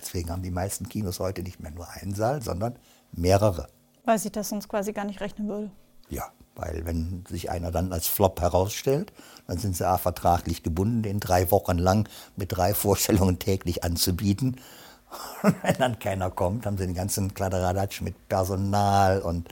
Deswegen 0.00 0.30
haben 0.30 0.42
die 0.42 0.50
meisten 0.50 0.88
Kinos 0.88 1.20
heute 1.20 1.42
nicht 1.42 1.60
mehr 1.60 1.72
nur 1.72 1.88
einen 1.90 2.14
Saal, 2.14 2.40
sondern 2.42 2.78
mehrere. 3.12 3.68
Weil 4.04 4.18
sich 4.18 4.32
das 4.32 4.48
sonst 4.48 4.68
quasi 4.68 4.92
gar 4.92 5.04
nicht 5.04 5.20
rechnen 5.20 5.48
würde. 5.48 5.70
Ja, 6.08 6.30
weil 6.58 6.84
wenn 6.84 7.24
sich 7.28 7.50
einer 7.50 7.70
dann 7.70 7.92
als 7.92 8.06
Flop 8.08 8.40
herausstellt, 8.40 9.12
dann 9.46 9.58
sind 9.58 9.76
sie 9.76 9.86
A, 9.88 9.96
vertraglich 9.96 10.62
gebunden, 10.62 11.02
den 11.02 11.20
drei 11.20 11.50
Wochen 11.50 11.78
lang 11.78 12.08
mit 12.36 12.54
drei 12.54 12.74
Vorstellungen 12.74 13.38
täglich 13.48 13.84
anzubieten. 13.84 14.56
Und 15.42 15.54
wenn 15.62 15.76
dann 15.76 15.98
keiner 15.98 16.30
kommt, 16.30 16.66
haben 16.66 16.76
sie 16.76 16.84
den 16.84 16.94
ganzen 16.94 17.32
Kladderadatsch 17.32 18.02
mit 18.02 18.28
Personal 18.28 19.22
und 19.22 19.48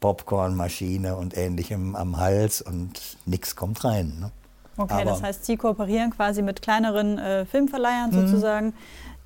Popcornmaschine 0.00 1.16
und 1.16 1.36
ähnlichem 1.36 1.94
am 1.94 2.16
Hals 2.16 2.62
und 2.62 3.00
nichts 3.26 3.54
kommt 3.56 3.84
rein. 3.84 4.16
Ne? 4.20 4.30
Okay, 4.76 4.94
Aber- 4.94 5.04
das 5.04 5.22
heißt, 5.22 5.44
Sie 5.44 5.56
kooperieren 5.56 6.10
quasi 6.10 6.42
mit 6.42 6.62
kleineren 6.62 7.18
äh, 7.18 7.44
Filmverleihern 7.46 8.10
sozusagen. 8.12 8.68
Und 8.68 8.74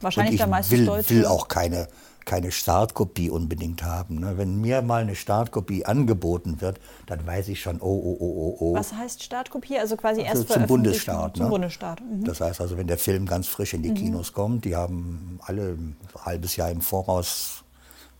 Wahrscheinlich 0.01 0.35
ich 0.35 0.41
dann 0.41 0.51
meistens 0.51 0.79
will, 0.79 0.87
Deutsche. 0.87 1.11
will 1.11 1.27
auch 1.27 1.47
keine, 1.49 1.89
keine 2.25 2.53
Startkopie 2.53 3.31
unbedingt 3.31 3.83
haben. 3.83 4.20
Ne? 4.20 4.39
Wenn 4.39 4.61
mir 4.61 4.83
mal 4.83 5.03
eine 5.03 5.14
Startkopie 5.14 5.85
angeboten 5.85 6.61
wird, 6.61 6.81
dann 7.07 7.27
weiß 7.27 7.49
ich 7.49 7.61
schon, 7.61 7.81
oh, 7.81 7.87
oh, 7.87 8.16
oh, 8.20 8.35
oh, 8.37 8.57
oh. 8.61 8.75
Was 8.75 8.93
heißt 8.93 9.23
Startkopie? 9.23 9.79
Also 9.79 9.97
quasi 9.97 10.20
erst 10.23 10.31
Also 10.33 10.43
zum 10.45 10.47
veröffentlichen- 10.55 10.83
Bundesstaat. 10.83 11.37
Zum 11.37 11.45
ne? 11.47 11.51
Bundesstaat. 11.51 12.01
Mhm. 12.01 12.25
Das 12.25 12.41
heißt 12.41 12.61
also, 12.61 12.77
wenn 12.77 12.87
der 12.87 12.99
Film 12.99 13.27
ganz 13.27 13.49
frisch 13.49 13.75
in 13.75 13.83
die 13.83 13.95
Kinos 13.95 14.33
kommt, 14.33 14.64
die 14.64 14.77
haben 14.77 15.39
alle 15.43 15.70
ein 15.73 15.97
halbes 16.25 16.57
Jahr 16.57 16.70
im 16.70 16.81
Voraus 16.81 17.62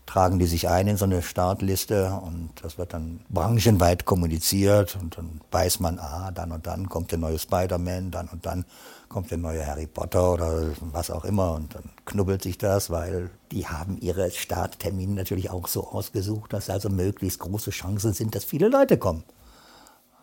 tragen 0.05 0.37
die 0.37 0.45
sich 0.45 0.67
ein 0.67 0.87
in 0.87 0.97
so 0.97 1.05
eine 1.05 1.21
Startliste 1.21 2.11
und 2.23 2.49
das 2.61 2.77
wird 2.77 2.93
dann 2.93 3.21
branchenweit 3.29 4.05
kommuniziert 4.05 4.97
und 5.01 5.17
dann 5.17 5.41
weiß 5.51 5.79
man, 5.79 5.97
ah, 5.99 6.31
dann 6.31 6.51
und 6.51 6.67
dann 6.67 6.89
kommt 6.89 7.11
der 7.11 7.19
neue 7.19 7.39
Spider-Man, 7.39 8.11
dann 8.11 8.27
und 8.27 8.45
dann 8.45 8.65
kommt 9.07 9.31
der 9.31 9.37
neue 9.37 9.65
Harry 9.65 9.87
Potter 9.87 10.33
oder 10.33 10.69
was 10.81 11.09
auch 11.09 11.23
immer 11.23 11.53
und 11.53 11.75
dann 11.75 11.83
knubbelt 12.05 12.41
sich 12.43 12.57
das, 12.57 12.89
weil 12.89 13.29
die 13.51 13.67
haben 13.67 13.97
ihre 13.99 14.29
Starttermine 14.31 15.13
natürlich 15.13 15.49
auch 15.49 15.67
so 15.67 15.87
ausgesucht, 15.87 16.51
dass 16.51 16.69
also 16.69 16.89
möglichst 16.89 17.39
große 17.39 17.71
Chancen 17.71 18.13
sind, 18.13 18.35
dass 18.35 18.43
viele 18.43 18.67
Leute 18.69 18.97
kommen. 18.97 19.23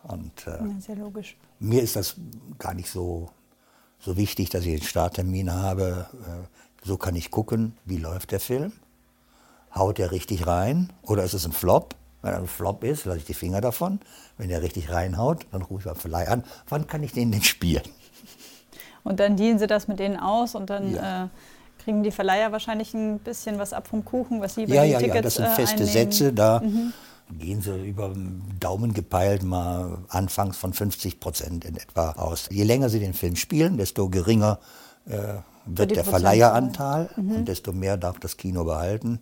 Und 0.02 0.46
äh, 0.46 0.50
Ja, 0.50 0.80
sehr 0.80 0.96
logisch. 0.96 1.36
mir 1.58 1.82
ist 1.82 1.96
das 1.96 2.16
gar 2.58 2.74
nicht 2.74 2.90
so, 2.90 3.30
so 3.98 4.16
wichtig, 4.16 4.50
dass 4.50 4.64
ich 4.64 4.72
einen 4.72 4.82
Starttermin 4.82 5.52
habe. 5.52 6.06
Äh, 6.26 6.46
So 6.86 6.96
kann 6.96 7.14
ich 7.14 7.30
gucken, 7.30 7.76
wie 7.84 7.98
läuft 7.98 8.30
der 8.32 8.40
Film. 8.40 8.72
Haut 9.74 9.98
der 9.98 10.10
richtig 10.10 10.46
rein 10.46 10.92
oder 11.02 11.24
ist 11.24 11.34
es 11.34 11.44
ein 11.46 11.52
Flop? 11.52 11.94
Wenn 12.22 12.32
er 12.32 12.38
ein 12.40 12.46
Flop 12.48 12.84
ist, 12.84 13.04
lasse 13.06 13.18
ich 13.18 13.24
die 13.24 13.34
Finger 13.34 13.60
davon. 13.60 14.00
Wenn 14.36 14.48
der 14.48 14.62
richtig 14.62 14.90
reinhaut, 14.90 15.46
dann 15.52 15.62
rufe 15.62 15.80
ich 15.80 15.84
beim 15.86 15.96
Verleih 15.96 16.28
an, 16.28 16.44
wann 16.68 16.86
kann 16.86 17.02
ich 17.02 17.12
den 17.12 17.32
denn 17.32 17.42
spielen? 17.42 17.82
Und 19.04 19.20
dann 19.20 19.36
dealen 19.36 19.58
Sie 19.58 19.66
das 19.66 19.88
mit 19.88 19.98
denen 19.98 20.18
aus 20.18 20.54
und 20.54 20.68
dann 20.70 20.94
Ja. 20.94 21.24
äh, 21.24 21.28
Kriegen 21.82 22.02
die 22.02 22.10
Verleiher 22.10 22.52
wahrscheinlich 22.52 22.92
ein 22.92 23.20
bisschen 23.20 23.58
was 23.58 23.72
ab 23.72 23.88
vom 23.88 24.04
Kuchen, 24.04 24.42
was 24.42 24.54
sie 24.54 24.66
bei 24.66 24.74
Ja, 24.74 24.82
den 24.82 24.90
ja, 24.90 24.98
Tickets 24.98 25.14
ja, 25.14 25.22
das 25.22 25.34
sind 25.36 25.44
äh, 25.46 25.48
feste 25.48 25.76
einnehmen? 25.84 25.92
Sätze. 26.12 26.32
Da 26.34 26.62
gehen 27.38 27.62
sie 27.62 27.88
über 27.88 28.12
Daumen 28.58 28.92
gepeilt 28.92 29.42
mal 29.42 29.96
anfangs 30.10 30.58
von 30.58 30.74
50 30.74 31.20
Prozent 31.20 31.64
in 31.64 31.76
etwa 31.78 32.10
aus. 32.12 32.48
Je 32.50 32.64
länger 32.64 32.90
sie 32.90 33.00
den 33.00 33.14
Film 33.14 33.34
spielen, 33.36 33.78
desto 33.78 34.10
geringer 34.10 34.58
äh, 35.06 35.38
wird 35.64 35.96
der. 35.96 36.04
Verleiheranteil 36.04 37.08
und 37.16 37.46
desto 37.46 37.72
mehr 37.72 37.96
darf 37.96 38.18
das 38.20 38.36
Kino 38.36 38.64
behalten. 38.64 39.20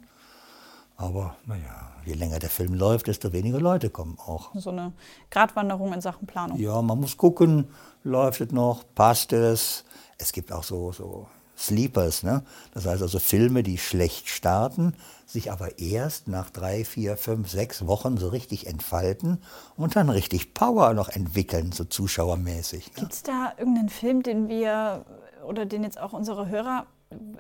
Aber 1.01 1.37
naja, 1.47 1.93
je 2.05 2.15
länger 2.15 2.41
der 2.41 2.51
Film 2.51 2.75
läuft, 2.75 3.07
desto 3.07 3.33
weniger 3.33 3.61
Leute 3.61 3.89
kommen 3.89 4.19
auch. 4.19 4.51
So 4.55 4.71
eine 4.71 4.93
Gratwanderung 5.31 5.93
in 5.93 6.01
Sachen 6.01 6.27
Planung. 6.27 6.59
Ja, 6.59 6.83
man 6.83 6.99
muss 6.99 7.17
gucken, 7.17 7.69
läuft 8.03 8.41
es 8.41 8.51
noch, 8.51 8.83
passt 8.97 9.33
es. 9.33 9.85
Es 10.19 10.33
gibt 10.33 10.53
auch 10.53 10.65
so, 10.65 10.91
so 10.91 11.29
Sleepers, 11.57 12.25
ne? 12.25 12.43
das 12.75 12.87
heißt 12.87 13.03
also 13.03 13.21
Filme, 13.21 13.63
die 13.63 13.79
schlecht 13.79 14.29
starten, 14.29 14.95
sich 15.25 15.53
aber 15.53 15.79
erst 15.79 16.27
nach 16.27 16.51
drei, 16.51 16.85
vier, 16.85 17.17
fünf, 17.17 17.49
sechs 17.49 17.87
Wochen 17.87 18.17
so 18.17 18.29
richtig 18.29 18.67
entfalten 18.67 19.39
und 19.77 19.95
dann 19.95 20.11
richtig 20.11 20.53
Power 20.53 20.95
noch 20.95 21.09
entwickeln, 21.09 21.71
so 21.71 21.85
zuschauermäßig. 21.85 22.89
Ne? 22.89 22.93
Gibt 22.97 23.13
es 23.13 23.23
da 23.23 23.53
irgendeinen 23.57 23.89
Film, 23.89 24.25
den 24.25 24.49
wir 24.49 25.05
oder 25.47 25.65
den 25.65 25.85
jetzt 25.85 26.01
auch 26.01 26.13
unsere 26.13 26.49
Hörer 26.49 26.87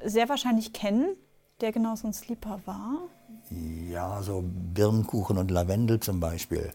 sehr 0.04 0.28
wahrscheinlich 0.28 0.72
kennen, 0.72 1.16
der 1.60 1.72
genau 1.72 1.96
so 1.96 2.06
ein 2.06 2.12
Sleeper 2.12 2.60
war? 2.66 3.08
Ja, 3.50 4.22
so 4.22 4.44
Birnenkuchen 4.44 5.38
und 5.38 5.50
Lavendel 5.50 6.00
zum 6.00 6.20
Beispiel. 6.20 6.72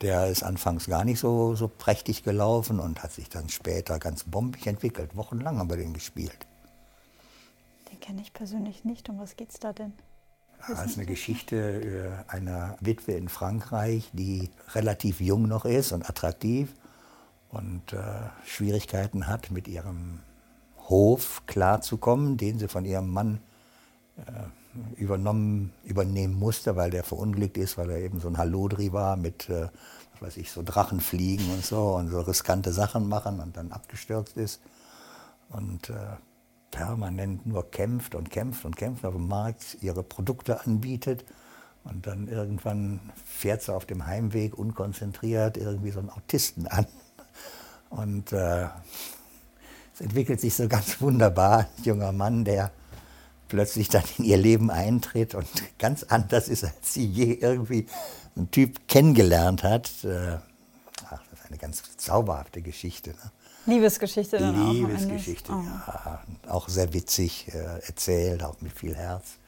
Der 0.00 0.28
ist 0.28 0.42
anfangs 0.42 0.86
gar 0.86 1.04
nicht 1.04 1.18
so, 1.18 1.54
so 1.54 1.66
prächtig 1.66 2.22
gelaufen 2.22 2.78
und 2.78 3.02
hat 3.02 3.12
sich 3.12 3.28
dann 3.28 3.48
später 3.48 3.98
ganz 3.98 4.24
bombig 4.24 4.66
entwickelt. 4.66 5.16
Wochenlang 5.16 5.58
haben 5.58 5.70
wir 5.70 5.76
den 5.76 5.92
gespielt. 5.92 6.46
Den 7.90 7.98
kenne 7.98 8.20
ich 8.20 8.32
persönlich 8.32 8.84
nicht. 8.84 9.08
Um 9.08 9.18
was 9.18 9.36
geht's 9.36 9.58
da 9.58 9.72
denn? 9.72 9.92
Das 10.66 10.84
ist 10.86 10.96
eine 10.96 11.06
Geschichte 11.06 11.56
äh, 12.28 12.32
einer 12.32 12.76
Witwe 12.80 13.12
in 13.12 13.28
Frankreich, 13.28 14.10
die 14.12 14.50
relativ 14.74 15.20
jung 15.20 15.48
noch 15.48 15.64
ist 15.64 15.92
und 15.92 16.08
attraktiv 16.08 16.74
und 17.50 17.92
äh, 17.92 17.98
Schwierigkeiten 18.44 19.26
hat, 19.26 19.50
mit 19.50 19.68
ihrem 19.68 20.20
Hof 20.88 21.42
klarzukommen, 21.46 22.36
den 22.36 22.58
sie 22.58 22.68
von 22.68 22.84
ihrem 22.84 23.10
Mann 23.10 23.40
äh, 24.16 24.22
übernommen, 24.96 25.72
übernehmen 25.84 26.38
musste, 26.38 26.76
weil 26.76 26.90
der 26.90 27.04
verunglückt 27.04 27.56
ist, 27.56 27.78
weil 27.78 27.90
er 27.90 27.98
eben 27.98 28.20
so 28.20 28.28
ein 28.28 28.38
Hallodri 28.38 28.92
war 28.92 29.16
mit, 29.16 29.48
äh, 29.48 29.68
was 30.12 30.22
weiß 30.22 30.36
ich, 30.36 30.50
so 30.50 30.62
Drachenfliegen 30.62 31.50
und 31.50 31.64
so 31.64 31.96
und 31.96 32.10
so 32.10 32.20
riskante 32.20 32.72
Sachen 32.72 33.08
machen 33.08 33.40
und 33.40 33.56
dann 33.56 33.72
abgestürzt 33.72 34.36
ist. 34.36 34.60
Und 35.48 35.90
äh, 35.90 35.94
permanent 36.70 37.46
nur 37.46 37.70
kämpft 37.70 38.14
und 38.14 38.30
kämpft 38.30 38.64
und 38.64 38.76
kämpft 38.76 39.04
auf 39.04 39.14
dem 39.14 39.28
Markt, 39.28 39.78
ihre 39.80 40.02
Produkte 40.02 40.64
anbietet. 40.64 41.24
Und 41.84 42.06
dann 42.06 42.28
irgendwann 42.28 43.00
fährt 43.24 43.62
sie 43.62 43.74
auf 43.74 43.86
dem 43.86 44.06
Heimweg 44.06 44.58
unkonzentriert 44.58 45.56
irgendwie 45.56 45.90
so 45.90 46.00
einen 46.00 46.10
Autisten 46.10 46.66
an. 46.66 46.86
Und 47.88 48.32
äh, 48.32 48.66
es 49.94 50.00
entwickelt 50.00 50.40
sich 50.40 50.54
so 50.54 50.68
ganz 50.68 51.00
wunderbar, 51.00 51.60
ein 51.78 51.84
junger 51.84 52.12
Mann, 52.12 52.44
der 52.44 52.70
plötzlich 53.48 53.88
dann 53.88 54.02
in 54.18 54.24
ihr 54.24 54.36
Leben 54.36 54.70
eintritt 54.70 55.34
und 55.34 55.46
ganz 55.78 56.02
anders 56.04 56.48
ist, 56.48 56.64
als 56.64 56.94
sie 56.94 57.06
je 57.06 57.32
irgendwie 57.34 57.86
einen 58.36 58.50
Typ 58.50 58.86
kennengelernt 58.88 59.62
hat. 59.62 59.90
Äh, 60.04 60.36
ach, 61.06 61.22
das 61.30 61.40
ist 61.40 61.46
eine 61.48 61.58
ganz 61.58 61.82
zauberhafte 61.96 62.62
Geschichte. 62.62 63.10
Ne? 63.10 63.32
Liebesgeschichte 63.66 64.38
dann 64.38 64.68
auch. 64.68 64.72
Liebesgeschichte, 64.72 65.52
Oh. 65.52 65.62
ja. 65.62 66.22
Auch 66.48 66.68
sehr 66.68 66.92
witzig 66.94 67.48
äh, 67.54 67.58
erzählt, 67.86 68.42
auch 68.42 68.60
mit 68.60 68.72
viel 68.72 68.94
Herz. 68.94 69.38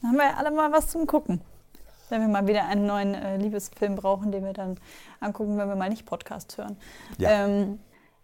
Dann 0.00 0.10
haben 0.10 0.16
wir 0.16 0.24
ja 0.24 0.36
alle 0.36 0.50
mal 0.50 0.72
was 0.72 0.88
zum 0.88 1.06
Gucken. 1.06 1.40
Wenn 2.08 2.22
wir 2.22 2.28
mal 2.28 2.46
wieder 2.46 2.64
einen 2.66 2.86
neuen 2.86 3.14
äh, 3.14 3.36
Liebesfilm 3.36 3.94
brauchen, 3.96 4.32
den 4.32 4.44
wir 4.44 4.54
dann 4.54 4.78
angucken, 5.20 5.58
wenn 5.58 5.68
wir 5.68 5.76
mal 5.76 5.90
nicht 5.90 6.06
Podcast 6.06 6.56
hören. 6.56 6.76
Ja. 7.18 7.44
Ähm, 7.46 7.78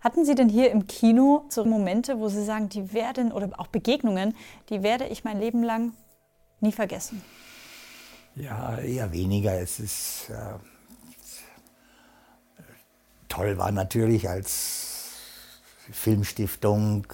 hatten 0.05 0.25
Sie 0.27 0.35
denn 0.35 0.51
hier 0.51 0.71
im 0.71 0.87
Kino 0.87 1.47
so 1.49 1.65
Momente, 1.65 2.21
wo 2.21 2.29
Sie 2.29 2.45
sagen, 2.45 2.69
die 2.69 2.93
werden, 2.93 3.33
oder 3.33 3.51
auch 3.59 3.69
Begegnungen, 3.69 4.37
die 4.69 4.83
werde 4.83 5.07
ich 5.07 5.25
mein 5.25 5.41
Leben 5.41 5.63
lang 5.63 5.95
nie 6.61 6.73
vergessen? 6.73 7.23
Ja, 8.37 8.79
eher 8.79 9.13
weniger. 9.13 9.59
Es 9.59 9.81
ist 9.81 10.29
äh, 10.29 10.55
toll 13.29 13.57
war 13.57 13.73
natürlich, 13.73 14.29
als 14.29 15.13
Filmstiftung 15.91 17.07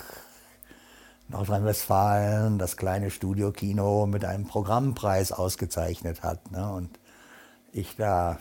Nordrhein-Westfalen 1.29 2.59
das 2.59 2.77
kleine 2.77 3.11
Studiokino 3.11 4.07
mit 4.07 4.25
einem 4.25 4.47
Programmpreis 4.47 5.31
ausgezeichnet 5.31 6.23
hat. 6.23 6.51
Ne? 6.51 6.73
Und 6.73 6.99
ich 7.73 7.95
da 7.97 8.39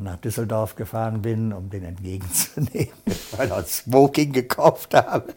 nach 0.00 0.16
Düsseldorf 0.18 0.76
gefahren 0.76 1.22
bin, 1.22 1.52
um 1.52 1.68
den 1.70 1.84
entgegenzunehmen, 1.84 2.92
weil 3.36 3.52
ich 3.60 3.66
Smoking 3.66 4.32
gekauft 4.32 4.94
habe. 4.94 5.34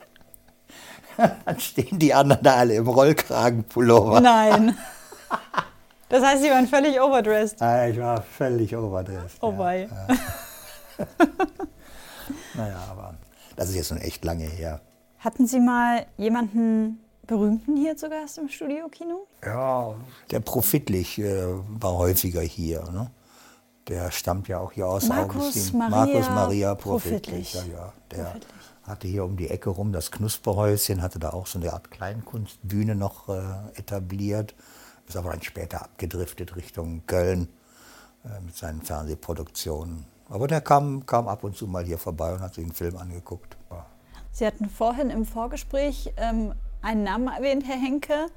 Dann 1.46 1.60
stehen 1.60 2.00
die 2.00 2.14
anderen 2.14 2.44
da 2.44 2.56
alle 2.56 2.76
im 2.76 2.88
Rollkragenpullover. 2.88 4.22
Nein. 4.22 4.78
Das 6.10 6.26
heißt, 6.26 6.44
Sie 6.44 6.50
waren 6.50 6.68
völlig 6.68 7.00
overdressed. 7.00 7.56
Ich 7.62 7.98
war 7.98 8.22
völlig 8.22 8.76
overdressed. 8.76 9.38
Oh 9.40 9.54
ja. 9.54 9.58
wei. 9.58 9.90
Naja, 12.54 12.80
aber 12.90 13.16
das 13.56 13.70
ist 13.70 13.76
jetzt 13.76 13.88
schon 13.88 13.98
echt 13.98 14.26
lange 14.26 14.44
her. 14.44 14.82
Hatten 15.20 15.48
Sie 15.48 15.62
mal 15.62 16.06
jemanden 16.18 17.00
Berühmten 17.28 17.78
hier 17.78 17.96
zu 17.96 18.10
Gast 18.10 18.38
im 18.40 18.50
Studiokino? 18.50 19.26
Ja, 19.46 19.96
der 20.32 20.42
Profitlich 20.42 21.18
äh, 21.20 21.46
war 21.80 21.94
häufiger 21.94 22.42
hier. 22.42 22.84
Ne? 22.92 23.10
Der 23.88 24.12
stammt 24.12 24.48
ja 24.48 24.60
auch 24.60 24.72
hier 24.72 24.88
aus 24.88 25.08
Markus 25.08 25.44
Augustin. 25.44 25.78
Maria 25.78 25.90
Markus 25.90 26.30
Maria 26.30 26.76
Profitlich. 26.76 27.54
Profitlich. 27.54 27.74
Ja, 27.74 27.78
ja. 27.80 27.94
Der 28.12 28.24
Profitlich. 28.24 28.54
hatte 28.84 29.08
hier 29.08 29.26
um 29.26 29.38
die 29.38 29.50
Ecke 29.50 29.70
rum 29.70 29.92
das 29.92 30.12
Knusperhäuschen, 30.12 31.02
hatte 31.02 31.20
da 31.20 31.32
auch 31.32 31.48
so 31.48 31.60
eine 31.60 31.74
Art 31.74 31.90
Kleinkunstbühne 31.92 32.96
noch 32.96 33.30
äh, 33.30 33.42
etabliert. 33.74 34.54
Ist 35.08 35.18
aber 35.18 35.32
dann 35.32 35.42
später 35.42 35.82
abgedriftet 35.82 36.56
Richtung 36.56 37.06
Köln 37.08 37.50
äh, 38.24 38.40
mit 38.42 38.56
seinen 38.56 38.82
Fernsehproduktionen. 38.82 40.06
Aber 40.30 40.48
der 40.48 40.62
kam, 40.62 41.06
kam 41.06 41.28
ab 41.28 41.44
und 41.44 41.58
zu 41.58 41.68
mal 41.68 41.84
hier 41.84 41.98
vorbei 41.98 42.34
und 42.34 42.40
hat 42.40 42.54
sich 42.54 42.64
einen 42.64 42.74
Film 42.74 42.96
angeguckt. 42.96 43.58
Ja. 43.70 43.86
Sie 44.32 44.46
hatten 44.46 44.70
vorhin 44.70 45.10
im 45.10 45.26
Vorgespräch 45.26 46.14
ähm, 46.16 46.54
einen 46.82 47.04
Namen 47.04 47.28
erwähnt, 47.28 47.66
Herr 47.68 47.78
Henke. 47.78 48.28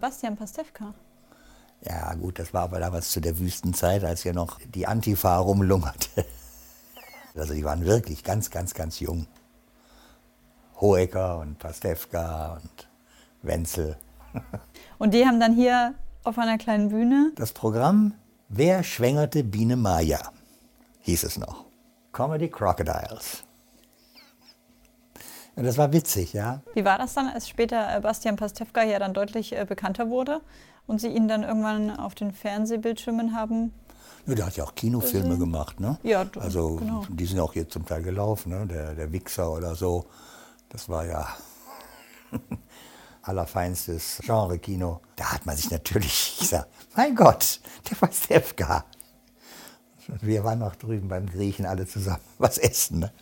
Bastian 0.00 0.36
Pastewka. 0.36 0.94
Ja, 1.86 2.14
gut, 2.14 2.38
das 2.38 2.54
war 2.54 2.62
aber 2.62 2.80
damals 2.80 3.10
zu 3.10 3.20
der 3.20 3.38
Wüstenzeit, 3.38 4.04
als 4.04 4.22
hier 4.22 4.32
noch 4.32 4.58
die 4.74 4.86
Antifa 4.86 5.36
rumlungerte. 5.38 6.24
Also 7.36 7.52
die 7.52 7.64
waren 7.64 7.84
wirklich 7.84 8.22
ganz, 8.22 8.48
ganz, 8.48 8.74
ganz 8.74 9.00
jung. 9.00 9.26
Hohecker 10.80 11.40
und 11.40 11.58
Pastewka 11.58 12.60
und 12.62 12.88
Wenzel. 13.42 13.96
Und 14.98 15.14
die 15.14 15.26
haben 15.26 15.40
dann 15.40 15.52
hier 15.52 15.94
auf 16.22 16.38
einer 16.38 16.58
kleinen 16.58 16.90
Bühne. 16.90 17.32
Das 17.34 17.52
Programm 17.52 18.14
Wer 18.48 18.84
schwängerte 18.84 19.42
Biene 19.42 19.74
Maya 19.74 20.30
hieß 21.00 21.24
es 21.24 21.38
noch. 21.38 21.64
Comedy 22.12 22.48
Crocodiles. 22.48 23.42
Und 25.56 25.64
das 25.64 25.78
war 25.78 25.92
witzig, 25.92 26.32
ja. 26.32 26.62
Wie 26.74 26.84
war 26.84 26.98
das 26.98 27.14
dann, 27.14 27.28
als 27.28 27.48
später 27.48 27.96
äh, 27.96 28.00
Bastian 28.00 28.36
Pastewka 28.36 28.82
ja 28.82 28.98
dann 28.98 29.14
deutlich 29.14 29.56
äh, 29.56 29.64
bekannter 29.64 30.08
wurde 30.10 30.40
und 30.86 31.00
Sie 31.00 31.08
ihn 31.08 31.28
dann 31.28 31.44
irgendwann 31.44 31.96
auf 31.96 32.14
den 32.14 32.32
Fernsehbildschirmen 32.32 33.36
haben? 33.36 33.72
Ja, 34.26 34.34
der 34.34 34.46
hat 34.46 34.56
ja 34.56 34.64
auch 34.64 34.74
Kinofilme 34.74 35.38
gemacht, 35.38 35.80
ne? 35.80 35.98
Ja, 36.02 36.24
Also 36.40 36.76
genau. 36.76 37.04
die 37.08 37.26
sind 37.26 37.38
auch 37.40 37.52
hier 37.52 37.68
zum 37.68 37.84
Teil 37.86 38.02
gelaufen, 38.02 38.50
ne? 38.50 38.66
Der, 38.66 38.94
der 38.94 39.12
Wichser 39.12 39.52
oder 39.52 39.74
so. 39.74 40.06
Das 40.70 40.88
war 40.88 41.04
ja 41.06 41.28
allerfeinstes 43.22 44.20
Genre-Kino. 44.24 45.00
Da 45.16 45.32
hat 45.32 45.46
man 45.46 45.56
sich 45.56 45.70
natürlich 45.70 46.36
gesagt, 46.40 46.68
mein 46.96 47.14
Gott, 47.14 47.60
der 47.88 47.96
Pastewka. 47.96 48.84
Wir 50.20 50.42
waren 50.42 50.58
noch 50.58 50.74
drüben 50.76 51.08
beim 51.08 51.26
Griechen 51.26 51.64
alle 51.64 51.86
zusammen 51.86 52.20
was 52.38 52.58
essen, 52.58 53.00
ne? 53.00 53.12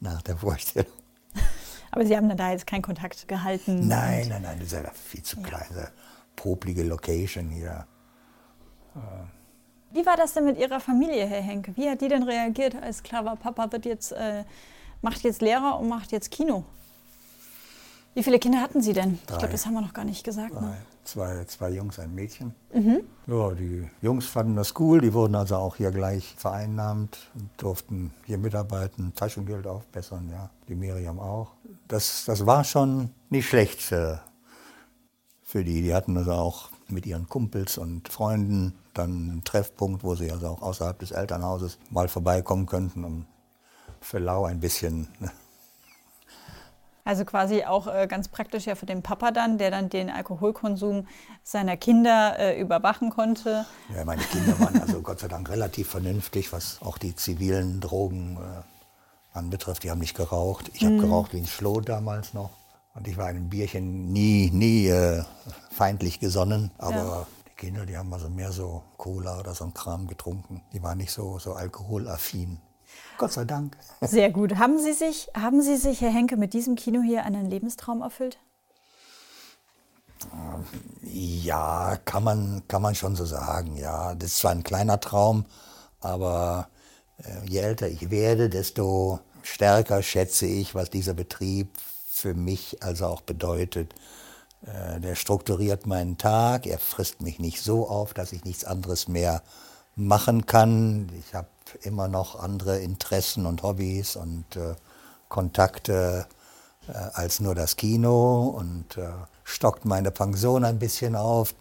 Nach 0.00 0.22
der 0.22 0.36
Vorstellung. 0.36 0.92
Aber 1.90 2.04
Sie 2.04 2.16
haben 2.16 2.28
dann 2.28 2.38
da 2.38 2.50
jetzt 2.50 2.66
keinen 2.66 2.82
Kontakt 2.82 3.28
gehalten. 3.28 3.88
Nein, 3.88 4.28
nein, 4.28 4.42
nein, 4.42 4.58
das 4.58 4.72
ist 4.72 4.72
ja 4.72 4.90
viel 4.92 5.22
zu 5.22 5.40
klein. 5.40 5.66
Diese 5.70 5.90
poplige 6.36 6.82
Location 6.82 7.48
hier. 7.48 7.86
Wie 9.90 10.04
war 10.04 10.16
das 10.16 10.34
denn 10.34 10.44
mit 10.44 10.58
Ihrer 10.58 10.80
Familie, 10.80 11.26
Herr 11.26 11.40
Henke? 11.40 11.76
Wie 11.76 11.88
hat 11.88 12.00
die 12.00 12.08
denn 12.08 12.22
reagiert, 12.22 12.74
als 12.74 13.02
klar 13.02 13.24
war, 13.24 13.36
Papa 13.36 13.72
wird 13.72 13.86
jetzt, 13.86 14.12
äh, 14.12 14.44
macht 15.00 15.22
jetzt 15.22 15.40
Lehrer 15.40 15.78
und 15.78 15.88
macht 15.88 16.12
jetzt 16.12 16.30
Kino? 16.30 16.64
Wie 18.14 18.22
viele 18.22 18.38
Kinder 18.38 18.60
hatten 18.60 18.82
Sie 18.82 18.92
denn? 18.92 19.14
Ich 19.14 19.26
Drei. 19.26 19.38
glaube, 19.38 19.52
das 19.52 19.64
haben 19.66 19.74
wir 19.74 19.80
noch 19.80 19.92
gar 19.92 20.04
nicht 20.04 20.24
gesagt. 20.24 20.60
Ne? 20.60 20.76
Zwei, 21.04 21.44
zwei 21.44 21.70
Jungs, 21.70 21.98
ein 21.98 22.14
Mädchen. 22.14 22.54
Mhm. 22.74 23.00
Ja, 23.26 23.50
die 23.52 23.88
Jungs 24.02 24.26
fanden 24.26 24.56
das 24.56 24.74
cool, 24.78 25.00
die 25.00 25.12
wurden 25.14 25.34
also 25.36 25.56
auch 25.56 25.76
hier 25.76 25.90
gleich 25.90 26.34
vereinnahmt 26.36 27.30
und 27.34 27.48
durften 27.56 28.12
hier 28.26 28.38
mitarbeiten, 28.38 29.12
Taschengeld 29.14 29.66
aufbessern, 29.66 30.28
ja. 30.30 30.50
Die 30.68 30.74
Miriam 30.74 31.18
auch. 31.20 31.52
das, 31.86 32.24
das 32.26 32.44
war 32.44 32.64
schon 32.64 33.10
nicht 33.30 33.48
schlecht 33.48 33.80
für, 33.80 34.20
für 35.42 35.62
die. 35.64 35.80
Die 35.82 35.94
hatten 35.94 36.16
also 36.16 36.32
auch 36.32 36.70
mit 36.88 37.06
ihren 37.06 37.28
Kumpels 37.28 37.78
und 37.78 38.08
Freunden 38.08 38.74
dann 38.94 39.30
einen 39.30 39.44
Treffpunkt, 39.44 40.02
wo 40.02 40.14
sie 40.14 40.32
also 40.32 40.48
auch 40.48 40.62
außerhalb 40.62 40.98
des 40.98 41.12
Elternhauses 41.12 41.78
mal 41.90 42.08
vorbeikommen 42.08 42.66
könnten, 42.66 43.04
um 43.04 43.26
für 44.00 44.18
Lau 44.18 44.44
ein 44.44 44.60
bisschen. 44.60 45.08
Ne? 45.20 45.30
Also 47.08 47.24
quasi 47.24 47.64
auch 47.64 47.86
äh, 47.86 48.06
ganz 48.06 48.28
praktisch 48.28 48.66
ja 48.66 48.74
für 48.74 48.84
den 48.84 49.00
Papa 49.02 49.30
dann, 49.30 49.56
der 49.56 49.70
dann 49.70 49.88
den 49.88 50.10
Alkoholkonsum 50.10 51.06
seiner 51.42 51.78
Kinder 51.78 52.38
äh, 52.38 52.60
überwachen 52.60 53.08
konnte. 53.08 53.64
Ja, 53.96 54.04
meine 54.04 54.20
Kinder 54.20 54.60
waren 54.60 54.78
also 54.78 55.00
Gott 55.02 55.20
sei 55.20 55.28
Dank 55.28 55.48
relativ 55.48 55.88
vernünftig, 55.88 56.52
was 56.52 56.82
auch 56.82 56.98
die 56.98 57.16
zivilen 57.16 57.80
Drogen 57.80 58.36
äh, 58.36 59.38
anbetrifft. 59.38 59.84
Die 59.84 59.90
haben 59.90 60.00
nicht 60.00 60.18
geraucht. 60.18 60.70
Ich 60.74 60.84
habe 60.84 60.96
mhm. 60.96 61.00
geraucht 61.00 61.32
wie 61.32 61.38
ein 61.38 61.46
Schloh 61.46 61.80
damals 61.80 62.34
noch. 62.34 62.50
Und 62.94 63.08
ich 63.08 63.16
war 63.16 63.24
einem 63.24 63.48
Bierchen 63.48 64.12
nie, 64.12 64.50
nie 64.50 64.88
äh, 64.88 65.24
feindlich 65.70 66.20
gesonnen. 66.20 66.72
Aber 66.76 66.94
ja. 66.94 67.26
die 67.46 67.54
Kinder, 67.56 67.86
die 67.86 67.96
haben 67.96 68.12
also 68.12 68.28
mehr 68.28 68.52
so 68.52 68.82
Cola 68.98 69.38
oder 69.38 69.54
so 69.54 69.64
ein 69.64 69.72
Kram 69.72 70.08
getrunken. 70.08 70.60
Die 70.74 70.82
waren 70.82 70.98
nicht 70.98 71.12
so, 71.12 71.38
so 71.38 71.54
alkoholaffin. 71.54 72.58
Gott 73.18 73.32
sei 73.32 73.44
Dank. 73.44 73.76
Sehr 74.00 74.30
gut. 74.30 74.56
Haben 74.56 74.78
Sie 74.78 74.92
sich, 74.92 75.28
haben 75.34 75.62
Sie 75.62 75.76
sich, 75.76 76.00
Herr 76.00 76.10
Henke, 76.10 76.36
mit 76.36 76.54
diesem 76.54 76.76
Kino 76.76 77.02
hier 77.02 77.24
einen 77.24 77.50
Lebenstraum 77.50 78.02
erfüllt? 78.02 78.38
Ja, 81.02 81.98
kann 82.04 82.24
man, 82.24 82.62
kann 82.68 82.82
man 82.82 82.94
schon 82.94 83.16
so 83.16 83.24
sagen. 83.24 83.76
Ja, 83.76 84.14
das 84.14 84.32
ist 84.32 84.38
zwar 84.38 84.52
ein 84.52 84.64
kleiner 84.64 85.00
Traum, 85.00 85.44
aber 86.00 86.68
äh, 87.18 87.48
je 87.48 87.60
älter 87.60 87.88
ich 87.88 88.10
werde, 88.10 88.48
desto 88.48 89.20
stärker 89.42 90.02
schätze 90.02 90.46
ich, 90.46 90.74
was 90.74 90.90
dieser 90.90 91.14
Betrieb 91.14 91.70
für 92.08 92.34
mich 92.34 92.82
also 92.82 93.06
auch 93.06 93.20
bedeutet. 93.20 93.94
Äh, 94.66 95.00
der 95.00 95.14
strukturiert 95.14 95.86
meinen 95.86 96.18
Tag, 96.18 96.66
er 96.66 96.78
frisst 96.78 97.22
mich 97.22 97.38
nicht 97.38 97.62
so 97.62 97.88
auf, 97.88 98.12
dass 98.12 98.32
ich 98.32 98.44
nichts 98.44 98.64
anderes 98.64 99.08
mehr 99.08 99.42
machen 99.98 100.46
kann. 100.46 101.08
Ich 101.18 101.34
habe 101.34 101.48
immer 101.82 102.08
noch 102.08 102.38
andere 102.38 102.78
Interessen 102.78 103.46
und 103.46 103.62
Hobbys 103.62 104.16
und 104.16 104.56
äh, 104.56 104.74
Kontakte 105.28 106.26
äh, 106.88 106.92
als 106.92 107.40
nur 107.40 107.54
das 107.54 107.76
Kino 107.76 108.48
und 108.48 108.96
äh, 108.96 109.10
stockt 109.44 109.84
meine 109.84 110.10
Pension 110.10 110.64
ein 110.64 110.78
bisschen 110.78 111.16
auf, 111.16 111.54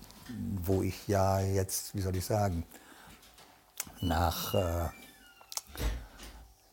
wo 0.63 0.81
ich 0.81 1.07
ja 1.07 1.39
jetzt, 1.39 1.95
wie 1.95 2.01
soll 2.01 2.15
ich 2.15 2.25
sagen, 2.25 2.63
nach 4.01 4.53
äh, 4.53 4.89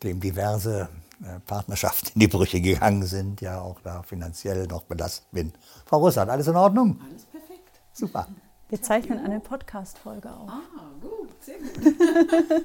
dem 0.02 0.20
diverse 0.20 0.88
äh, 1.22 1.40
Partnerschaften 1.40 2.10
in 2.14 2.20
die 2.20 2.28
Brüche 2.28 2.60
gegangen 2.60 3.04
sind, 3.04 3.40
ja 3.40 3.60
auch 3.60 3.80
da 3.80 4.02
finanziell 4.02 4.66
noch 4.66 4.82
belastet 4.82 5.30
bin. 5.32 5.52
Frau 5.86 5.98
Russert, 5.98 6.28
alles 6.28 6.46
in 6.46 6.56
Ordnung? 6.56 7.00
Alles 7.08 7.24
perfekt. 7.24 7.80
Super. 7.92 8.28
Wir 8.68 8.82
zeichnen 8.82 9.18
eine 9.24 9.40
Podcast-Folge 9.40 10.30
auf. 10.32 10.48
Ah, 10.48 10.60
gut, 11.00 11.23
sehr 11.44 11.58
gut. 11.58 12.64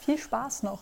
Viel 0.00 0.18
Spaß 0.18 0.64
noch. 0.64 0.80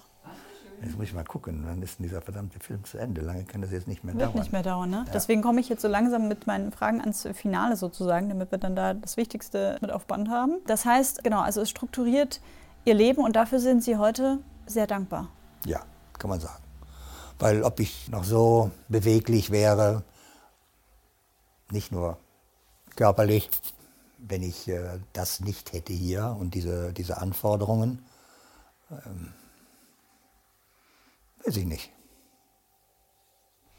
Jetzt 0.83 0.97
muss 0.97 1.09
ich 1.09 1.13
mal 1.13 1.25
gucken, 1.25 1.63
wann 1.67 1.83
ist 1.83 1.99
denn 1.99 2.05
dieser 2.05 2.23
verdammte 2.23 2.59
Film 2.59 2.85
zu 2.85 2.97
Ende? 2.97 3.21
Lange 3.21 3.45
kann 3.45 3.61
das 3.61 3.71
jetzt 3.71 3.87
nicht 3.87 4.03
mehr 4.03 4.15
Wird 4.15 4.29
dauern. 4.29 4.39
nicht 4.39 4.51
mehr 4.53 4.63
dauern, 4.63 4.89
ne? 4.89 5.05
Ja. 5.07 5.13
Deswegen 5.13 5.43
komme 5.43 5.61
ich 5.61 5.69
jetzt 5.69 5.83
so 5.83 5.89
langsam 5.89 6.27
mit 6.27 6.47
meinen 6.47 6.73
Fragen 6.73 7.01
ans 7.01 7.29
Finale 7.35 7.77
sozusagen, 7.77 8.31
damit 8.31 8.51
wir 8.51 8.57
dann 8.57 8.75
da 8.75 8.95
das 8.95 9.19
Wichtigste 9.19 9.77
mit 9.83 9.91
auf 9.93 10.07
Band 10.07 10.31
haben. 10.31 10.55
Das 10.67 10.87
heißt, 10.87 11.23
genau, 11.23 11.41
also 11.41 11.61
es 11.61 11.69
strukturiert 11.69 12.41
Ihr 12.87 12.95
Leben 12.95 13.23
und 13.23 13.37
dafür 13.37 13.61
sind 13.61 13.85
Sie 13.85 13.99
heute 13.99 14.39
sehr 14.67 14.87
dankbar. 14.87 15.29
Ja, 15.67 15.83
kann 16.19 16.31
man 16.31 16.41
sagen. 16.41 16.63
Weil 17.39 17.63
ob 17.63 17.79
ich 17.79 18.09
noch 18.09 18.25
so 18.25 18.71
beweglich 18.89 19.51
wäre, 19.51 20.03
nicht 21.71 21.93
nur 21.93 22.17
körperlich, 22.97 23.51
wenn 24.23 24.43
ich 24.43 24.69
äh, 24.69 25.01
das 25.13 25.41
nicht 25.41 25.73
hätte 25.73 25.93
hier 25.93 26.37
und 26.39 26.55
diese, 26.55 26.93
diese 26.93 27.19
Anforderungen, 27.19 28.05
ähm, 28.91 29.33
weiß 31.45 31.57
ich 31.57 31.67
nicht. 31.67 31.93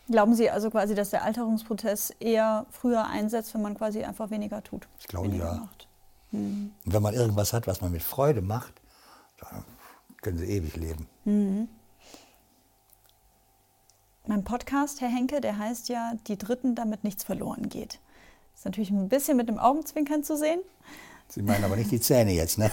Glauben 0.07 0.35
Sie 0.35 0.49
also 0.49 0.69
quasi, 0.69 0.93
dass 0.93 1.11
der 1.11 1.23
Alterungsprozess 1.23 2.11
eher 2.19 2.65
früher 2.69 3.05
einsetzt, 3.07 3.53
wenn 3.53 3.61
man 3.61 3.75
quasi 3.75 4.03
einfach 4.03 4.29
weniger 4.29 4.61
tut? 4.63 4.87
Ich 4.99 5.07
glaube 5.07 5.29
ja. 5.29 5.53
Macht? 5.53 5.87
Mhm. 6.31 6.73
Und 6.85 6.93
wenn 6.93 7.01
man 7.01 7.13
irgendwas 7.13 7.53
hat, 7.53 7.67
was 7.67 7.81
man 7.81 7.91
mit 7.91 8.03
Freude 8.03 8.41
macht, 8.41 8.81
dann 9.37 9.63
können 10.21 10.37
Sie 10.37 10.45
ewig 10.45 10.75
leben. 10.75 11.07
Mhm. 11.25 11.69
Mein 14.27 14.43
Podcast, 14.43 15.01
Herr 15.01 15.09
Henke, 15.09 15.41
der 15.41 15.57
heißt 15.57 15.89
ja 15.89 16.13
Die 16.27 16.37
Dritten, 16.37 16.75
damit 16.75 17.03
nichts 17.03 17.23
verloren 17.23 17.69
geht. 17.69 17.99
Ist 18.61 18.65
natürlich 18.65 18.91
ein 18.91 19.09
bisschen 19.09 19.37
mit 19.37 19.49
dem 19.49 19.57
Augenzwinkern 19.57 20.23
zu 20.23 20.37
sehen. 20.37 20.59
Sie 21.29 21.41
meinen 21.41 21.63
aber 21.63 21.75
nicht 21.75 21.89
die 21.89 21.99
Zähne 21.99 22.31
jetzt, 22.31 22.59
ne? 22.59 22.71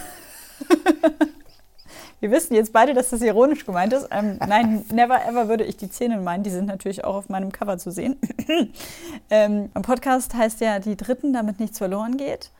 Wir 2.20 2.30
wissen 2.30 2.54
jetzt 2.54 2.74
beide, 2.74 2.92
dass 2.92 3.08
das 3.08 3.22
ironisch 3.22 3.64
gemeint 3.64 3.94
ist. 3.94 4.06
Ähm, 4.10 4.38
nein, 4.46 4.84
never 4.92 5.24
ever 5.24 5.48
würde 5.48 5.64
ich 5.64 5.78
die 5.78 5.88
Zähne 5.88 6.18
meinen. 6.18 6.42
Die 6.42 6.50
sind 6.50 6.66
natürlich 6.66 7.04
auch 7.04 7.14
auf 7.14 7.30
meinem 7.30 7.52
Cover 7.52 7.78
zu 7.78 7.90
sehen. 7.90 8.20
ähm, 9.30 9.70
mein 9.72 9.82
Podcast 9.82 10.34
heißt 10.34 10.60
ja 10.60 10.78
Die 10.78 10.94
Dritten, 10.94 11.32
damit 11.32 11.58
nichts 11.58 11.78
verloren 11.78 12.18
geht. 12.18 12.50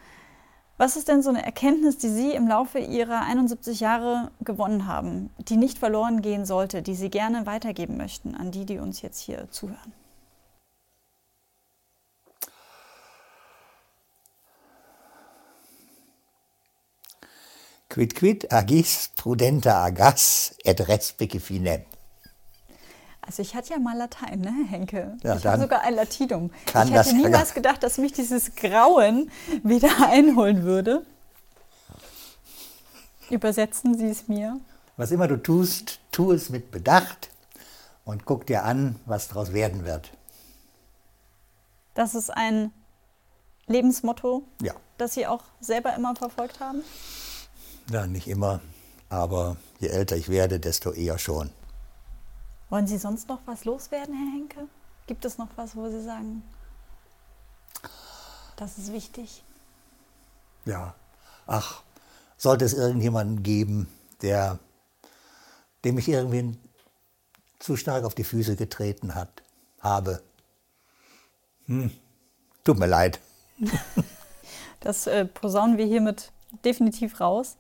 Was 0.79 0.97
ist 0.97 1.09
denn 1.09 1.21
so 1.21 1.29
eine 1.29 1.45
Erkenntnis, 1.45 1.99
die 1.99 2.09
Sie 2.09 2.31
im 2.31 2.49
Laufe 2.49 2.79
Ihrer 2.79 3.21
71 3.27 3.81
Jahre 3.81 4.31
gewonnen 4.41 4.87
haben, 4.87 5.29
die 5.37 5.59
nicht 5.59 5.79
verloren 5.79 6.23
gehen 6.23 6.47
sollte, 6.47 6.81
die 6.81 6.95
Sie 6.95 7.11
gerne 7.11 7.45
weitergeben 7.45 7.99
möchten 7.99 8.35
an 8.35 8.53
die, 8.53 8.65
die 8.65 8.79
uns 8.79 9.03
jetzt 9.03 9.21
hier 9.21 9.51
zuhören? 9.51 9.93
Quid 17.89 18.15
quid 18.15 18.53
agis 18.53 19.11
prudenta 19.17 19.83
agas 19.85 20.55
et 20.65 20.81
respice 20.89 21.41
finem. 21.41 21.85
Also 23.23 23.43
ich 23.43 23.55
hatte 23.55 23.75
ja 23.75 23.79
mal 23.79 23.97
Latein, 23.97 24.41
ne, 24.41 24.67
Henke? 24.69 25.17
Ja, 25.23 25.37
ich 25.37 25.47
habe 25.47 25.61
sogar 25.61 25.83
ein 25.83 25.95
Latinum. 25.95 26.51
ich 26.67 26.75
hätte 26.75 27.15
niemals 27.15 27.53
gedacht, 27.53 27.83
dass 27.83 27.99
mich 27.99 28.13
dieses 28.13 28.55
Grauen 28.55 29.31
wieder 29.63 29.91
einholen 30.11 30.63
würde. 30.63 31.05
Übersetzen 33.29 33.99
Sie 33.99 34.09
es 34.09 34.29
mir. 34.29 34.59
Was 34.97 35.11
immer 35.11 35.29
du 35.29 35.37
tust, 35.37 36.01
tu 36.11 36.33
es 36.33 36.49
mit 36.49 36.71
Bedacht 36.71 37.31
und 38.05 38.25
guck 38.25 38.47
dir 38.47 38.65
an, 38.65 38.99
was 39.05 39.29
daraus 39.29 39.53
werden 39.53 39.85
wird. 39.85 40.11
Das 41.95 42.15
ist 42.15 42.31
ein 42.31 42.73
Lebensmotto, 43.67 44.45
ja. 44.63 44.73
das 44.97 45.15
Sie 45.15 45.27
auch 45.27 45.43
selber 45.61 45.95
immer 45.95 46.17
verfolgt 46.17 46.61
haben? 46.61 46.83
Ja, 47.91 48.07
nicht 48.07 48.29
immer, 48.29 48.61
aber 49.09 49.57
je 49.81 49.89
älter 49.89 50.17
ich 50.17 50.29
werde, 50.29 50.61
desto 50.61 50.93
eher 50.93 51.19
schon. 51.19 51.51
Wollen 52.69 52.87
Sie 52.87 52.99
sonst 52.99 53.29
noch 53.29 53.41
was 53.47 53.65
loswerden, 53.65 54.15
Herr 54.15 54.33
Henke? 54.33 54.69
Gibt 55.07 55.25
es 55.25 55.39
noch 55.39 55.49
was, 55.57 55.75
wo 55.75 55.89
Sie 55.89 56.03
sagen, 56.03 56.43
das 58.57 58.77
ist 58.77 58.93
wichtig? 58.93 59.43
Ja, 60.67 60.95
ach, 61.47 61.83
sollte 62.37 62.67
es 62.67 62.75
irgendjemanden 62.75 63.43
geben, 63.43 63.89
der, 64.21 64.59
dem 65.85 65.97
ich 65.97 66.09
irgendwie 66.09 66.59
zu 67.59 67.77
stark 67.77 68.05
auf 68.05 68.15
die 68.15 68.25
Füße 68.25 68.57
getreten 68.57 69.15
hat, 69.15 69.43
habe. 69.81 70.23
Hm, 71.67 71.91
tut 72.65 72.79
mir 72.79 72.87
leid. 72.87 73.19
Das 74.81 75.09
äh, 75.09 75.25
posaunen 75.25 75.77
wir 75.77 75.87
hiermit 75.87 76.31
definitiv 76.65 77.21
raus. 77.21 77.57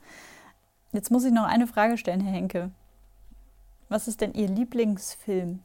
Jetzt 0.93 1.11
muss 1.11 1.25
ich 1.25 1.33
noch 1.33 1.45
eine 1.45 1.67
Frage 1.67 1.99
stellen, 1.99 2.21
Herr 2.21 2.33
Henke. 2.33 2.71
Was 3.89 4.09
ist 4.09 4.21
denn 4.21 4.35
Ihr 4.35 4.49
Lieblingsfilm? 4.49 5.63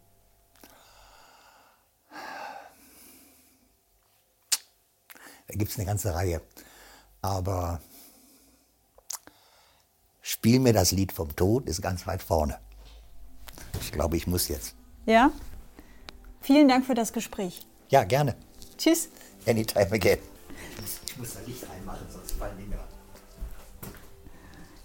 Da 5.47 5.55
gibt 5.55 5.71
es 5.71 5.77
eine 5.77 5.85
ganze 5.85 6.15
Reihe. 6.15 6.41
Aber 7.21 7.79
Spiel 10.25 10.61
mir 10.61 10.71
das 10.71 10.91
Lied 10.91 11.11
vom 11.11 11.35
Tod 11.35 11.67
ist 11.67 11.81
ganz 11.81 12.07
weit 12.07 12.23
vorne. 12.23 12.57
Ich 13.81 13.91
glaube, 13.91 14.15
ich 14.15 14.25
muss 14.25 14.47
jetzt. 14.47 14.73
Ja? 15.05 15.31
Vielen 16.39 16.69
Dank 16.69 16.85
für 16.85 16.95
das 16.95 17.11
Gespräch. 17.11 17.67
Ja, 17.89 18.05
gerne. 18.05 18.37
Tschüss. 18.77 19.09
Anytime 19.45 19.91
again. 19.91 20.19
Ich 21.05 21.17
muss 21.17 21.33
da 21.33 21.41
Licht 21.41 21.69
reinmachen, 21.69 22.07
sonst 22.09 22.31
fallen 22.31 22.57
die 22.57 22.65
mir 22.65 22.79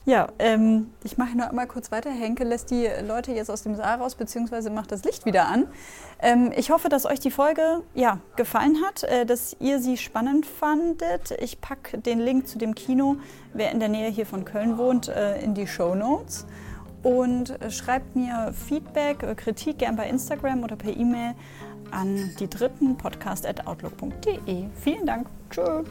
ja, 0.09 0.29
ähm, 0.39 0.91
ich 1.05 1.19
mache 1.19 1.37
noch 1.37 1.51
einmal 1.51 1.67
kurz 1.67 1.93
weiter. 1.93 2.09
Henke 2.09 2.43
lässt 2.43 2.71
die 2.71 2.89
Leute 3.07 3.33
jetzt 3.33 3.51
aus 3.51 3.63
dem 3.63 3.77
Saal 3.77 3.99
raus, 3.99 4.15
beziehungsweise 4.15 4.71
macht 4.71 4.91
das 4.91 5.05
Licht 5.05 5.27
wieder 5.27 5.49
an. 5.49 5.67
Ähm, 6.21 6.51
ich 6.57 6.71
hoffe, 6.71 6.89
dass 6.89 7.05
euch 7.05 7.21
die 7.21 7.31
Folge 7.31 7.83
ja, 7.95 8.19
gefallen 8.37 8.79
hat, 8.87 9.03
äh, 9.03 9.27
dass 9.27 9.55
ihr 9.61 9.81
sie 9.81 9.99
spannend 9.99 10.47
fandet. 10.47 11.33
Ich 11.43 11.61
packe 11.61 11.99
den 11.99 12.21
Link 12.21 12.49
zu 12.49 12.57
dem 12.57 12.75
Kino, 12.75 13.17
wer 13.53 13.71
in 13.71 13.81
der 13.81 13.91
Nähe 13.91 14.09
hier 14.09 14.25
von 14.25 14.47
Köln 14.47 14.79
wohnt, 14.79 15.09
äh, 15.09 15.43
in 15.43 15.53
die 15.53 15.67
Show 15.67 15.95
Notes. 15.95 16.47
und 17.03 17.61
äh, 17.61 17.71
schreibt 17.71 18.17
mir 18.17 18.55
Feedback, 18.55 19.23
äh, 19.23 19.35
Kritik 19.35 19.77
gern 19.79 19.97
bei 19.97 20.09
Instagram 20.09 20.65
oder 20.65 20.77
per 20.77 20.97
E-Mail 20.97 21.35
an 21.91 22.31
die 22.41 22.49
dritten 22.49 22.97
podcast.outlook.de. 22.97 24.65
Vielen 24.75 25.05
Dank. 25.05 25.27
Tschüss. 25.51 25.87